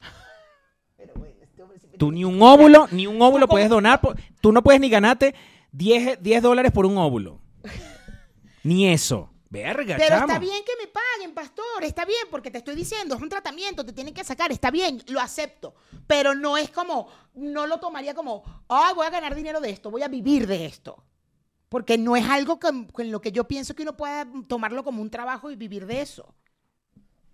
Pero 0.96 1.12
bueno, 1.16 1.36
este 1.42 1.62
hombre 1.62 1.78
siempre 1.78 1.98
Tú 1.98 2.06
tiene- 2.10 2.18
ni 2.18 2.24
un 2.24 2.42
óvulo, 2.42 2.88
ni 2.92 3.06
un 3.06 3.20
óvulo 3.20 3.48
puedes 3.48 3.68
donar. 3.68 4.00
por- 4.00 4.16
tú 4.40 4.52
no 4.52 4.62
puedes 4.62 4.80
ni 4.80 4.88
ganarte 4.88 5.34
10, 5.72 6.22
10 6.22 6.42
dólares 6.42 6.72
por 6.72 6.86
un 6.86 6.96
óvulo. 6.98 7.40
Ni 8.62 8.88
eso. 8.88 9.30
Verga, 9.50 9.94
Pero 9.96 10.08
chamo. 10.16 10.26
está 10.26 10.38
bien 10.40 10.64
que 10.66 10.72
me 10.84 10.90
paguen, 10.90 11.32
pastor, 11.32 11.84
está 11.84 12.04
bien, 12.04 12.26
porque 12.28 12.50
te 12.50 12.58
estoy 12.58 12.74
diciendo, 12.74 13.14
es 13.14 13.22
un 13.22 13.28
tratamiento, 13.28 13.84
te 13.84 13.92
tienen 13.92 14.12
que 14.12 14.24
sacar, 14.24 14.50
está 14.50 14.72
bien, 14.72 15.00
lo 15.06 15.20
acepto. 15.20 15.76
Pero 16.08 16.34
no 16.34 16.56
es 16.56 16.70
como, 16.70 17.06
no 17.34 17.64
lo 17.68 17.78
tomaría 17.78 18.14
como, 18.14 18.42
ay, 18.68 18.94
voy 18.96 19.06
a 19.06 19.10
ganar 19.10 19.32
dinero 19.36 19.60
de 19.60 19.70
esto, 19.70 19.92
voy 19.92 20.02
a 20.02 20.08
vivir 20.08 20.48
de 20.48 20.64
esto. 20.66 21.04
Porque 21.74 21.98
no 21.98 22.14
es 22.14 22.24
algo 22.28 22.60
con, 22.60 22.84
con 22.84 23.10
lo 23.10 23.20
que 23.20 23.32
yo 23.32 23.48
pienso 23.48 23.74
que 23.74 23.82
uno 23.82 23.96
pueda 23.96 24.28
tomarlo 24.46 24.84
como 24.84 25.02
un 25.02 25.10
trabajo 25.10 25.50
y 25.50 25.56
vivir 25.56 25.86
de 25.86 26.02
eso. 26.02 26.32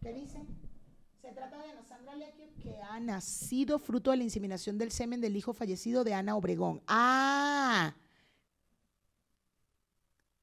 ¿Qué 0.00 0.14
dicen? 0.14 0.46
Se 1.20 1.31
trata 1.33 1.59
de 1.59 1.68
Ana 1.68 1.85
Sandra 1.85 2.16
Lecchio, 2.16 2.46
que 2.62 2.74
ha 2.81 2.98
nacido 3.00 3.79
fruto 3.79 4.12
de 4.12 4.16
la 4.16 4.22
inseminación 4.22 4.79
del 4.79 4.92
semen 4.92 5.20
del 5.20 5.37
hijo 5.37 5.53
fallecido 5.53 6.05
de 6.05 6.14
Ana 6.14 6.37
Obregón. 6.37 6.81
Ah. 6.87 7.94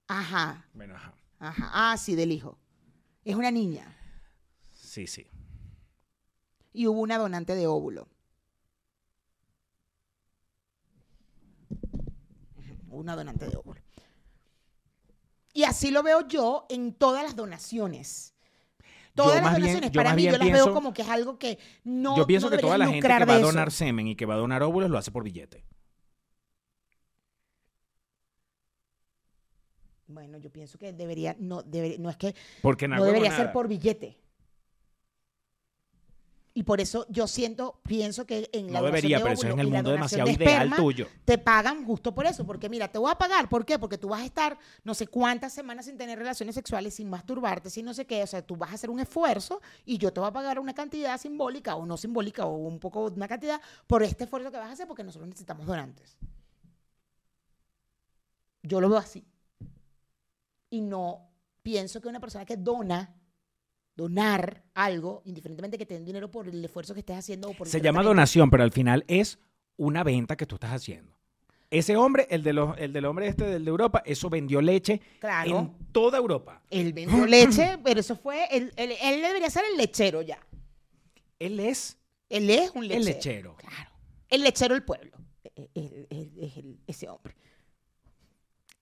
Ajá. 0.07 0.69
Bueno, 0.75 0.93
ajá. 0.93 1.15
Ajá. 1.39 1.71
Ah, 1.73 1.97
sí, 1.97 2.13
del 2.13 2.31
hijo. 2.31 2.55
Es 3.25 3.35
una 3.35 3.49
niña. 3.49 3.97
Sí, 4.73 5.07
sí. 5.07 5.25
Y 6.71 6.85
hubo 6.85 7.01
una 7.01 7.17
donante 7.17 7.55
de 7.55 7.65
óvulo. 7.65 8.07
Una 12.89 13.15
donante 13.15 13.47
de 13.47 13.57
óvulo. 13.57 13.86
Y 15.57 15.63
así 15.63 15.89
lo 15.89 16.03
veo 16.03 16.27
yo 16.27 16.67
en 16.69 16.93
todas 16.93 17.23
las 17.23 17.35
donaciones. 17.35 18.35
Todas 19.15 19.41
las 19.41 19.55
bien- 19.55 19.61
donaciones, 19.73 19.89
para 19.91 20.13
mí, 20.13 20.21
yo 20.25 20.31
las 20.33 20.39
pienso- 20.41 20.65
veo 20.65 20.73
como 20.75 20.93
que 20.93 21.01
es 21.01 21.09
algo 21.09 21.39
que 21.39 21.57
no. 21.83 22.15
Yo 22.15 22.27
pienso 22.27 22.51
no 22.51 22.55
que 22.55 22.61
toda 22.61 22.77
la 22.77 22.85
gente 22.85 23.07
que 23.07 23.25
va 23.25 23.33
a 23.33 23.37
eso. 23.37 23.47
donar 23.47 23.71
semen 23.71 24.07
y 24.07 24.15
que 24.15 24.27
va 24.27 24.35
a 24.35 24.37
donar 24.37 24.61
óvulos 24.61 24.91
lo 24.91 24.99
hace 24.99 25.09
por 25.09 25.23
billete. 25.23 25.63
Bueno, 30.05 30.37
yo 30.37 30.51
pienso 30.51 30.77
que 30.77 30.93
debería, 30.93 31.35
no, 31.39 31.63
debería, 31.63 31.97
no 31.97 32.11
es 32.11 32.17
que 32.17 32.35
Porque 32.61 32.87
no 32.87 33.03
debería 33.03 33.35
ser 33.35 33.51
por 33.51 33.67
billete. 33.67 34.15
Y 36.57 36.63
por 36.63 36.81
eso 36.81 37.05
yo 37.07 37.27
siento, 37.27 37.79
pienso 37.83 38.25
que 38.25 38.49
en 38.51 38.73
la 38.73 38.79
No 38.79 38.87
debería, 38.87 39.19
de 39.19 39.23
pero 39.23 39.33
eso 39.35 39.45
es 39.45 39.53
en 39.53 39.59
el 39.59 39.67
mundo 39.67 39.91
demasiado 39.91 40.25
de 40.25 40.31
ideal 40.31 40.53
esperma, 40.53 40.75
tuyo. 40.75 41.07
Te 41.23 41.37
pagan 41.37 41.85
justo 41.85 42.15
por 42.15 42.25
eso, 42.25 42.47
porque 42.47 42.67
mira, 42.67 42.87
te 42.87 42.97
voy 42.97 43.11
a 43.11 43.15
pagar, 43.15 43.47
¿por 43.47 43.63
qué? 43.63 43.77
Porque 43.77 43.99
tú 43.99 44.07
vas 44.09 44.21
a 44.21 44.25
estar 44.25 44.57
no 44.83 44.95
sé 44.95 45.05
cuántas 45.05 45.53
semanas 45.53 45.85
sin 45.85 45.99
tener 45.99 46.17
relaciones 46.17 46.55
sexuales, 46.55 46.95
sin 46.95 47.11
masturbarte, 47.11 47.69
sin 47.69 47.85
no 47.85 47.93
sé 47.93 48.07
qué, 48.07 48.23
o 48.23 48.25
sea, 48.25 48.41
tú 48.41 48.55
vas 48.55 48.71
a 48.71 48.73
hacer 48.73 48.89
un 48.89 48.99
esfuerzo 48.99 49.61
y 49.85 49.99
yo 49.99 50.11
te 50.11 50.19
voy 50.19 50.29
a 50.29 50.33
pagar 50.33 50.57
una 50.57 50.73
cantidad 50.73 51.21
simbólica 51.21 51.75
o 51.75 51.85
no 51.85 51.95
simbólica 51.95 52.47
o 52.47 52.55
un 52.55 52.79
poco 52.79 53.05
una 53.05 53.27
cantidad 53.27 53.61
por 53.85 54.01
este 54.01 54.23
esfuerzo 54.23 54.49
que 54.49 54.57
vas 54.57 54.69
a 54.69 54.73
hacer 54.73 54.87
porque 54.87 55.03
nosotros 55.03 55.29
necesitamos 55.29 55.67
donantes. 55.67 56.17
Yo 58.63 58.81
lo 58.81 58.89
veo 58.89 58.97
así. 58.97 59.23
Y 60.71 60.81
no 60.81 61.29
pienso 61.61 62.01
que 62.01 62.07
una 62.07 62.19
persona 62.19 62.45
que 62.45 62.57
dona 62.57 63.13
donar 63.97 64.63
algo, 64.75 65.21
indiferentemente 65.25 65.77
que 65.77 65.85
te 65.85 65.95
den 65.95 66.05
dinero 66.05 66.29
por 66.31 66.47
el 66.47 66.63
esfuerzo 66.63 66.93
que 66.93 67.01
estés 67.01 67.17
haciendo 67.17 67.49
o 67.49 67.53
por 67.53 67.67
Se 67.67 67.81
llama 67.81 68.03
donación, 68.03 68.49
pero 68.49 68.63
al 68.63 68.71
final 68.71 69.03
es 69.07 69.39
una 69.75 70.03
venta 70.03 70.37
que 70.37 70.45
tú 70.45 70.55
estás 70.55 70.71
haciendo. 70.71 71.17
Ese 71.69 71.97
hombre, 71.97 72.27
el, 72.29 72.43
de 72.43 72.53
los, 72.53 72.77
el 72.77 72.93
del 72.93 73.03
hombre 73.05 73.27
este 73.27 73.43
del 73.43 73.65
de 73.65 73.69
Europa, 73.69 74.01
eso 74.05 74.29
vendió 74.29 74.61
leche 74.61 75.01
Claro. 75.19 75.59
en 75.59 75.73
toda 75.91 76.17
Europa. 76.17 76.61
Él 76.69 76.93
vendió 76.93 77.25
leche, 77.27 77.77
pero 77.83 77.99
eso 77.99 78.15
fue, 78.15 78.45
él, 78.55 78.71
él- 78.77 78.93
él 79.01 79.21
debería 79.21 79.49
ser 79.49 79.63
el 79.69 79.77
lechero 79.77 80.21
ya. 80.21 80.39
Él 81.39 81.59
es 81.59 81.97
Él 82.29 82.49
es 82.49 82.71
un 82.73 82.87
lechero. 82.87 82.99
el 82.99 83.05
lechero. 83.05 83.55
Claro. 83.57 83.89
El 84.29 84.43
lechero 84.43 84.75
del 84.75 84.83
pueblo. 84.83 85.11
Eh, 85.55 85.67
eh, 85.75 86.29
Es 86.39 86.57
el- 86.57 86.79
ese 86.87 87.09
hombre. 87.09 87.35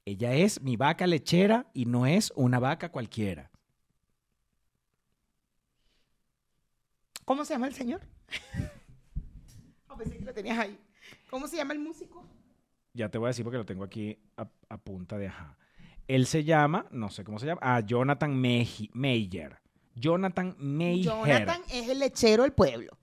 Ella 0.06 0.36
es 0.36 0.62
mi 0.62 0.75
vaca 0.78 1.08
lechera 1.08 1.65
y 1.73 1.86
no 1.86 2.06
es 2.06 2.32
una 2.36 2.60
vaca 2.60 2.91
cualquiera. 2.91 3.49
¿Cómo 7.25 7.43
se 7.45 7.53
llama 7.53 7.67
el 7.67 7.73
señor? 7.73 8.01
Ah, 9.89 9.95
pensé 9.97 10.17
que 10.17 10.25
lo 10.25 10.33
tenías 10.33 10.57
ahí. 10.59 10.79
¿Cómo 11.29 11.47
se 11.47 11.57
llama 11.57 11.73
el 11.73 11.79
músico? 11.79 12.23
Ya 12.93 13.09
te 13.09 13.17
voy 13.17 13.27
a 13.27 13.29
decir 13.29 13.43
porque 13.43 13.57
lo 13.57 13.65
tengo 13.65 13.83
aquí 13.83 14.17
a, 14.38 14.47
a 14.69 14.77
punta 14.77 15.17
de 15.17 15.27
ajá. 15.27 15.57
Él 16.07 16.27
se 16.27 16.43
llama, 16.43 16.85
no 16.91 17.09
sé 17.09 17.23
cómo 17.23 17.39
se 17.39 17.47
llama, 17.47 17.59
ah, 17.63 17.79
Jonathan 17.81 18.35
Meji- 18.41 18.91
Meyer. 18.93 19.57
Jonathan 19.95 20.55
Meyer. 20.59 21.05
Jonathan 21.05 21.61
es 21.71 21.89
el 21.89 21.99
lechero 21.99 22.43
del 22.43 22.53
pueblo. 22.53 22.97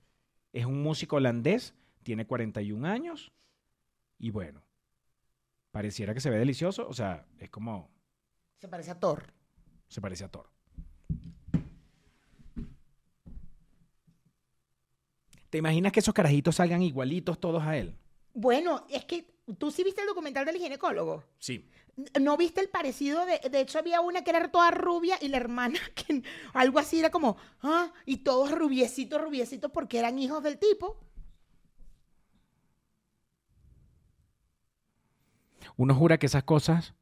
Es 0.52 0.66
un 0.66 0.82
músico 0.82 1.16
holandés, 1.16 1.74
tiene 2.02 2.26
41 2.26 2.86
años 2.86 3.32
y 4.18 4.30
bueno, 4.30 4.62
pareciera 5.72 6.14
que 6.14 6.20
se 6.20 6.30
ve 6.30 6.38
delicioso, 6.38 6.86
o 6.88 6.92
sea, 6.92 7.26
es 7.38 7.50
como, 7.50 7.90
Se 8.60 8.68
parece 8.68 8.90
a 8.92 9.00
Thor. 9.00 9.24
se 9.88 10.00
parece 10.00 10.24
a 10.24 10.28
Thor. 10.28 10.48
¿Te 15.52 15.58
imaginas 15.58 15.92
que 15.92 16.00
esos 16.00 16.14
carajitos 16.14 16.56
salgan 16.56 16.80
igualitos 16.82 17.38
todos 17.38 17.62
a 17.62 17.76
él? 17.76 17.94
Bueno, 18.32 18.86
es 18.88 19.04
que 19.04 19.34
tú 19.58 19.70
sí 19.70 19.84
viste 19.84 20.00
el 20.00 20.06
documental 20.06 20.46
del 20.46 20.56
ginecólogo. 20.56 21.24
Sí. 21.38 21.68
¿No 22.18 22.38
viste 22.38 22.62
el 22.62 22.70
parecido? 22.70 23.26
De, 23.26 23.38
de 23.50 23.60
hecho, 23.60 23.78
había 23.78 24.00
una 24.00 24.24
que 24.24 24.30
era 24.30 24.50
toda 24.50 24.70
rubia 24.70 25.18
y 25.20 25.28
la 25.28 25.36
hermana 25.36 25.78
que 25.94 26.22
algo 26.54 26.78
así 26.78 27.00
era 27.00 27.10
como, 27.10 27.36
ah, 27.60 27.92
y 28.06 28.24
todos 28.24 28.50
rubiecitos, 28.50 29.20
rubiecitos 29.20 29.70
porque 29.70 29.98
eran 29.98 30.18
hijos 30.18 30.42
del 30.42 30.56
tipo. 30.56 30.98
Uno 35.76 35.94
jura 35.94 36.16
que 36.16 36.24
esas 36.24 36.44
cosas 36.44 36.94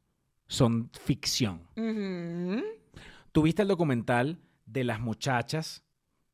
son 0.47 0.89
ficción. 0.91 1.69
Ujú. 1.77 2.65
¿Tuviste 3.31 3.61
el 3.61 3.69
documental 3.69 4.41
de 4.65 4.83
las 4.83 4.99
muchachas 4.99 5.85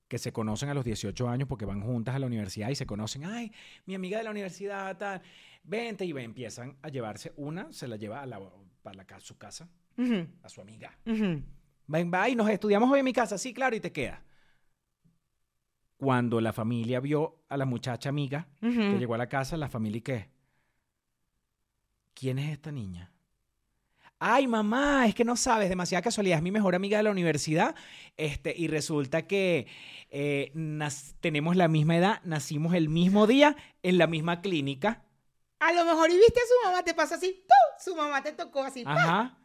que 0.08 0.18
se 0.18 0.32
conocen 0.32 0.70
a 0.70 0.74
los 0.74 0.86
18 0.86 1.28
años 1.30 1.47
porque 1.47 1.66
van 1.66 1.82
juntas 1.82 2.16
a 2.16 2.20
la 2.20 2.28
universidad 2.28 2.70
y 2.70 2.76
se 2.76 2.86
conocen? 2.86 3.26
Ay, 3.26 3.51
mi 3.86 3.95
amiga 3.95 4.18
de 4.18 4.24
la 4.24 4.32
universidad, 4.32 4.97
tal. 4.97 5.22
Vente 5.64 6.05
y 6.05 6.12
empiezan 6.12 6.78
a 6.82 6.89
llevarse 6.89 7.34
una, 7.36 7.72
se 7.74 7.88
la 7.88 7.97
lleva 7.97 8.22
a 8.22 8.26
la, 8.26 8.39
la 8.39 9.20
su 9.20 9.38
casa, 9.38 9.70
a 10.43 10.49
su 10.49 10.62
amiga. 10.62 10.97
Ven, 11.88 12.12
va 12.14 12.30
y 12.30 12.36
nos 12.36 12.49
estudiamos 12.49 12.89
hoy 12.91 12.99
en 12.99 13.05
mi 13.05 13.14
casa. 13.14 13.38
Sí, 13.38 13.53
claro, 13.53 13.76
y 13.76 13.80
te 13.80 13.91
queda. 13.91 14.24
Cuando 15.97 16.39
la 16.39 16.53
familia 16.53 16.99
vio 16.99 17.43
a 17.49 17.58
la 17.58 17.66
muchacha 17.66 18.10
amiga 18.10 18.47
que 18.62 18.97
llegó 18.97 19.16
a 19.16 19.18
la 19.18 19.28
casa, 19.28 19.58
la 19.58 19.68
familia, 19.70 19.97
¿y 19.97 20.01
qué? 20.01 20.30
¿Quién 22.14 22.39
es 22.39 22.51
esta 22.51 22.72
niña? 22.72 23.12
Ay, 24.20 24.47
mamá, 24.47 25.05
es 25.05 25.13
que 25.13 25.24
no 25.24 25.36
sabes, 25.36 25.70
demasiada 25.70 26.01
casualidad, 26.01 26.38
es 26.38 26.43
mi 26.43 26.49
mejor 26.49 26.74
amiga 26.74 26.97
de 26.97 27.03
la 27.03 27.11
universidad, 27.11 27.76
este, 28.15 28.53
y 28.57 28.68
resulta 28.68 29.28
que 29.28 29.68
eh, 30.09 30.51
tenemos 31.20 31.55
la 31.55 31.68
misma 31.68 31.97
edad, 31.97 32.22
nacimos 32.24 32.74
el 32.74 32.89
mismo 32.89 33.28
día 33.28 33.55
en 33.84 33.99
la 33.99 34.07
misma 34.07 34.41
clínica. 34.41 35.03
A 35.59 35.72
lo 35.72 35.86
mejor 35.86 36.09
y 36.09 36.18
viste 36.18 36.39
a 36.39 36.43
su 36.47 36.68
mamá, 36.68 36.84
te 36.84 36.95
pasa 36.95 37.15
así, 37.15 37.45
¡pum! 37.47 37.80
su 37.80 37.95
mamá 37.95 38.24
te 38.24 38.32
tocó 38.32 38.63
así. 38.63 38.84
Ajá. 38.88 39.38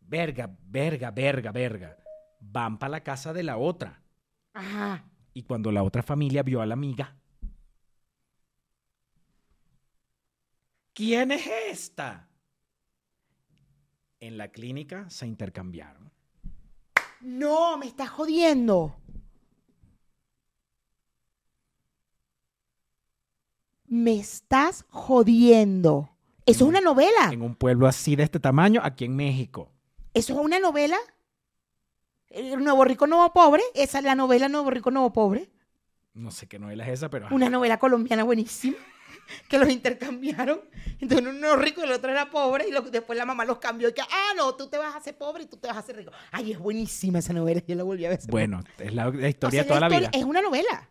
Verga, 0.00 0.56
verga, 0.62 1.10
verga, 1.10 1.52
verga. 1.52 1.96
Van 2.40 2.78
para 2.78 2.90
la 2.90 3.02
casa 3.02 3.34
de 3.34 3.42
la 3.42 3.58
otra. 3.58 4.02
Ajá. 4.54 5.04
Y 5.34 5.42
cuando 5.42 5.70
la 5.72 5.82
otra 5.82 6.02
familia 6.02 6.42
vio 6.42 6.62
a 6.62 6.66
la 6.66 6.74
amiga, 6.74 7.16
¿quién 10.94 11.32
es 11.32 11.46
esta? 11.46 12.31
En 14.22 14.38
la 14.38 14.52
clínica 14.52 15.10
se 15.10 15.26
intercambiaron. 15.26 16.12
No, 17.22 17.76
me 17.76 17.86
estás 17.86 18.08
jodiendo. 18.08 18.94
Me 23.84 24.20
estás 24.20 24.86
jodiendo. 24.90 26.08
Eso 26.46 26.64
es 26.64 26.68
una 26.68 26.80
novela. 26.80 27.32
En 27.32 27.42
un 27.42 27.56
pueblo 27.56 27.88
así 27.88 28.14
de 28.14 28.22
este 28.22 28.38
tamaño, 28.38 28.80
aquí 28.84 29.06
en 29.06 29.16
México. 29.16 29.72
Eso 30.14 30.34
es 30.34 30.38
una 30.38 30.60
novela. 30.60 30.98
El 32.28 32.62
Nuevo 32.62 32.84
Rico, 32.84 33.08
Nuevo 33.08 33.32
Pobre. 33.32 33.64
Esa 33.74 33.98
es 33.98 34.04
la 34.04 34.14
novela 34.14 34.48
Nuevo 34.48 34.70
Rico, 34.70 34.92
Nuevo 34.92 35.12
Pobre. 35.12 35.50
No 36.14 36.30
sé 36.30 36.46
qué 36.46 36.60
novela 36.60 36.86
es 36.86 36.92
esa, 36.92 37.10
pero... 37.10 37.26
Una 37.32 37.50
novela 37.50 37.80
colombiana 37.80 38.22
buenísima. 38.22 38.76
Que 39.48 39.58
los 39.58 39.68
intercambiaron. 39.70 40.60
Entonces 41.00 41.26
uno 41.26 41.46
era 41.46 41.56
rico 41.56 41.80
y 41.80 41.84
el 41.84 41.92
otro 41.92 42.10
era 42.10 42.30
pobre. 42.30 42.68
Y 42.68 42.72
lo- 42.72 42.82
después 42.82 43.16
la 43.18 43.26
mamá 43.26 43.44
los 43.44 43.58
cambió. 43.58 43.88
Y 43.88 43.92
que, 43.92 44.02
ah, 44.02 44.32
no, 44.36 44.54
tú 44.54 44.68
te 44.68 44.78
vas 44.78 44.94
a 44.94 44.98
hacer 44.98 45.16
pobre 45.16 45.44
y 45.44 45.46
tú 45.46 45.56
te 45.56 45.68
vas 45.68 45.76
a 45.76 45.80
hacer 45.80 45.96
rico. 45.96 46.12
Ay, 46.30 46.52
es 46.52 46.58
buenísima 46.58 47.18
esa 47.18 47.32
novela. 47.32 47.62
Yo 47.66 47.74
la 47.74 47.82
volví 47.82 48.04
a 48.06 48.10
ver. 48.10 48.20
Bueno, 48.28 48.62
es 48.78 48.94
la, 48.94 49.10
la 49.10 49.26
O 49.26 49.28
historia 49.28 49.62
sea, 49.62 49.68
toda 49.68 49.80
la, 49.80 49.86
historia- 49.88 50.08
vida. 50.10 50.18
Es 50.18 50.24
una 50.24 50.40
novela. 50.42 50.88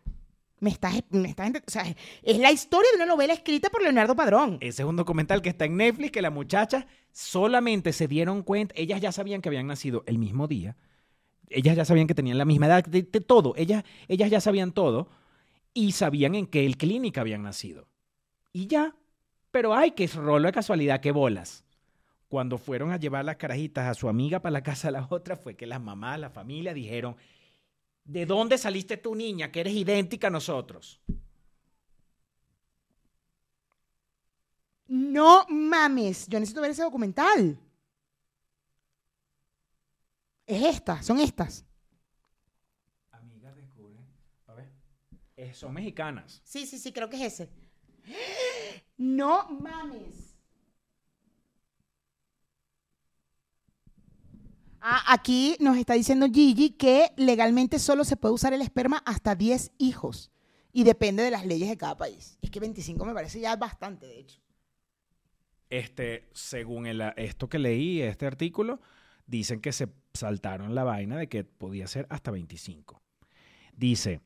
Me 0.59 0.69
estás, 0.69 0.93
me 1.09 1.27
estás 1.29 1.49
o 1.67 1.71
sea, 1.71 1.83
es 2.21 2.37
la 2.37 2.51
historia 2.51 2.91
de 2.91 2.97
una 2.97 3.07
novela 3.07 3.33
escrita 3.33 3.69
por 3.71 3.81
Leonardo 3.81 4.15
Padrón. 4.15 4.57
Ese 4.61 4.83
es 4.83 4.87
un 4.87 4.95
documental 4.95 5.41
que 5.41 5.49
está 5.49 5.65
en 5.65 5.75
Netflix 5.75 6.11
que 6.11 6.21
las 6.21 6.31
muchachas 6.31 6.85
solamente 7.11 7.93
se 7.93 8.07
dieron 8.07 8.43
cuenta, 8.43 8.75
ellas 8.77 9.01
ya 9.01 9.11
sabían 9.11 9.41
que 9.41 9.49
habían 9.49 9.65
nacido 9.65 10.03
el 10.05 10.19
mismo 10.19 10.47
día, 10.47 10.77
ellas 11.49 11.75
ya 11.75 11.83
sabían 11.83 12.05
que 12.05 12.13
tenían 12.13 12.37
la 12.37 12.45
misma 12.45 12.67
edad, 12.67 12.85
de, 12.85 13.01
de 13.01 13.21
todo, 13.21 13.55
ellas, 13.57 13.83
ellas 14.07 14.29
ya 14.29 14.39
sabían 14.39 14.71
todo 14.71 15.09
y 15.73 15.93
sabían 15.93 16.35
en 16.35 16.45
qué 16.45 16.71
clínica 16.77 17.21
habían 17.21 17.41
nacido. 17.41 17.87
Y 18.53 18.67
ya, 18.67 18.95
pero 19.51 19.73
ay, 19.73 19.91
qué 19.91 20.07
rolo 20.07 20.47
de 20.47 20.53
casualidad, 20.53 20.99
qué 21.01 21.11
bolas. 21.11 21.63
Cuando 22.27 22.57
fueron 22.57 22.91
a 22.91 22.97
llevar 22.97 23.25
las 23.25 23.37
carajitas 23.37 23.87
a 23.87 23.93
su 23.93 24.07
amiga 24.07 24.41
para 24.41 24.53
la 24.53 24.63
casa 24.63 24.87
de 24.87 24.93
la 24.93 25.07
otra, 25.09 25.35
fue 25.35 25.55
que 25.55 25.67
las 25.67 25.81
mamás, 25.81 26.19
la 26.19 26.29
familia 26.29 26.73
dijeron, 26.73 27.15
¿de 28.03 28.25
dónde 28.25 28.57
saliste 28.57 28.97
tú, 28.97 29.15
niña, 29.15 29.51
que 29.51 29.61
eres 29.61 29.73
idéntica 29.73 30.27
a 30.27 30.31
nosotros? 30.31 31.01
No 34.87 35.45
mames, 35.47 36.27
yo 36.27 36.39
necesito 36.39 36.61
ver 36.61 36.71
ese 36.71 36.83
documental. 36.83 37.57
Es 40.45 40.63
esta, 40.63 41.01
son 41.01 41.19
estas. 41.19 41.65
Amigas 43.11 43.55
descubren. 43.55 44.05
A 44.47 44.53
ver. 44.53 44.69
Eh, 45.37 45.53
son 45.53 45.73
mexicanas. 45.73 46.41
Sí, 46.43 46.65
sí, 46.65 46.77
sí, 46.77 46.91
creo 46.91 47.09
que 47.09 47.15
es 47.15 47.33
ese. 47.33 47.60
No 48.97 49.49
mames. 49.49 50.35
Ah, 54.79 55.03
aquí 55.07 55.55
nos 55.59 55.77
está 55.77 55.93
diciendo 55.93 56.27
Gigi 56.31 56.71
que 56.71 57.11
legalmente 57.15 57.77
solo 57.77 58.03
se 58.03 58.17
puede 58.17 58.33
usar 58.33 58.53
el 58.53 58.63
esperma 58.63 59.03
hasta 59.05 59.35
10 59.35 59.71
hijos. 59.77 60.31
Y 60.73 60.83
depende 60.83 61.21
de 61.21 61.31
las 61.31 61.45
leyes 61.45 61.69
de 61.69 61.77
cada 61.77 61.97
país. 61.97 62.37
Es 62.41 62.49
que 62.49 62.59
25 62.59 63.05
me 63.05 63.13
parece 63.13 63.39
ya 63.39 63.55
bastante, 63.55 64.07
de 64.07 64.19
hecho. 64.19 64.39
Este, 65.69 66.29
según 66.33 66.87
esto 66.87 67.47
que 67.47 67.59
leí, 67.59 68.01
este 68.01 68.25
artículo, 68.25 68.81
dicen 69.25 69.61
que 69.61 69.71
se 69.71 69.89
saltaron 70.13 70.75
la 70.75 70.83
vaina 70.83 71.17
de 71.17 71.29
que 71.29 71.43
podía 71.43 71.87
ser 71.87 72.07
hasta 72.09 72.31
25. 72.31 73.01
Dice, 73.75 74.21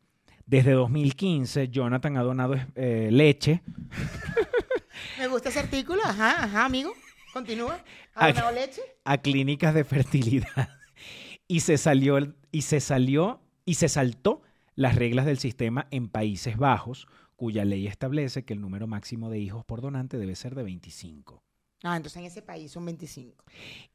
desde 0.45 0.71
2015 0.71 1.69
Jonathan 1.69 2.17
ha 2.17 2.23
donado 2.23 2.55
eh, 2.75 3.09
leche 3.11 3.61
Me 5.19 5.27
gusta 5.27 5.49
ese 5.49 5.59
artículo. 5.59 6.01
Ajá, 6.03 6.43
ajá, 6.43 6.65
amigo. 6.65 6.93
Continúa. 7.33 7.83
¿Ha 8.13 8.27
donado 8.33 8.51
leche? 8.51 8.81
a 9.03 9.17
clínicas 9.17 9.73
de 9.73 9.83
fertilidad 9.83 10.69
y 11.47 11.59
se 11.61 11.77
salió 11.77 12.17
y 12.51 12.61
se 12.61 12.79
salió 12.79 13.41
y 13.65 13.75
se 13.75 13.89
saltó 13.89 14.41
las 14.75 14.95
reglas 14.95 15.25
del 15.25 15.37
sistema 15.37 15.87
en 15.91 16.09
Países 16.09 16.57
Bajos, 16.57 17.07
cuya 17.35 17.65
ley 17.65 17.87
establece 17.87 18.43
que 18.43 18.53
el 18.53 18.61
número 18.61 18.87
máximo 18.87 19.29
de 19.29 19.39
hijos 19.39 19.63
por 19.65 19.81
donante 19.81 20.17
debe 20.17 20.35
ser 20.35 20.55
de 20.55 20.63
25. 20.63 21.41
Ah, 21.83 21.95
entonces 21.97 22.17
en 22.19 22.25
ese 22.25 22.41
país 22.41 22.71
son 22.71 22.85
25. 22.85 23.43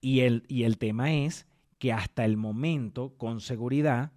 Y 0.01 0.21
el, 0.21 0.45
y 0.49 0.65
el 0.65 0.79
tema 0.79 1.13
es 1.13 1.47
que 1.79 1.93
hasta 1.93 2.25
el 2.25 2.37
momento, 2.37 3.15
con 3.17 3.41
seguridad, 3.41 4.13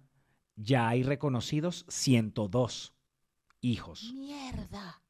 ya 0.56 0.88
hay 0.88 1.02
reconocidos 1.02 1.84
102 1.88 2.94
hijos, 3.60 4.12
Mierda. 4.14 5.00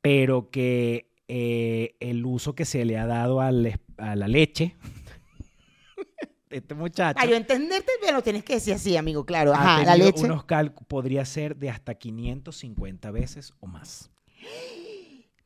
pero 0.00 0.50
que 0.50 1.10
eh, 1.28 1.96
el 2.00 2.24
uso 2.26 2.54
que 2.54 2.64
se 2.64 2.84
le 2.84 2.98
ha 2.98 3.06
dado 3.06 3.40
al 3.40 3.80
a 3.98 4.16
la 4.16 4.28
leche, 4.28 4.76
de 6.50 6.56
este 6.58 6.74
muchacho, 6.74 7.14
Para 7.16 7.30
yo 7.30 7.36
entenderte, 7.36 7.92
pero 8.00 8.22
tienes 8.22 8.44
que 8.44 8.54
decir 8.54 8.74
así, 8.74 8.96
amigo, 8.96 9.24
claro. 9.24 9.54
Ajá, 9.54 9.84
la 9.84 9.96
leche. 9.96 10.24
unos 10.24 10.44
cálculos, 10.44 10.86
podría 10.88 11.24
ser 11.24 11.56
de 11.56 11.70
hasta 11.70 11.94
550 11.94 13.10
veces 13.10 13.52
o 13.60 13.66
más. 13.66 14.10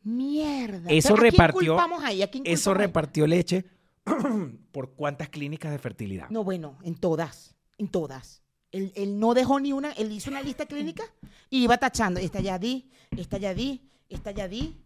Mierda. 0.03 0.89
Eso 0.91 1.15
Pero 1.15 1.17
¿a 1.17 1.21
quién 1.21 1.33
repartió- 1.33 1.73
culpamos 1.75 2.05
ahí? 2.05 2.23
¿A 2.23 2.31
quién 2.31 2.45
Eso 2.47 2.71
culpamos 2.71 2.81
ahí? 2.81 2.87
repartió 2.87 3.27
leche 3.27 3.65
por 4.73 4.95
cuántas 4.95 5.29
clínicas 5.29 5.73
de 5.73 5.79
fertilidad. 5.79 6.29
No, 6.31 6.45
bueno, 6.45 6.79
en 6.83 6.95
todas. 6.95 7.57
En 7.79 7.89
todas. 7.89 8.43
Él, 8.73 8.93
él 8.97 9.19
no 9.19 9.33
dejó 9.35 9.61
ni 9.61 9.73
una, 9.73 9.93
él 9.93 10.13
hizo 10.13 10.31
una 10.31 10.43
lista 10.43 10.67
clínica 10.67 11.05
y 11.51 11.65
iba 11.65 11.79
tachando. 11.79 12.21
Esta 12.21 12.41
ya 12.41 12.59
di, 12.59 12.91
esta 13.17 13.39
ya 13.39 13.55
di, 13.55 13.81
esta 14.09 14.31
ya 14.33 14.49
di. 14.49 14.77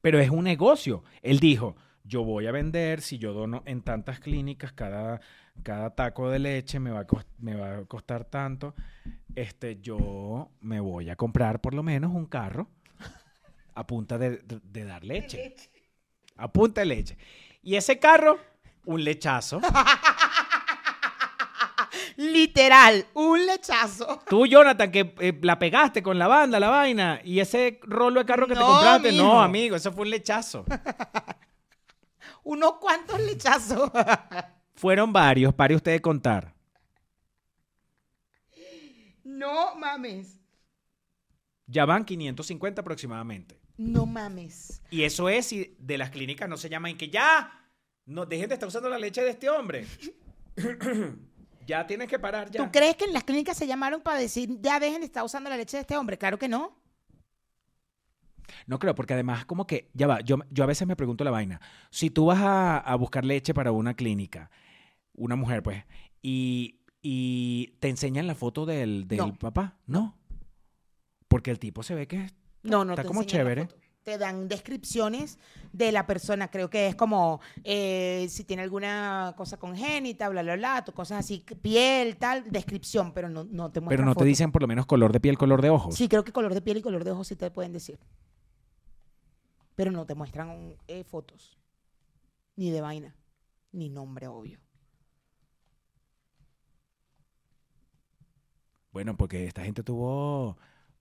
Pero 0.00 0.18
es 0.20 0.30
un 0.30 0.44
negocio. 0.44 1.02
Él 1.22 1.40
dijo, 1.40 1.76
yo 2.04 2.24
voy 2.24 2.46
a 2.46 2.52
vender, 2.52 3.00
si 3.02 3.18
yo 3.18 3.32
dono 3.32 3.62
en 3.66 3.82
tantas 3.82 4.20
clínicas, 4.20 4.72
cada, 4.72 5.20
cada 5.62 5.94
taco 5.94 6.30
de 6.30 6.38
leche 6.38 6.78
me 6.80 6.90
va, 6.90 7.00
a 7.00 7.06
me 7.38 7.54
va 7.54 7.78
a 7.78 7.84
costar 7.84 8.24
tanto, 8.24 8.74
este, 9.34 9.80
yo 9.80 10.50
me 10.60 10.80
voy 10.80 11.10
a 11.10 11.16
comprar 11.16 11.60
por 11.60 11.74
lo 11.74 11.82
menos 11.82 12.12
un 12.14 12.26
carro 12.26 12.68
a 13.74 13.86
punta 13.86 14.18
de, 14.18 14.38
de- 14.38 14.60
de 14.62 14.84
dar 14.84 15.04
leche. 15.04 15.54
A 16.36 16.50
punta 16.52 16.80
de 16.80 16.86
leche. 16.86 17.18
Y 17.62 17.74
ese 17.74 17.98
carro, 17.98 18.38
un 18.86 19.02
lechazo. 19.04 19.60
Literal, 22.58 23.06
un 23.14 23.46
lechazo. 23.46 24.20
Tú, 24.28 24.44
Jonathan, 24.44 24.90
que 24.90 25.14
eh, 25.20 25.38
la 25.42 25.60
pegaste 25.60 26.02
con 26.02 26.18
la 26.18 26.26
banda, 26.26 26.58
la 26.58 26.68
vaina, 26.68 27.20
y 27.22 27.38
ese 27.38 27.78
rolo 27.84 28.18
de 28.18 28.26
carro 28.26 28.48
que 28.48 28.54
te 28.54 28.58
No, 28.60 28.66
compraste, 28.66 29.12
mijo. 29.12 29.22
no, 29.24 29.40
amigo, 29.40 29.76
eso 29.76 29.92
fue 29.92 30.02
un 30.02 30.10
lechazo. 30.10 30.64
Unos 32.42 32.72
cuantos 32.80 33.20
lechazos. 33.20 33.90
Fueron 34.74 35.12
varios, 35.12 35.54
pare 35.54 35.76
usted 35.76 35.92
de 35.92 36.00
contar. 36.02 36.52
no 39.22 39.76
mames. 39.76 40.40
Ya 41.66 41.84
van 41.84 42.04
550 42.04 42.80
aproximadamente. 42.80 43.60
No 43.76 44.04
mames. 44.04 44.82
Y 44.90 45.04
eso 45.04 45.28
es 45.28 45.46
si 45.46 45.76
de 45.78 45.96
las 45.96 46.10
clínicas 46.10 46.48
no 46.48 46.56
se 46.56 46.68
llaman 46.68 46.96
que 46.96 47.08
ya, 47.08 47.68
no 48.04 48.26
dejen 48.26 48.48
de 48.48 48.54
estar 48.54 48.66
usando 48.68 48.88
la 48.88 48.98
leche 48.98 49.22
de 49.22 49.30
este 49.30 49.48
hombre. 49.48 49.86
ya 51.68 51.86
tienes 51.86 52.08
que 52.08 52.18
parar 52.18 52.50
ya. 52.50 52.64
¿Tú 52.64 52.72
crees 52.72 52.96
que 52.96 53.04
en 53.04 53.12
las 53.12 53.22
clínicas 53.24 53.56
se 53.56 53.66
llamaron 53.66 54.00
para 54.00 54.18
decir 54.18 54.48
ya 54.60 54.80
dejen 54.80 55.00
de 55.00 55.06
estar 55.06 55.22
usando 55.22 55.48
la 55.50 55.56
leche 55.56 55.76
de 55.76 55.82
este 55.82 55.96
hombre? 55.96 56.16
Claro 56.18 56.38
que 56.38 56.48
no. 56.48 56.76
No 58.66 58.78
creo, 58.78 58.94
porque 58.94 59.12
además 59.14 59.44
como 59.44 59.66
que, 59.66 59.90
ya 59.92 60.06
va, 60.06 60.20
yo, 60.20 60.38
yo 60.50 60.64
a 60.64 60.66
veces 60.66 60.88
me 60.88 60.96
pregunto 60.96 61.22
la 61.22 61.30
vaina. 61.30 61.60
Si 61.90 62.08
tú 62.10 62.26
vas 62.26 62.40
a, 62.40 62.78
a 62.78 62.94
buscar 62.96 63.24
leche 63.24 63.52
para 63.52 63.72
una 63.72 63.94
clínica, 63.94 64.50
una 65.14 65.36
mujer 65.36 65.62
pues, 65.62 65.84
y, 66.22 66.80
y 67.02 67.76
te 67.80 67.88
enseñan 67.88 68.26
la 68.26 68.34
foto 68.34 68.64
del, 68.64 69.06
del 69.06 69.18
No. 69.18 69.34
papá, 69.34 69.76
¿no? 69.86 70.16
Porque 71.28 71.50
el 71.50 71.58
tipo 71.58 71.82
se 71.82 71.94
ve 71.94 72.06
que 72.08 72.30
No, 72.62 72.84
no 72.86 72.94
está 72.94 73.04
como 73.04 73.22
chévere. 73.24 73.68
Te 74.08 74.16
dan 74.16 74.48
descripciones 74.48 75.38
de 75.70 75.92
la 75.92 76.06
persona. 76.06 76.48
Creo 76.50 76.70
que 76.70 76.86
es 76.86 76.94
como 76.94 77.42
eh, 77.62 78.26
si 78.30 78.42
tiene 78.42 78.62
alguna 78.62 79.34
cosa 79.36 79.58
congénita, 79.58 80.30
bla, 80.30 80.42
bla, 80.42 80.56
bla, 80.56 80.82
tu- 80.82 80.92
cosas 80.92 81.18
así, 81.18 81.44
piel, 81.60 82.16
tal, 82.16 82.50
descripción, 82.50 83.12
pero 83.12 83.28
no, 83.28 83.44
no 83.44 83.70
te 83.70 83.80
muestran 83.80 83.88
Pero 83.98 84.04
no 84.06 84.14
te 84.14 84.24
dicen 84.24 84.50
por 84.50 84.62
lo 84.62 84.66
menos 84.68 84.86
color 84.86 85.12
de 85.12 85.20
piel, 85.20 85.36
color 85.36 85.60
de 85.60 85.68
ojos. 85.68 85.94
Sí, 85.94 86.08
creo 86.08 86.24
que 86.24 86.32
color 86.32 86.54
de 86.54 86.62
piel 86.62 86.78
y 86.78 86.80
color 86.80 87.04
de 87.04 87.10
ojos 87.10 87.28
sí 87.28 87.36
te 87.36 87.50
pueden 87.50 87.74
decir. 87.74 87.98
Pero 89.74 89.90
no 89.90 90.06
te 90.06 90.14
muestran 90.14 90.74
eh, 90.86 91.04
fotos. 91.04 91.58
Ni 92.56 92.70
de 92.70 92.80
vaina. 92.80 93.14
Ni 93.72 93.90
nombre, 93.90 94.26
obvio. 94.26 94.58
Bueno, 98.90 99.18
porque 99.18 99.44
esta 99.44 99.64
gente 99.64 99.82
tuvo, 99.82 100.56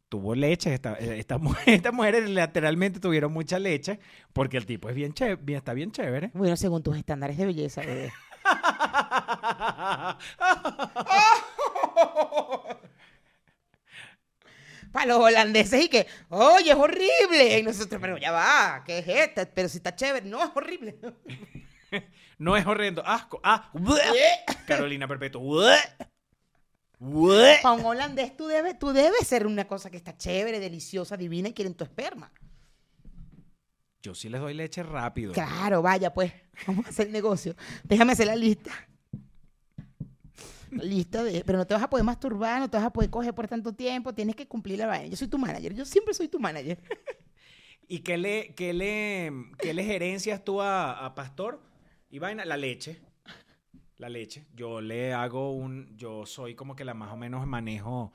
tuvo 0.10 0.36
leche, 0.36 0.74
esta, 0.74 0.94
eh, 1.00 1.20
esta 1.20 1.38
mujer- 1.38 1.64
estas 1.76 1.94
mujeres 1.94 2.30
lateralmente 2.30 3.00
tuvieron 3.00 3.32
mucha 3.34 3.60
leche, 3.60 4.00
porque 4.34 4.58
el 4.58 4.66
tipo 4.66 4.90
es 4.90 4.96
bien 4.96 5.14
chévere, 5.14 5.38
bien, 5.42 5.58
está 5.58 5.74
bien 5.74 5.92
chévere. 5.92 6.32
Bueno, 6.34 6.56
según 6.56 6.84
tus 6.84 6.98
estándares 6.98 7.38
de 7.38 7.46
belleza, 7.46 7.82
bebé. 7.82 8.12
Para 14.92 15.06
los 15.08 15.18
holandeses 15.20 15.84
y 15.84 15.90
que, 15.90 16.08
oye, 16.30 16.72
es 16.72 16.78
horrible. 16.78 17.60
Y 17.60 17.64
nosotros, 17.64 18.00
pero 18.02 18.18
ya 18.18 18.32
va, 18.32 18.84
¿qué 18.86 19.00
es 19.00 19.08
esta? 19.08 19.46
Pero 19.46 19.68
si 19.70 19.78
está 19.78 19.96
chévere. 19.96 20.26
No, 20.28 20.44
es 20.44 20.50
horrible. 20.56 20.98
No 22.40 22.56
es 22.56 22.68
horrendo. 22.68 23.02
Asco. 23.04 23.42
Ah. 23.44 23.72
Carolina 24.68 25.08
Perpetua. 25.08 25.74
Bleh. 27.00 27.60
Para 27.62 27.76
un 27.76 27.86
holandés 27.86 28.36
tú 28.36 28.48
debes, 28.48 28.78
tú 28.80 28.92
debes 28.92 29.28
ser 29.28 29.46
una 29.46 29.68
cosa 29.68 29.92
que 29.92 29.98
está 29.98 30.18
chévere, 30.18 30.60
deliciosa, 30.60 31.16
divina 31.16 31.50
y 31.50 31.54
quieren 31.54 31.76
tu 31.76 31.84
esperma. 31.84 32.32
Yo 34.02 34.16
sí 34.16 34.30
les 34.30 34.42
doy 34.42 34.54
leche 34.54 34.84
rápido. 34.84 35.34
Claro, 35.34 35.82
vaya, 35.82 36.14
pues, 36.14 36.32
vamos 36.66 36.86
a 36.86 36.90
hacer 36.90 37.10
negocio. 37.10 37.56
Déjame 37.84 38.14
hacer 38.14 38.28
la 38.28 38.36
lista. 38.36 38.72
La 40.72 40.84
lista 40.84 41.24
de. 41.24 41.44
Pero 41.46 41.58
no 41.58 41.68
te 41.68 41.74
vas 41.74 41.84
a 41.84 41.90
poder 41.90 42.06
masturbar, 42.06 42.60
no 42.60 42.70
te 42.70 42.78
vas 42.78 42.86
a 42.86 42.94
poder 42.94 43.10
coger 43.10 43.34
por 43.34 43.48
tanto 43.48 43.74
tiempo, 43.74 44.14
tienes 44.14 44.36
que 44.36 44.48
cumplir 44.48 44.80
la 44.80 44.88
vaina. 44.88 45.08
Yo 45.08 45.18
soy 45.18 45.28
tu 45.28 45.38
manager, 45.38 45.74
yo 45.74 45.86
siempre 45.86 46.14
soy 46.14 46.28
tu 46.28 46.40
manager. 46.40 46.82
¿Y 47.88 48.00
qué 48.00 48.18
le, 48.18 48.54
qué 48.54 48.74
le, 48.74 49.32
qué 49.60 49.74
le 49.74 49.84
gerencias 49.84 50.44
tú 50.44 50.62
a, 50.62 51.06
a 51.06 51.16
Pastor? 51.16 51.62
Y 52.10 52.20
vaina, 52.20 52.44
la 52.44 52.58
leche. 52.58 53.02
La 53.98 54.10
leche. 54.10 54.46
Yo 54.54 54.82
le 54.82 55.14
hago 55.14 55.52
un. 55.52 55.96
Yo 55.98 56.26
soy 56.26 56.56
como 56.56 56.76
que 56.76 56.86
la 56.86 56.94
más 56.94 57.12
o 57.12 57.18
menos 57.18 57.46
manejo 57.48 58.14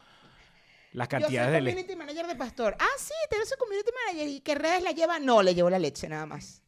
las 0.92 1.08
Yo 1.08 1.16
soy 1.16 1.20
cantidades 1.22 1.52
de 1.52 1.60
leche. 1.60 1.76
community 1.76 1.96
manager 1.96 2.26
de 2.26 2.36
Pastor. 2.36 2.76
Ah, 2.78 2.86
sí, 2.98 3.14
te 3.28 3.36
soy 3.44 3.58
community 3.58 3.90
manager. 4.06 4.28
¿Y 4.28 4.40
qué 4.40 4.54
redes 4.54 4.82
la 4.82 4.92
lleva? 4.92 5.18
No, 5.18 5.42
le 5.42 5.54
llevo 5.54 5.70
la 5.70 5.78
leche 5.78 6.08
nada 6.08 6.26
más. 6.26 6.62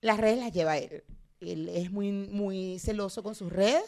Las 0.00 0.18
redes 0.18 0.38
las 0.38 0.52
lleva 0.52 0.78
él. 0.78 1.02
Él 1.40 1.68
es 1.68 1.90
muy, 1.90 2.12
muy 2.12 2.78
celoso 2.78 3.22
con 3.22 3.34
sus 3.34 3.52
redes. 3.52 3.82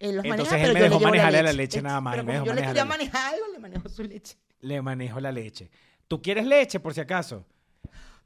Él 0.00 0.16
los 0.16 0.24
Entonces 0.24 0.50
maneja, 0.52 0.66
él 0.66 0.72
pero 0.72 0.74
me 0.74 0.80
yo 0.80 0.84
le 0.86 0.88
dejó 0.90 1.00
manejarle 1.04 1.42
la 1.42 1.52
leche. 1.52 1.56
leche 1.56 1.82
nada 1.82 2.00
más, 2.00 2.14
Pero 2.16 2.26
como 2.26 2.44
yo 2.46 2.54
le 2.54 2.62
quería 2.62 2.84
manejar 2.84 3.34
algo, 3.34 3.46
le 3.52 3.58
manejo 3.58 3.88
su 3.88 4.02
leche. 4.02 4.36
Le 4.60 4.82
manejo 4.82 5.20
la 5.20 5.30
leche. 5.30 5.70
¿Tú 6.08 6.20
quieres 6.20 6.44
leche, 6.46 6.80
por 6.80 6.92
si 6.92 7.00
acaso? 7.00 7.46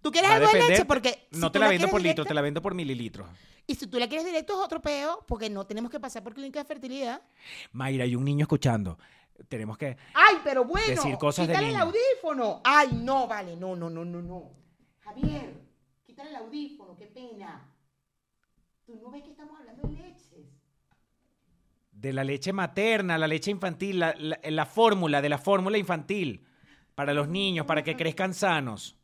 ¿Tú 0.01 0.11
quieres 0.12 0.30
Va 0.30 0.34
a 0.34 0.36
algo 0.36 0.49
de 0.49 0.55
depender- 0.55 0.70
leche? 0.70 0.84
Porque 0.84 1.28
si 1.32 1.40
no 1.40 1.49
tú 1.49 1.53
te 1.53 1.59
la 1.59 1.68
vendo 1.68 1.78
quieres 1.80 1.90
por 1.92 2.01
litro, 2.01 2.12
directa- 2.14 2.28
te 2.28 2.34
la 2.34 2.40
vendo 2.40 2.62
por 2.62 2.74
mililitros. 2.74 3.28
Y 3.66 3.74
si 3.74 3.86
tú 3.86 3.99
la 3.99 4.09
quieres 4.09 4.24
directo 4.24 4.55
es 4.55 4.59
otro 4.64 4.80
peo, 4.80 5.24
porque 5.26 5.51
no 5.51 5.66
tenemos 5.66 5.90
que 5.90 6.01
pasar 6.01 6.22
por 6.22 6.32
clínica 6.34 6.61
de 6.61 6.64
fertilidad. 6.64 7.20
Mayra, 7.72 8.05
hay 8.05 8.14
un 8.16 8.24
niño 8.24 8.44
escuchando. 8.44 8.99
Tenemos 9.49 9.76
que. 9.78 9.96
Ay, 10.14 10.36
pero 10.42 10.64
bueno, 10.64 10.86
Decir 10.88 11.16
cosas 11.18 11.46
de 11.46 11.53
quítale 11.53 11.68
el 11.68 11.72
niño. 11.74 11.84
audífono. 11.84 12.61
Ay, 12.64 12.88
no, 12.92 13.26
vale, 13.28 13.57
no, 13.57 13.76
no, 13.76 13.88
no, 13.90 14.05
no, 14.05 14.22
no. 14.22 14.51
Javier, 15.01 15.55
quítale 16.07 16.30
el 16.30 16.36
audífono, 16.36 16.96
qué 16.96 17.07
pena. 17.07 17.70
Tú 18.86 18.96
no 19.03 19.11
ves 19.11 19.22
que 19.22 19.30
estamos 19.30 19.59
hablando 19.61 19.86
de 19.86 19.94
leches. 19.96 20.46
De 21.92 22.12
la 22.12 22.24
leche 22.24 22.53
materna, 22.53 23.18
la 23.18 23.26
leche 23.28 23.51
infantil, 23.51 23.99
la, 24.01 24.14
la- 24.18 24.38
la 24.42 24.66
fórmula, 24.66 25.20
de 25.20 25.28
la 25.28 25.38
fórmula 25.38 25.76
infantil. 25.78 26.44
Para 26.94 27.12
los 27.14 27.28
niños, 27.28 27.66
para 27.66 27.84
que 27.84 27.96
crezcan 27.96 28.34
sanos. 28.34 28.96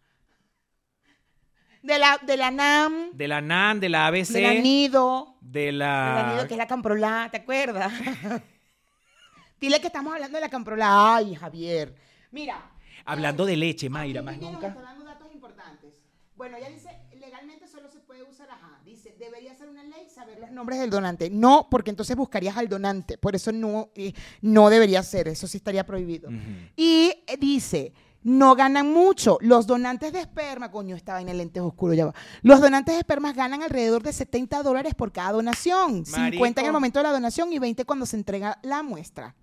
De 1.85 1.99
la, 1.99 2.19
de 2.27 2.37
la 2.39 2.51
NAM, 2.51 3.11
De 3.13 3.29
la 3.29 3.43
NAN, 3.43 3.79
de 3.79 3.91
la 3.91 4.07
ABC, 4.07 4.29
de 4.29 4.41
la 4.41 4.55
NIDO, 4.55 5.37
de 5.43 5.61
de 5.67 5.73
la 5.73 6.15
la. 6.23 6.33
NIDO 6.33 6.49
que 6.49 6.55
es 6.55 6.59
la 6.59 6.67
Camprolá, 6.67 7.29
¿te 7.31 7.37
acuerdas? 7.37 7.93
Dile 9.61 9.81
que 9.81 9.89
estamos 9.89 10.15
hablando 10.15 10.39
de 10.39 10.41
la 10.43 10.49
Camprolá. 10.49 11.17
Ay, 11.17 11.35
Javier. 11.35 11.95
Mira. 12.31 12.71
Hablando 13.05 13.45
de 13.45 13.57
leche, 13.57 13.91
Mayra, 13.91 14.23
más 14.23 14.39
nunca. 14.39 14.69
está 14.69 14.81
dando 14.81 15.05
datos 15.05 15.29
importantes. 15.35 15.95
Bueno, 16.37 16.57
ella 16.57 16.71
dice, 16.71 16.89
legalmente 17.19 17.69
solo 17.69 17.89
se 17.91 18.01
puede 18.01 18.23
usar, 18.23 18.51
ajá, 18.51 18.81
dice, 18.85 19.15
debería 19.19 19.55
ser 19.55 19.69
una 19.69 19.85
ley 19.85 20.09
saber 20.09 20.39
los 20.41 20.51
nombres 20.51 20.81
del 20.81 20.89
donante. 20.89 21.29
No, 21.29 21.69
porque 21.71 21.91
entonces 21.91 22.17
buscarías 22.17 22.57
al 22.57 22.69
donante. 22.69 23.19
Por 23.19 23.37
eso 23.37 23.53
no, 23.53 23.91
eh, 23.95 24.15
no 24.41 24.71
debería 24.71 25.03
ser, 25.03 25.29
eso 25.29 25.47
sí 25.47 25.59
estaría 25.59 25.85
prohibido. 25.85 26.31
Y 26.77 27.13
eh, 27.27 27.37
dice, 27.39 27.93
no 28.25 28.57
ganan 28.57 28.91
mucho. 28.93 29.39
Los 29.41 29.67
donantes 29.69 30.13
de 30.13 30.21
esperma, 30.21 30.71
coño, 30.73 30.97
estaba 30.97 31.21
en 31.21 31.29
el 31.29 31.39
lente 31.39 31.61
oscuro, 31.61 31.95
ya 31.95 32.07
va. 32.07 32.15
Los 32.43 32.61
donantes 32.61 32.95
de 32.95 32.99
espermas 32.99 33.37
ganan 33.37 33.63
alrededor 33.63 34.03
de 34.03 34.13
70 34.13 34.63
dólares 34.65 34.95
por 34.97 35.13
cada 35.13 35.33
donación. 35.33 36.05
50 36.05 36.17
en 36.17 36.23
Marico. 36.43 36.61
el 36.67 36.73
momento 36.73 36.99
de 36.99 37.03
la 37.05 37.13
donación 37.13 37.53
y 37.53 37.59
20 37.61 37.85
cuando 37.85 38.07
se 38.07 38.17
entrega 38.17 38.59
la 38.63 38.83
muestra. 38.83 39.37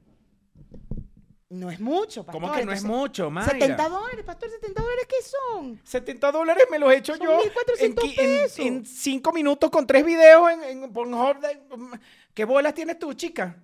No 1.50 1.70
es 1.70 1.82
mucho, 1.82 2.24
pastor. 2.26 2.42
¿Cómo 2.42 2.54
que 2.54 2.66
no 2.66 2.72
es 2.72 2.82
mucho, 2.84 3.30
Mayra? 3.30 3.52
70 3.52 3.90
dólares, 3.90 4.24
pastor, 4.26 4.50
70 4.50 4.82
dólares, 4.82 5.06
¿qué 5.10 5.16
son? 5.30 5.82
70 5.84 6.32
dólares 6.32 6.64
me 6.72 6.80
los 6.80 6.92
he 6.94 6.96
hecho 6.96 7.16
Son 7.18 7.26
yo 7.28 7.40
1.400 7.42 7.82
en, 7.82 7.96
qui- 7.96 8.16
en- 8.18 8.44
pesos. 8.44 8.60
en 8.60 8.86
cinco 8.86 9.34
minutos 9.34 9.70
con 9.70 9.86
tres 9.86 10.06
videos 10.06 10.50
en, 10.50 10.64
en 10.64 10.82
de- 10.94 12.00
¿Qué 12.34 12.46
bolas 12.46 12.74
tienes 12.74 12.98
tú, 12.98 13.14
chica? 13.14 13.58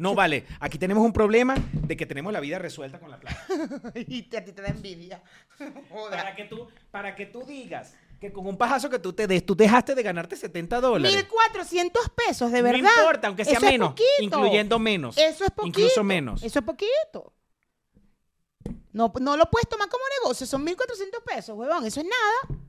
No 0.00 0.14
vale. 0.14 0.46
Aquí 0.60 0.78
tenemos 0.78 1.04
un 1.04 1.12
problema 1.12 1.54
de 1.72 1.96
que 1.96 2.06
tenemos 2.06 2.32
la 2.32 2.40
vida 2.40 2.58
resuelta 2.58 2.98
con 2.98 3.10
la 3.10 3.20
plata. 3.20 3.38
y 3.94 4.22
te- 4.22 4.38
a 4.38 4.44
ti 4.44 4.52
te 4.52 4.62
da 4.62 4.68
envidia. 4.68 5.22
Para 6.10 6.34
que 6.34 6.44
tú, 6.44 6.68
para 6.90 7.14
que 7.14 7.26
tú 7.26 7.44
digas 7.44 7.94
que 8.20 8.32
con 8.32 8.46
un 8.46 8.56
pajazo 8.58 8.88
que 8.90 8.98
tú 8.98 9.12
te 9.12 9.26
des, 9.26 9.44
tú 9.44 9.54
dejaste 9.54 9.94
de 9.94 10.02
ganarte 10.02 10.36
70 10.36 10.80
dólares. 10.80 11.14
1400 11.16 12.08
pesos, 12.10 12.50
de 12.52 12.62
verdad. 12.62 12.80
No 12.82 13.00
importa, 13.02 13.28
aunque 13.28 13.44
sea 13.44 13.54
Eso 13.58 13.66
es 13.66 13.72
menos, 13.72 13.88
poquito. 13.90 14.06
incluyendo 14.20 14.78
menos. 14.78 15.16
Eso 15.18 15.44
es 15.44 15.50
poquito. 15.50 15.80
Incluso 15.80 16.04
menos. 16.04 16.42
Eso 16.42 16.58
es 16.58 16.64
poquito. 16.64 17.32
No, 18.92 19.12
no 19.20 19.36
lo 19.36 19.46
puedes 19.50 19.68
tomar 19.68 19.88
como 19.88 20.02
negocio, 20.22 20.46
son 20.46 20.64
1400 20.64 21.22
pesos, 21.22 21.56
huevón, 21.56 21.84
eso 21.86 22.00
es 22.00 22.06
nada. 22.06 22.60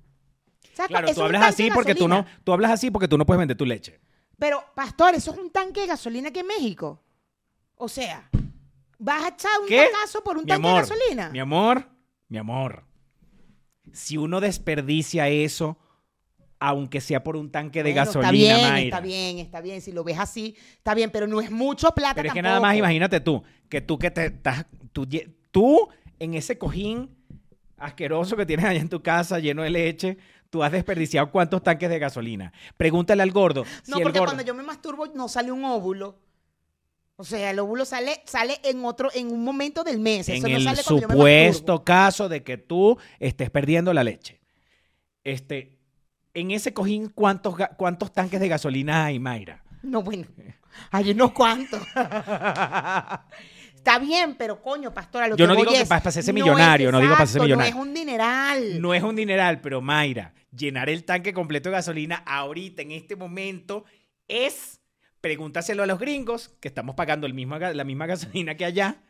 Claro, 0.88 1.08
Eso 1.08 1.16
tú 1.16 1.22
es 1.22 1.30
un 1.30 1.36
hablas 1.36 1.42
tanque 1.42 1.54
así 1.54 1.64
de 1.70 1.72
porque 1.76 1.96
tú 1.96 2.08
no, 2.08 2.16
gasolina. 2.18 2.42
tú 2.44 2.54
hablas 2.54 2.72
así 2.72 2.92
porque 2.92 3.08
tú 3.08 3.18
no 3.18 3.26
puedes 3.26 3.40
vender 3.40 3.58
tu 3.58 3.66
leche. 3.66 4.00
Pero, 4.40 4.64
pastor, 4.74 5.14
eso 5.16 5.32
es 5.32 5.38
un 5.38 5.52
tanque 5.52 5.82
de 5.82 5.88
gasolina 5.88 6.30
aquí 6.30 6.40
en 6.40 6.48
México. 6.48 7.04
O 7.84 7.90
sea, 7.90 8.30
vas 9.00 9.24
a 9.24 9.28
echar 9.30 9.52
un 9.60 9.68
¿Qué? 9.68 9.88
tacazo 9.92 10.24
por 10.24 10.38
un 10.38 10.44
Mi 10.44 10.50
tanque 10.50 10.68
amor, 10.68 10.84
de 10.84 10.90
gasolina. 10.90 11.30
Mi 11.32 11.40
amor, 11.40 11.90
mi 12.30 12.38
amor. 12.38 12.84
Si 13.92 14.18
uno 14.18 14.40
desperdicia 14.40 15.28
eso, 15.30 15.80
aunque 16.60 17.02
sea 17.02 17.24
por 17.24 17.36
un 17.36 17.50
tanque 17.52 17.82
de 17.82 17.92
Bueno, 17.92 18.06
gasolina, 18.06 18.30
está 18.30 18.62
bien, 18.62 18.62
Mayra. 18.62 18.84
está 18.86 19.00
bien, 19.02 19.40
está 19.40 19.62
bien. 19.62 19.82
Si 19.82 19.92
lo 19.92 20.04
ves 20.04 20.20
así, 20.20 20.56
está 20.78 20.94
bien, 20.94 21.10
pero 21.10 21.26
no 21.26 21.42
es 21.42 21.50
mucho 21.50 21.90
plata 21.96 22.14
Pero 22.16 22.28
es 22.28 22.34
que 22.36 22.42
nada 22.44 22.60
más 22.60 22.76
imagínate 22.78 23.20
tú, 23.20 23.42
que 23.68 23.82
tú 23.82 23.98
que 23.98 24.12
te 24.12 24.26
estás, 24.28 24.68
tú, 24.94 25.08
tú 25.50 25.90
en 26.20 26.36
ese 26.36 26.60
cojín 26.60 27.10
asqueroso 27.78 28.38
que 28.38 28.46
tienes 28.46 28.64
allá 28.66 28.80
en 28.80 28.90
tu 28.90 29.02
casa 29.02 29.40
lleno 29.40 29.64
de 29.64 29.72
leche, 29.72 30.20
tú 30.52 30.62
has 30.64 30.72
desperdiciado 30.72 31.32
cuántos 31.32 31.64
tanques 31.64 31.90
de 31.90 31.98
gasolina. 31.98 32.54
Pregúntale 32.78 33.24
al 33.24 33.32
gordo. 33.32 33.66
si 33.82 33.90
No, 33.90 33.98
el 33.98 34.04
porque 34.04 34.20
gordo- 34.20 34.34
cuando 34.36 34.44
yo 34.44 34.54
me 34.54 34.62
masturbo 34.62 35.08
no 35.08 35.28
sale 35.28 35.52
un 35.52 35.66
óvulo. 35.66 36.20
O 37.22 37.24
sea, 37.24 37.51
el 37.51 37.59
óvulo 37.59 37.86
sale, 37.86 38.24
sale 38.26 38.59
en 38.63 38.84
otro, 38.84 39.11
en 39.13 39.32
un 39.32 39.43
momento 39.43 39.84
del 39.84 39.99
mes. 39.99 40.28
Eso 40.28 40.47
en 40.47 40.53
no 40.53 40.57
el 40.57 40.63
sale 40.63 40.78
me 40.78 40.84
supuesto 40.84 41.84
caso 41.84 42.28
de 42.28 42.41
que 42.41 42.57
tú 42.57 42.97
estés 43.19 43.51
perdiendo 43.51 43.93
la 43.93 44.03
leche. 44.03 44.41
Este, 45.24 45.78
en 46.34 46.49
ese 46.49 46.74
cojín, 46.74 47.09
¿cuántos, 47.09 47.53
cuántos 47.78 48.11
tanques 48.11 48.39
de 48.39 48.47
gasolina 48.47 49.05
hay, 49.05 49.19
Mayra? 49.19 49.63
No, 49.84 50.01
bueno. 50.01 50.26
Hay 50.89 51.11
unos 51.11 51.32
cuantos. 51.34 51.80
Está 53.76 53.99
bien, 53.99 54.34
pero 54.36 54.59
coño, 54.59 54.91
pastora, 54.91 55.28
lo 55.28 55.36
Yo 55.36 55.45
que 55.45 55.53
no 55.53 55.59
digo 55.59 55.72
que 55.72 55.82
es, 55.82 55.88
pa- 55.88 56.01
pa' 56.01 56.09
hacerse 56.09 56.34
no 56.34 56.39
es 56.39 56.43
millonario, 56.43 56.91
no 56.91 56.99
digo 56.99 57.13
pa' 57.15 57.22
hacerse 57.22 57.39
millonario. 57.39 57.76
No 57.76 57.80
es 57.82 57.88
un 57.88 57.93
dineral. 57.93 58.82
No 58.82 58.93
es 58.95 59.03
un 59.03 59.15
dineral, 59.15 59.61
pero 59.61 59.80
Mayra, 59.80 60.34
llenar 60.51 60.89
el 60.89 61.03
tanque 61.05 61.34
completo 61.36 61.69
de 61.69 61.74
gasolina 61.76 62.24
ahorita, 62.26 62.82
en 62.82 62.91
este 62.93 63.15
momento, 63.15 63.86
es, 64.28 64.81
pregúntaselo 65.22 65.84
a 65.84 65.86
los 65.86 65.99
gringos, 65.99 66.49
que 66.59 66.67
estamos 66.67 66.95
pagando 66.95 67.28
el 67.28 67.34
mismo, 67.34 67.57
la 67.57 67.84
misma 67.84 68.05
gasolina 68.07 68.55
que 68.55 68.65
allá, 68.65 69.01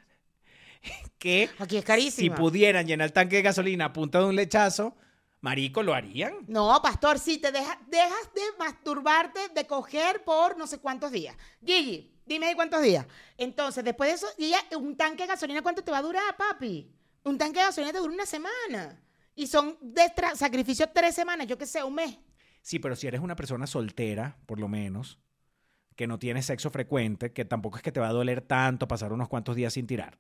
que 1.17 1.49
Aquí 1.59 1.77
es 1.77 1.81
si 1.83 1.87
carísimo. 1.87 2.35
pudieran 2.35 2.85
llenar 2.87 3.05
el 3.07 3.13
tanque 3.13 3.37
de 3.37 3.41
gasolina 3.43 3.85
a 3.85 3.93
punta 3.93 4.19
de 4.19 4.25
un 4.25 4.35
lechazo, 4.35 4.95
marico, 5.41 5.83
lo 5.83 5.93
harían. 5.93 6.33
No, 6.47 6.79
pastor, 6.81 7.19
sí, 7.19 7.37
te 7.37 7.51
deja- 7.51 7.79
dejas 7.87 8.33
de 8.33 8.41
masturbarte, 8.59 9.39
de 9.53 9.65
coger 9.67 10.23
por 10.23 10.57
no 10.57 10.67
sé 10.67 10.79
cuántos 10.79 11.11
días. 11.11 11.35
Gigi, 11.65 12.11
dime 12.25 12.47
de 12.47 12.55
cuántos 12.55 12.81
días. 12.81 13.05
Entonces, 13.37 13.83
después 13.83 14.09
de 14.09 14.15
eso, 14.15 14.27
ya, 14.37 14.77
un 14.77 14.95
tanque 14.97 15.23
de 15.23 15.27
gasolina, 15.27 15.61
¿cuánto 15.61 15.83
te 15.83 15.91
va 15.91 15.99
a 15.99 16.03
durar, 16.03 16.35
papi? 16.37 16.91
Un 17.23 17.37
tanque 17.37 17.59
de 17.59 17.65
gasolina 17.65 17.93
te 17.93 17.99
dura 17.99 18.13
una 18.13 18.25
semana. 18.25 19.01
Y 19.35 19.47
son 19.47 19.77
de 19.81 20.03
sacrificio 20.35 20.89
tres 20.93 21.15
semanas, 21.15 21.47
yo 21.47 21.57
qué 21.57 21.65
sé, 21.65 21.83
un 21.83 21.95
mes. 21.95 22.17
Sí, 22.61 22.79
pero 22.79 22.95
si 22.95 23.07
eres 23.07 23.21
una 23.21 23.35
persona 23.35 23.65
soltera, 23.65 24.37
por 24.45 24.59
lo 24.59 24.67
menos, 24.67 25.19
que 26.01 26.07
no 26.07 26.17
tiene 26.17 26.41
sexo 26.41 26.71
frecuente, 26.71 27.31
que 27.31 27.45
tampoco 27.45 27.77
es 27.77 27.83
que 27.83 27.91
te 27.91 27.99
va 27.99 28.07
a 28.07 28.11
doler 28.11 28.41
tanto 28.41 28.87
pasar 28.87 29.13
unos 29.13 29.29
cuantos 29.29 29.55
días 29.55 29.71
sin 29.73 29.85
tirar. 29.85 30.17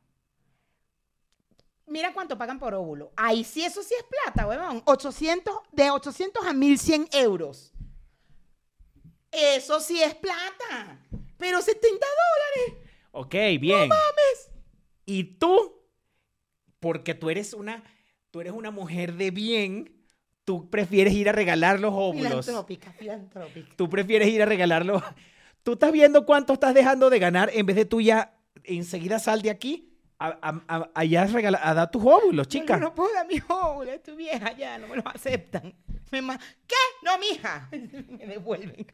Mira 1.87 2.13
cuánto 2.13 2.37
pagan 2.37 2.59
por 2.59 2.75
óvulo. 2.75 3.11
Ahí 3.17 3.43
sí, 3.43 3.65
eso 3.65 3.81
sí 3.81 3.95
es 3.97 4.03
plata, 4.03 4.47
huevón. 4.47 4.83
800, 4.85 5.55
de 5.71 5.89
800 5.89 6.45
a 6.45 6.53
1100 6.53 7.07
euros. 7.13 7.73
Eso 9.31 9.79
sí 9.79 10.03
es 10.03 10.13
plata. 10.13 10.99
Pero 11.39 11.59
70 11.63 11.89
dólares. 11.89 12.87
Ok, 13.09 13.33
bien. 13.59 13.89
Y 15.07 15.23
tú, 15.39 15.81
porque 16.79 17.15
tú 17.15 17.31
eres 17.31 17.55
una, 17.55 17.83
tú 18.29 18.39
eres 18.39 18.53
una 18.53 18.69
mujer 18.69 19.15
de 19.15 19.31
bien, 19.31 20.05
tú 20.45 20.69
prefieres 20.69 21.15
ir 21.15 21.27
a 21.27 21.31
regalar 21.31 21.79
los 21.79 21.91
óvulos. 21.91 22.45
Filantrópica, 22.45 22.91
filantrópica. 22.91 23.75
Tú 23.75 23.89
prefieres 23.89 24.27
ir 24.27 24.43
a 24.43 24.45
regalarlos. 24.45 25.01
Tú 25.63 25.73
estás 25.73 25.91
viendo 25.91 26.25
cuánto 26.25 26.53
estás 26.53 26.73
dejando 26.73 27.09
de 27.09 27.19
ganar 27.19 27.49
en 27.53 27.65
vez 27.65 27.75
de 27.75 27.85
tú 27.85 28.01
ya 28.01 28.35
enseguida 28.63 29.19
sal 29.19 29.41
de 29.41 29.49
aquí 29.51 29.87
a, 30.19 30.27
a- 30.41 30.63
a- 30.67 30.91
allá 30.95 31.25
regala- 31.27 31.59
a 31.63 31.73
dar 31.73 31.89
tus 31.91 32.03
óvulos, 32.03 32.47
chica. 32.47 32.77
no 32.77 32.93
puedo 32.93 33.11
dar 33.13 33.27
mis 33.27 33.43
óvulos, 33.49 33.93
es 33.95 34.03
tu 34.03 34.15
vieja 34.15 34.51
ya, 34.55 34.77
no 34.77 34.87
me 34.87 34.95
los 34.97 35.05
aceptan. 35.07 35.73
Me 36.11 36.21
ma- 36.21 36.39
¿Qué? 36.67 36.75
No, 37.03 37.17
mija. 37.17 37.69
me 37.71 38.27
devuelven. 38.27 38.85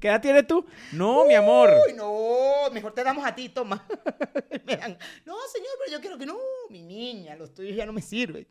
¿Qué 0.00 0.08
edad 0.08 0.20
tienes 0.20 0.46
tú? 0.46 0.64
No, 0.92 1.26
mi 1.26 1.34
amor. 1.34 1.70
Uy, 1.86 1.92
no, 1.94 2.70
mejor 2.72 2.92
te 2.94 3.04
damos 3.04 3.24
a 3.26 3.34
ti, 3.34 3.50
toma. 3.50 3.86
Me 4.64 4.76
dan, 4.76 4.96
no, 5.26 5.34
señor, 5.52 5.70
pero 5.78 5.92
yo 5.92 6.00
quiero 6.00 6.16
que 6.18 6.24
no, 6.24 6.36
mi 6.70 6.80
niña, 6.82 7.36
los 7.36 7.52
tuyos 7.52 7.76
ya 7.76 7.84
no 7.84 7.92
me 7.92 8.00
sirven. 8.00 8.46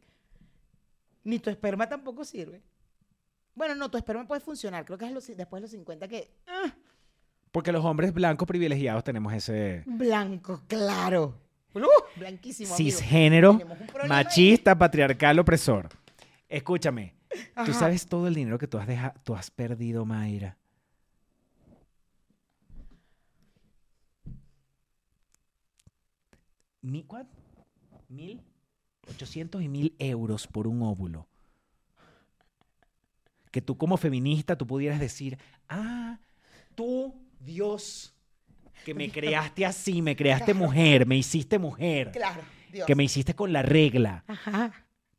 Ni 1.24 1.39
tu 1.39 1.49
esperma 1.49 1.89
tampoco 1.89 2.24
sirve. 2.24 2.62
Bueno, 3.55 3.74
no, 3.76 3.89
tu 3.89 3.97
esperma 3.97 4.28
puede 4.28 4.41
funcionar. 4.41 4.86
Creo 4.86 4.97
que 4.97 5.05
es 5.05 5.12
los- 5.12 5.26
después 5.36 5.60
de 5.60 5.64
los 5.64 5.72
50 5.72 6.08
que... 6.08 6.32
ah, 6.47 6.74
Porque 7.58 7.72
los 7.72 7.84
hombres 7.84 8.14
blancos 8.14 8.47
privilegiados 8.47 9.03
tenemos 9.03 9.34
ese 9.34 9.82
blanco, 9.88 10.62
claro. 10.68 11.41
Uh, 11.74 11.80
blanquísimo. 12.16 12.72
amigo. 12.72 12.78
cisgénero, 12.78 13.60
ahí. 13.99 14.08
machista, 14.08 14.78
patriarcal, 14.78 15.39
opresor. 15.39 15.89
Escúchame, 16.47 17.16
tú 17.66 17.74
sabes 17.74 18.05
todo 18.05 18.28
el 18.28 18.36
dinero 18.36 18.60
que 18.60 18.68
tú 18.68 18.78
has, 18.78 18.86
deja- 18.86 19.16
tú 19.24 19.36
has 19.36 19.49
perdido, 19.49 20.05
Mayra. 20.05 20.55
¿Mi, 26.82 27.01
¿Cuánto? 27.03 27.34
¿Mil? 28.08 28.39
¿800 29.08 29.64
y 29.64 29.68
mil 29.68 29.95
euros 29.97 30.45
por 30.45 30.68
un 30.68 30.84
óvulo? 30.84 31.28
Que 33.49 33.64
tú 33.64 33.78
como 33.80 33.97
feminista 33.97 34.55
tú 34.58 34.68
pudieras 34.68 34.99
decir, 34.99 35.39
ah, 35.70 36.20
tú, 36.76 37.16
Dios, 37.39 38.13
que 38.85 38.93
me 38.93 39.09
creaste 39.11 39.65
así, 39.65 40.01
me 40.01 40.15
creaste 40.15 40.53
mujer, 40.53 41.05
me 41.05 41.15
hiciste 41.17 41.59
mujer, 41.59 42.11
Claro, 42.11 42.41
Dios. 42.71 42.85
que 42.88 42.95
me 42.95 43.03
hiciste 43.03 43.35
con 43.35 43.51
la 43.53 43.61
regla. 43.61 44.23
Ajá. 44.27 44.73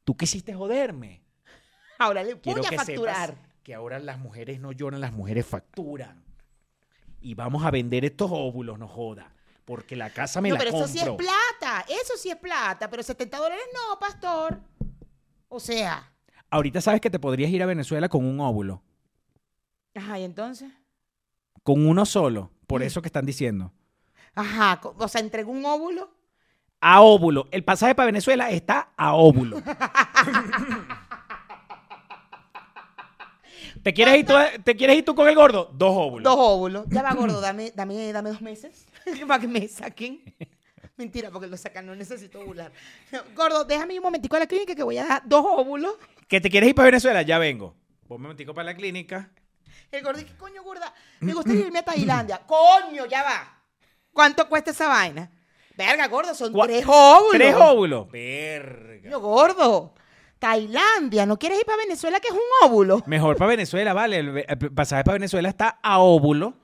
¿Tú 0.04 0.16
quisiste 0.16 0.54
joderme? 0.54 1.22
Ahora 1.98 2.22
le 2.22 2.38
Quiero 2.40 2.58
voy 2.60 2.66
a 2.66 2.70
que 2.70 2.76
facturar. 2.76 3.34
que 3.62 3.74
ahora 3.74 3.98
las 3.98 4.18
mujeres 4.18 4.60
no 4.60 4.72
lloran, 4.72 5.00
las 5.00 5.12
mujeres 5.12 5.44
facturan. 5.46 6.22
Y 7.20 7.34
vamos 7.34 7.64
a 7.64 7.70
vender 7.70 8.04
estos 8.04 8.30
óvulos, 8.32 8.78
no 8.78 8.86
joda. 8.88 9.34
Porque 9.64 9.96
la 9.96 10.08
casa 10.10 10.40
me 10.40 10.48
no, 10.48 10.54
la 10.54 10.60
pero 10.60 10.70
compro. 10.70 10.86
eso 10.86 10.94
sí 10.94 11.00
es 11.04 11.10
plata. 11.16 11.84
Eso 11.88 12.14
sí 12.16 12.30
es 12.30 12.36
plata. 12.36 12.88
Pero 12.88 13.02
70 13.02 13.36
dólares 13.36 13.64
no, 13.74 13.98
pastor. 13.98 14.60
O 15.48 15.60
sea. 15.60 16.10
Ahorita 16.48 16.80
sabes 16.80 17.00
que 17.02 17.10
te 17.10 17.18
podrías 17.18 17.50
ir 17.50 17.62
a 17.62 17.66
Venezuela 17.66 18.08
con 18.08 18.24
un 18.24 18.40
óvulo. 18.40 18.82
Ajá, 19.94 20.18
y 20.18 20.24
entonces. 20.24 20.70
Con 21.68 21.86
uno 21.86 22.06
solo. 22.06 22.50
Por 22.66 22.80
Mm. 22.80 22.84
eso 22.84 23.02
que 23.02 23.08
están 23.08 23.26
diciendo. 23.26 23.74
Ajá, 24.34 24.80
o 24.82 25.06
sea, 25.06 25.20
entregó 25.20 25.52
un 25.52 25.66
óvulo. 25.66 26.10
A 26.80 27.02
óvulo. 27.02 27.46
El 27.50 27.62
pasaje 27.62 27.94
para 27.94 28.06
Venezuela 28.06 28.50
está 28.50 28.88
a 28.96 29.12
óvulo. 29.12 29.62
¿Te 33.82 33.92
quieres, 33.92 34.16
ir 34.20 34.24
tú, 34.24 34.32
¿Te 34.64 34.74
quieres 34.76 34.96
ir 34.96 35.04
tú 35.04 35.14
con 35.14 35.28
el 35.28 35.34
gordo? 35.34 35.70
Dos 35.74 35.92
óvulos. 35.94 36.24
Dos 36.24 36.36
óvulos. 36.38 36.86
Ya 36.88 37.02
va, 37.02 37.12
gordo, 37.12 37.38
dame, 37.42 37.70
dame, 37.76 38.14
dame 38.14 38.30
dos 38.30 38.40
meses 38.40 38.86
para 39.28 39.38
que 39.38 39.46
me 39.46 39.68
saquen. 39.68 40.22
Mentira, 40.96 41.30
porque 41.30 41.48
lo 41.48 41.58
sacan, 41.58 41.84
no 41.84 41.94
necesito 41.94 42.40
ovular. 42.40 42.72
Gordo, 43.36 43.66
déjame 43.66 43.98
un 43.98 44.04
momentico 44.04 44.36
a 44.36 44.38
la 44.38 44.46
clínica 44.46 44.74
que 44.74 44.82
voy 44.82 44.96
a 44.96 45.04
dar 45.06 45.22
dos 45.26 45.44
óvulos. 45.46 45.96
¿Que 46.28 46.40
te 46.40 46.48
quieres 46.48 46.70
ir 46.70 46.74
para 46.74 46.86
Venezuela? 46.86 47.20
Ya 47.20 47.38
vengo. 47.38 47.74
Vos 48.08 48.16
un 48.16 48.22
momentico 48.22 48.54
para 48.54 48.72
la 48.72 48.74
clínica. 48.74 49.30
El 49.91 50.05
gordo, 50.05 50.18
¿qué 50.18 50.36
coño, 50.36 50.62
gorda? 50.62 50.93
Me 51.20 51.32
gustaría 51.32 51.66
irme 51.66 51.78
a 51.78 51.84
Tailandia. 51.84 52.39
¡Coño, 52.47 53.07
ya 53.07 53.22
va! 53.22 53.62
¿Cuánto 54.12 54.49
cuesta 54.49 54.70
esa 54.70 54.89
vaina? 54.89 55.30
Verga, 55.76 56.09
gordo, 56.09 56.34
son 56.34 56.53
tres 56.53 56.84
óvulos. 56.86 57.32
Tres 57.32 57.55
óvulos. 57.55 58.11
Verga. 58.11 59.03
Coño, 59.03 59.20
gordo. 59.20 59.95
Tailandia, 60.39 61.26
¿no 61.26 61.39
quieres 61.39 61.59
ir 61.61 61.64
para 61.64 61.78
Venezuela 61.78 62.20
que 62.20 62.28
es 62.28 62.34
un 62.34 62.41
óvulo? 62.62 63.03
Mejor 63.07 63.36
para 63.36 63.49
Venezuela, 63.51 63.93
vale. 63.93 64.18
El, 64.18 64.45
el 64.47 64.74
pasaje 64.74 65.05
para 65.05 65.14
Venezuela 65.14 65.49
está 65.49 65.80
a 65.82 65.99
óvulo. 66.01 66.55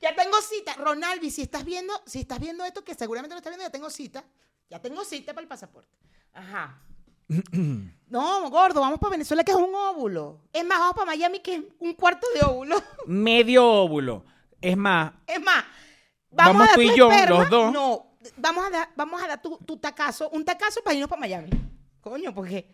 Ya 0.00 0.14
tengo 0.14 0.40
cita. 0.40 0.74
Ronaldi, 0.74 1.30
si 1.30 1.42
estás 1.42 1.64
viendo, 1.64 1.92
si 2.06 2.20
estás 2.20 2.38
viendo 2.38 2.64
esto, 2.64 2.84
que 2.84 2.94
seguramente 2.94 3.34
lo 3.34 3.38
estás 3.38 3.50
viendo, 3.50 3.66
ya 3.66 3.72
tengo 3.72 3.90
cita. 3.90 4.24
Ya 4.70 4.80
tengo 4.80 5.04
cita 5.04 5.32
para 5.32 5.42
el 5.42 5.48
pasaporte. 5.48 5.96
Ajá. 6.32 6.80
No, 8.06 8.48
gordo, 8.48 8.80
vamos 8.80 9.00
para 9.00 9.12
Venezuela 9.12 9.42
que 9.42 9.50
es 9.50 9.56
un 9.56 9.74
óvulo. 9.74 10.42
Es 10.52 10.64
más, 10.64 10.78
vamos 10.78 10.94
para 10.94 11.06
Miami 11.06 11.40
que 11.40 11.54
es 11.56 11.62
un 11.80 11.94
cuarto 11.94 12.26
de 12.34 12.42
óvulo. 12.46 12.76
Medio 13.06 13.66
óvulo. 13.66 14.24
Es 14.60 14.76
más, 14.76 15.12
Es 15.26 15.40
más, 15.42 15.64
Vamos 16.30 16.62
a 16.62 16.66
dar 16.66 16.74
tú 16.74 16.80
y 16.82 16.96
yo, 16.96 17.10
esperma. 17.10 17.40
los 17.40 17.50
dos. 17.50 17.72
No, 17.72 18.06
vamos 18.36 18.66
a 18.66 18.70
dar, 18.70 18.88
vamos 18.94 19.20
a 19.22 19.26
dar 19.26 19.42
tu, 19.42 19.56
tu 19.58 19.76
tacazo, 19.78 20.28
un 20.30 20.44
tacazo 20.44 20.80
para 20.82 20.94
irnos 20.94 21.08
para 21.08 21.20
Miami. 21.20 21.50
Coño, 22.00 22.32
porque 22.34 22.68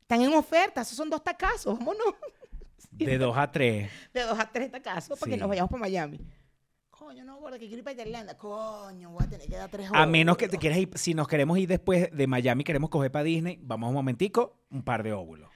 están 0.00 0.22
en 0.22 0.32
oferta, 0.32 0.80
esos 0.80 0.96
son 0.96 1.10
dos 1.10 1.22
tacazos, 1.22 1.78
vámonos. 1.78 2.14
de 2.92 3.18
dos 3.18 3.36
a 3.36 3.50
tres. 3.50 3.90
De 4.14 4.22
dos 4.22 4.38
a 4.38 4.50
tres 4.50 4.70
tacazos 4.70 5.18
para 5.18 5.30
que 5.30 5.36
nos 5.36 5.48
vayamos 5.48 5.70
para 5.70 5.80
Miami. 5.80 6.20
Coño, 7.08 7.24
no, 7.24 7.40
que 7.52 7.60
quiero 7.60 7.78
ir 7.78 7.84
para 7.84 7.96
Tailandia. 7.96 8.36
Coño, 8.36 9.08
voy 9.12 9.24
a 9.24 9.30
tener 9.30 9.48
que 9.48 9.56
dar 9.56 9.70
tres 9.70 9.88
A 9.94 10.04
menos 10.04 10.36
que 10.36 10.46
te 10.46 10.58
quieras 10.58 10.78
ir, 10.78 10.90
si 10.94 11.14
nos 11.14 11.26
queremos 11.26 11.56
ir 11.56 11.66
después 11.66 12.10
de 12.12 12.26
Miami, 12.26 12.64
queremos 12.64 12.90
coger 12.90 13.10
para 13.10 13.22
Disney, 13.22 13.58
vamos 13.62 13.88
un 13.88 13.94
momentico, 13.94 14.60
un 14.68 14.82
par 14.82 15.02
de 15.02 15.14
óvulos. 15.14 15.48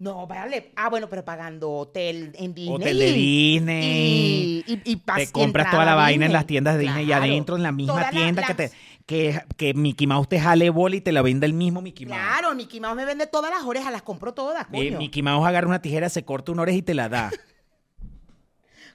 No, 0.00 0.26
vale. 0.26 0.72
Ah, 0.74 0.90
bueno, 0.90 1.08
pero 1.08 1.24
pagando 1.24 1.70
hotel 1.70 2.32
en 2.36 2.52
Disney. 2.52 2.74
Hotel 2.74 2.98
de 2.98 3.12
Disney. 3.12 4.64
Y, 4.66 4.72
y, 4.72 4.82
y 4.84 4.96
te 4.96 5.30
compras 5.30 5.70
toda 5.70 5.84
la 5.84 5.94
vaina 5.94 6.26
en 6.26 6.32
las 6.32 6.48
tiendas 6.48 6.74
de 6.74 6.80
Disney 6.80 7.06
y 7.06 7.12
adentro 7.12 7.54
en 7.54 7.62
la 7.62 7.70
misma 7.70 8.10
tienda 8.10 8.42
que, 8.42 8.54
te, 8.54 8.72
que, 9.06 9.40
que 9.56 9.74
Mickey 9.74 10.08
Mouse 10.08 10.28
te 10.28 10.40
jale 10.40 10.68
bola 10.70 10.96
y 10.96 11.00
te 11.00 11.12
la 11.12 11.22
venda 11.22 11.46
el 11.46 11.52
mismo 11.54 11.80
Mickey 11.80 12.06
Mouse. 12.06 12.20
Claro, 12.20 12.56
Mickey 12.56 12.80
Mouse 12.80 12.96
me 12.96 13.04
vende 13.04 13.28
todas 13.28 13.52
las 13.52 13.62
orejas, 13.62 13.92
las 13.92 14.02
compro 14.02 14.34
todas, 14.34 14.64
Eh, 14.72 14.88
coño. 14.88 14.98
Mickey 14.98 15.22
Mouse 15.22 15.46
agarra 15.46 15.68
una 15.68 15.80
tijera, 15.80 16.08
se 16.08 16.24
corta 16.24 16.50
una 16.50 16.62
oreja 16.62 16.78
y 16.78 16.82
te 16.82 16.94
la 16.94 17.08
da. 17.08 17.30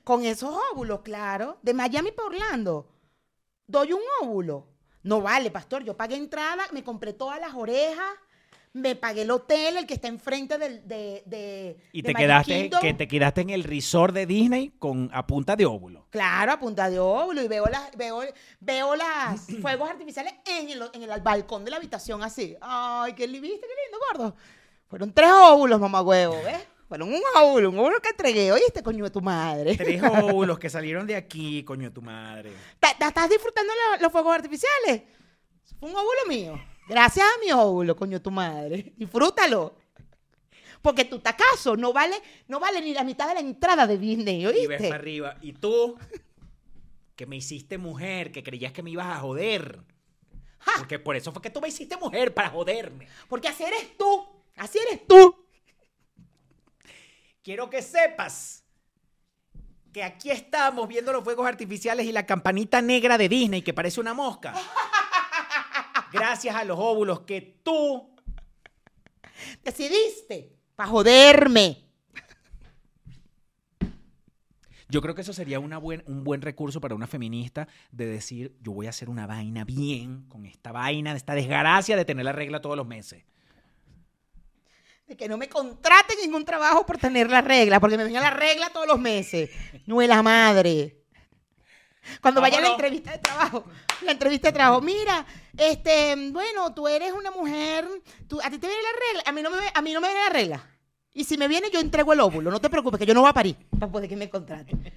Con 0.07 0.23
esos 0.23 0.55
óvulos, 0.71 1.01
claro. 1.01 1.57
De 1.61 1.73
Miami 1.73 2.11
para 2.13 2.27
Orlando. 2.29 2.87
Doy 3.67 3.91
un 3.91 3.99
óvulo. 4.21 4.65
No 5.03 5.19
vale, 5.21 5.51
pastor. 5.51 5.83
Yo 5.83 5.97
pagué 5.97 6.15
entrada, 6.15 6.63
me 6.71 6.81
compré 6.81 7.11
todas 7.11 7.41
las 7.41 7.53
orejas, 7.53 8.07
me 8.71 8.95
pagué 8.95 9.23
el 9.23 9.31
hotel, 9.31 9.75
el 9.75 9.85
que 9.85 9.95
está 9.95 10.07
enfrente 10.07 10.57
del, 10.57 10.87
de, 10.87 11.23
de 11.25 11.77
Y 11.91 12.01
de 12.03 12.07
te 12.07 12.13
Magic 12.13 12.25
quedaste, 12.25 12.61
Kingdom. 12.61 12.79
que 12.81 12.93
te 12.93 13.07
quedaste 13.09 13.41
en 13.41 13.49
el 13.49 13.65
resort 13.65 14.13
de 14.13 14.25
Disney 14.25 14.69
con 14.79 15.09
a 15.13 15.27
punta 15.27 15.57
de 15.57 15.65
óvulo. 15.65 16.07
Claro, 16.09 16.53
a 16.53 16.59
punta 16.59 16.89
de 16.89 16.99
óvulo. 16.99 17.41
Y 17.43 17.49
veo 17.49 17.65
las, 17.65 17.91
veo, 17.97 18.21
veo 18.61 18.95
las 18.95 19.45
fuegos 19.61 19.89
artificiales 19.89 20.33
en 20.45 20.69
el, 20.69 20.83
en 20.93 21.03
el 21.03 21.21
balcón 21.21 21.65
de 21.65 21.71
la 21.71 21.77
habitación 21.77 22.23
así. 22.23 22.55
Ay, 22.61 23.11
qué 23.11 23.27
li- 23.27 23.41
¿viste? 23.41 23.59
Qué 23.59 23.73
lindo, 23.83 23.97
gordo. 24.13 24.35
Fueron 24.87 25.11
tres 25.11 25.31
óvulos, 25.33 25.81
mamá 25.81 26.01
huevo, 26.01 26.35
¿ves? 26.45 26.65
Fueron 26.87 27.09
un 27.13 27.21
óvulo, 27.35 27.69
un 27.69 27.79
óvulo 27.79 27.99
que 28.01 28.09
entregué. 28.09 28.51
¿Oíste, 28.51 28.81
coño 28.81 29.03
de 29.03 29.09
tu 29.11 29.19
madre? 29.21 29.75
Tres 29.75 30.01
óvulos 30.03 30.57
que 30.57 30.69
salieron 30.69 31.05
de 31.05 31.15
aquí, 31.15 31.63
coño 31.63 31.89
de 31.89 31.91
tu 31.93 32.01
madre. 32.01 32.53
¿Ta- 32.79 32.95
ta- 32.97 33.09
¿Estás 33.09 33.29
disfrutando 33.29 33.73
lo- 33.73 34.01
los 34.01 34.11
fuegos 34.11 34.33
artificiales? 34.33 35.01
Fue 35.79 35.89
un 35.89 35.95
óvulo 35.95 36.19
mío. 36.29 36.59
Gracias 36.87 37.25
a 37.25 37.43
mi 37.45 37.51
óvulo, 37.51 37.95
coño 37.95 38.19
de 38.19 38.23
tu 38.23 38.31
madre. 38.31 38.93
Disfrútalo. 38.95 39.75
Porque 40.81 41.03
tu 41.03 41.19
tacazo 41.19 41.75
no 41.75 41.91
vale, 41.91 42.15
no 42.47 42.59
vale 42.61 42.79
ni 42.81 42.93
la 42.93 43.03
mitad 43.03 43.27
de 43.27 43.33
la 43.33 43.39
entrada 43.41 43.85
de 43.85 43.97
Disney, 43.97 44.41
Y 44.43 44.45
ves 44.45 44.55
¿oíste? 44.55 44.83
para 44.89 44.95
arriba. 44.95 45.37
Y 45.41 45.51
tú, 45.53 45.97
que 47.17 47.25
me 47.25 47.35
hiciste 47.35 47.77
mujer, 47.77 48.31
que 48.31 48.43
creías 48.43 48.71
que 48.71 48.83
me 48.83 48.91
ibas 48.91 49.07
a 49.07 49.19
joder. 49.19 49.79
Ja. 50.59 50.71
Porque 50.77 50.99
por 50.99 51.17
eso 51.17 51.33
fue 51.33 51.41
que 51.41 51.49
tú 51.49 51.59
me 51.59 51.67
hiciste 51.67 51.97
mujer, 51.97 52.33
para 52.33 52.49
joderme. 52.49 53.07
Porque 53.27 53.49
así 53.49 53.63
eres 53.63 53.97
tú. 53.97 54.25
Así 54.55 54.77
eres 54.87 55.05
tú. 55.05 55.35
Quiero 57.47 57.69
que 57.69 57.81
sepas 57.81 58.65
que 59.93 60.03
aquí 60.03 60.31
estamos 60.31 60.85
viendo 60.85 61.13
los 61.13 61.23
fuegos 61.23 61.47
artificiales 61.47 62.05
y 62.05 62.11
la 62.11 62.25
campanita 62.25 62.81
negra 62.81 63.17
de 63.17 63.29
Disney 63.29 63.61
que 63.61 63.73
parece 63.73 64.01
una 64.01 64.13
mosca. 64.13 64.53
Gracias 66.11 66.53
a 66.53 66.65
los 66.65 66.77
óvulos 66.77 67.21
que 67.21 67.61
tú 67.63 68.13
Decidiste. 69.63 70.57
Para 70.75 70.89
joderme. 70.89 71.85
Yo 74.89 75.01
creo 75.01 75.15
que 75.15 75.21
eso 75.21 75.31
sería 75.31 75.61
una 75.61 75.77
buen, 75.77 76.03
un 76.05 76.25
buen 76.25 76.41
recurso 76.41 76.81
para 76.81 76.95
una 76.95 77.07
feminista 77.07 77.69
de 77.93 78.07
decir, 78.07 78.57
yo 78.61 78.73
voy 78.73 78.87
a 78.87 78.89
hacer 78.89 79.09
una 79.09 79.25
vaina 79.25 79.63
bien 79.63 80.25
con 80.27 80.45
esta 80.45 80.73
vaina, 80.73 81.11
de 81.11 81.17
esta 81.19 81.33
desgracia 81.33 81.95
de 81.95 82.03
tener 82.03 82.25
la 82.25 82.33
regla 82.33 82.59
todos 82.59 82.75
los 82.75 82.85
meses. 82.85 83.23
De 85.07 85.15
que 85.15 85.27
no 85.27 85.37
me 85.37 85.47
contraten 85.47 86.17
en 86.21 86.35
un 86.35 86.43
trabajo 86.43 86.85
por 86.85 86.97
tener 86.97 87.29
la 87.29 87.41
regla, 87.41 87.79
porque 87.79 87.97
me 87.97 88.03
venga 88.03 88.19
la 88.19 88.29
regla 88.29 88.69
todos 88.69 88.87
los 88.87 88.99
meses. 88.99 89.49
No 89.85 90.01
es 90.01 90.09
la 90.09 90.21
madre. 90.21 90.97
Cuando 92.21 92.41
vaya 92.41 92.57
a 92.57 92.61
la 92.61 92.69
entrevista 92.69 93.11
de 93.11 93.19
trabajo, 93.19 93.65
la 94.01 94.11
entrevista 94.11 94.49
de 94.49 94.53
trabajo, 94.53 94.81
mira, 94.81 95.25
este, 95.57 96.15
bueno, 96.31 96.73
tú 96.73 96.87
eres 96.87 97.11
una 97.11 97.31
mujer, 97.31 97.87
tú, 98.27 98.39
a 98.41 98.49
ti 98.49 98.57
te 98.57 98.67
viene 98.67 98.81
la 98.81 99.07
regla, 99.07 99.23
a 99.25 99.31
mí 99.31 99.41
no 99.41 99.49
me, 99.49 99.57
a 99.73 99.81
mí 99.81 99.93
no 99.93 100.01
me 100.01 100.07
viene 100.07 100.23
la 100.23 100.29
regla. 100.29 100.69
Y 101.13 101.23
si 101.23 101.37
me 101.37 101.47
viene, 101.47 101.69
yo 101.71 101.79
entrego 101.79 102.13
el 102.13 102.19
óvulo, 102.19 102.51
no 102.51 102.61
te 102.61 102.69
preocupes, 102.69 102.99
que 102.99 103.05
yo 103.05 103.13
no 103.13 103.21
voy 103.21 103.29
a 103.29 103.33
parir 103.33 103.55
para 103.79 103.91
poder 103.91 104.09
que 104.09 104.15
me 104.15 104.29
contraten. 104.29 104.93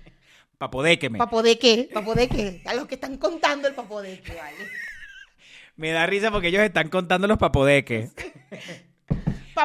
Para 0.59 0.71
poder 0.71 0.99
que 0.99 1.09
me... 1.09 1.19
¿Para 1.19 1.31
poder 1.31 1.59
qué? 1.59 1.89
¿Para 1.93 2.05
poder 2.05 2.29
qué? 2.29 2.63
A 2.67 2.75
los 2.75 2.87
que 2.87 2.97
están 2.97 3.17
contando 3.17 3.67
el 3.67 3.75
qué, 3.75 4.35
¿vale? 4.35 4.57
Me 5.77 5.93
da 5.93 6.05
risa 6.05 6.31
porque 6.31 6.49
ellos 6.49 6.63
están 6.63 6.91
contando 6.91 7.27
los 7.27 7.39
papodeques. 7.39 8.13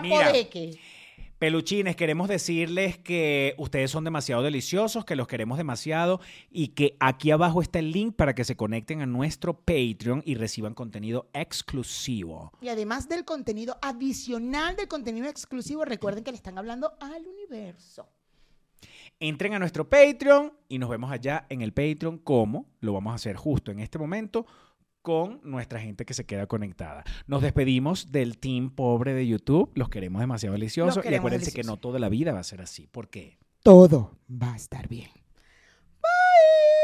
Papodeque. 0.02 0.80
Peluchines, 1.38 1.98
queremos 1.98 2.30
decirles 2.30 2.98
que 2.98 3.56
ustedes 3.58 3.92
son 3.92 4.06
demasiado 4.06 4.42
deliciosos, 4.42 5.04
que 5.04 5.18
los 5.18 5.28
queremos 5.28 5.58
demasiado 5.58 6.22
y 6.50 6.70
que 6.70 6.96
aquí 7.02 7.30
abajo 7.30 7.62
está 7.62 7.80
el 7.80 7.92
link 7.92 8.16
para 8.16 8.34
que 8.34 8.46
se 8.46 8.56
conecten 8.56 9.02
a 9.02 9.06
nuestro 9.06 9.54
Patreon 9.54 10.24
y 10.26 10.36
reciban 10.36 10.74
contenido 10.74 11.30
exclusivo. 11.34 12.54
Y 12.62 12.70
además 12.70 13.10
del 13.10 13.26
contenido 13.26 13.78
adicional 13.82 14.78
del 14.78 14.88
contenido 14.88 15.28
exclusivo, 15.28 15.84
recuerden 15.84 16.24
que 16.24 16.32
le 16.32 16.38
están 16.38 16.58
hablando 16.58 16.94
al 17.02 17.28
universo. 17.28 18.08
Entren 19.20 19.54
a 19.54 19.60
nuestro 19.60 19.90
Patreon 19.90 20.54
y 20.70 20.78
nos 20.78 20.90
vemos 20.90 21.12
allá 21.12 21.48
en 21.50 21.62
el 21.62 21.74
Patreon 21.74 22.18
como 22.18 22.66
lo 22.80 22.94
vamos 22.94 23.12
a 23.12 23.16
hacer 23.16 23.36
justo 23.36 23.72
en 23.72 23.82
este 23.82 24.00
momento 24.00 24.46
con 25.06 25.40
nuestra 25.44 25.80
gente 25.80 26.04
que 26.04 26.16
se 26.16 26.26
queda 26.26 26.48
conectada. 26.48 27.04
Nos 27.28 27.44
despedimos 27.44 28.12
del 28.12 28.40
team 28.40 28.72
pobre 28.72 29.14
de 29.14 29.28
YouTube. 29.28 29.72
Los 29.76 29.88
queremos 29.88 30.20
demasiado 30.20 30.54
deliciosos. 30.54 31.06
Y 31.06 31.14
acuérdense 31.14 31.54
que 31.54 31.62
no 31.62 31.78
toda 31.78 32.00
la 32.00 32.10
vida 32.10 32.34
va 32.34 32.40
a 32.40 32.44
ser 32.44 32.60
así. 32.60 32.88
¿Por 32.88 33.10
qué? 33.10 33.38
Todo 33.62 34.18
va 34.28 34.54
a 34.54 34.56
estar 34.56 34.88
bien. 34.88 35.12
Bye. 36.02 36.75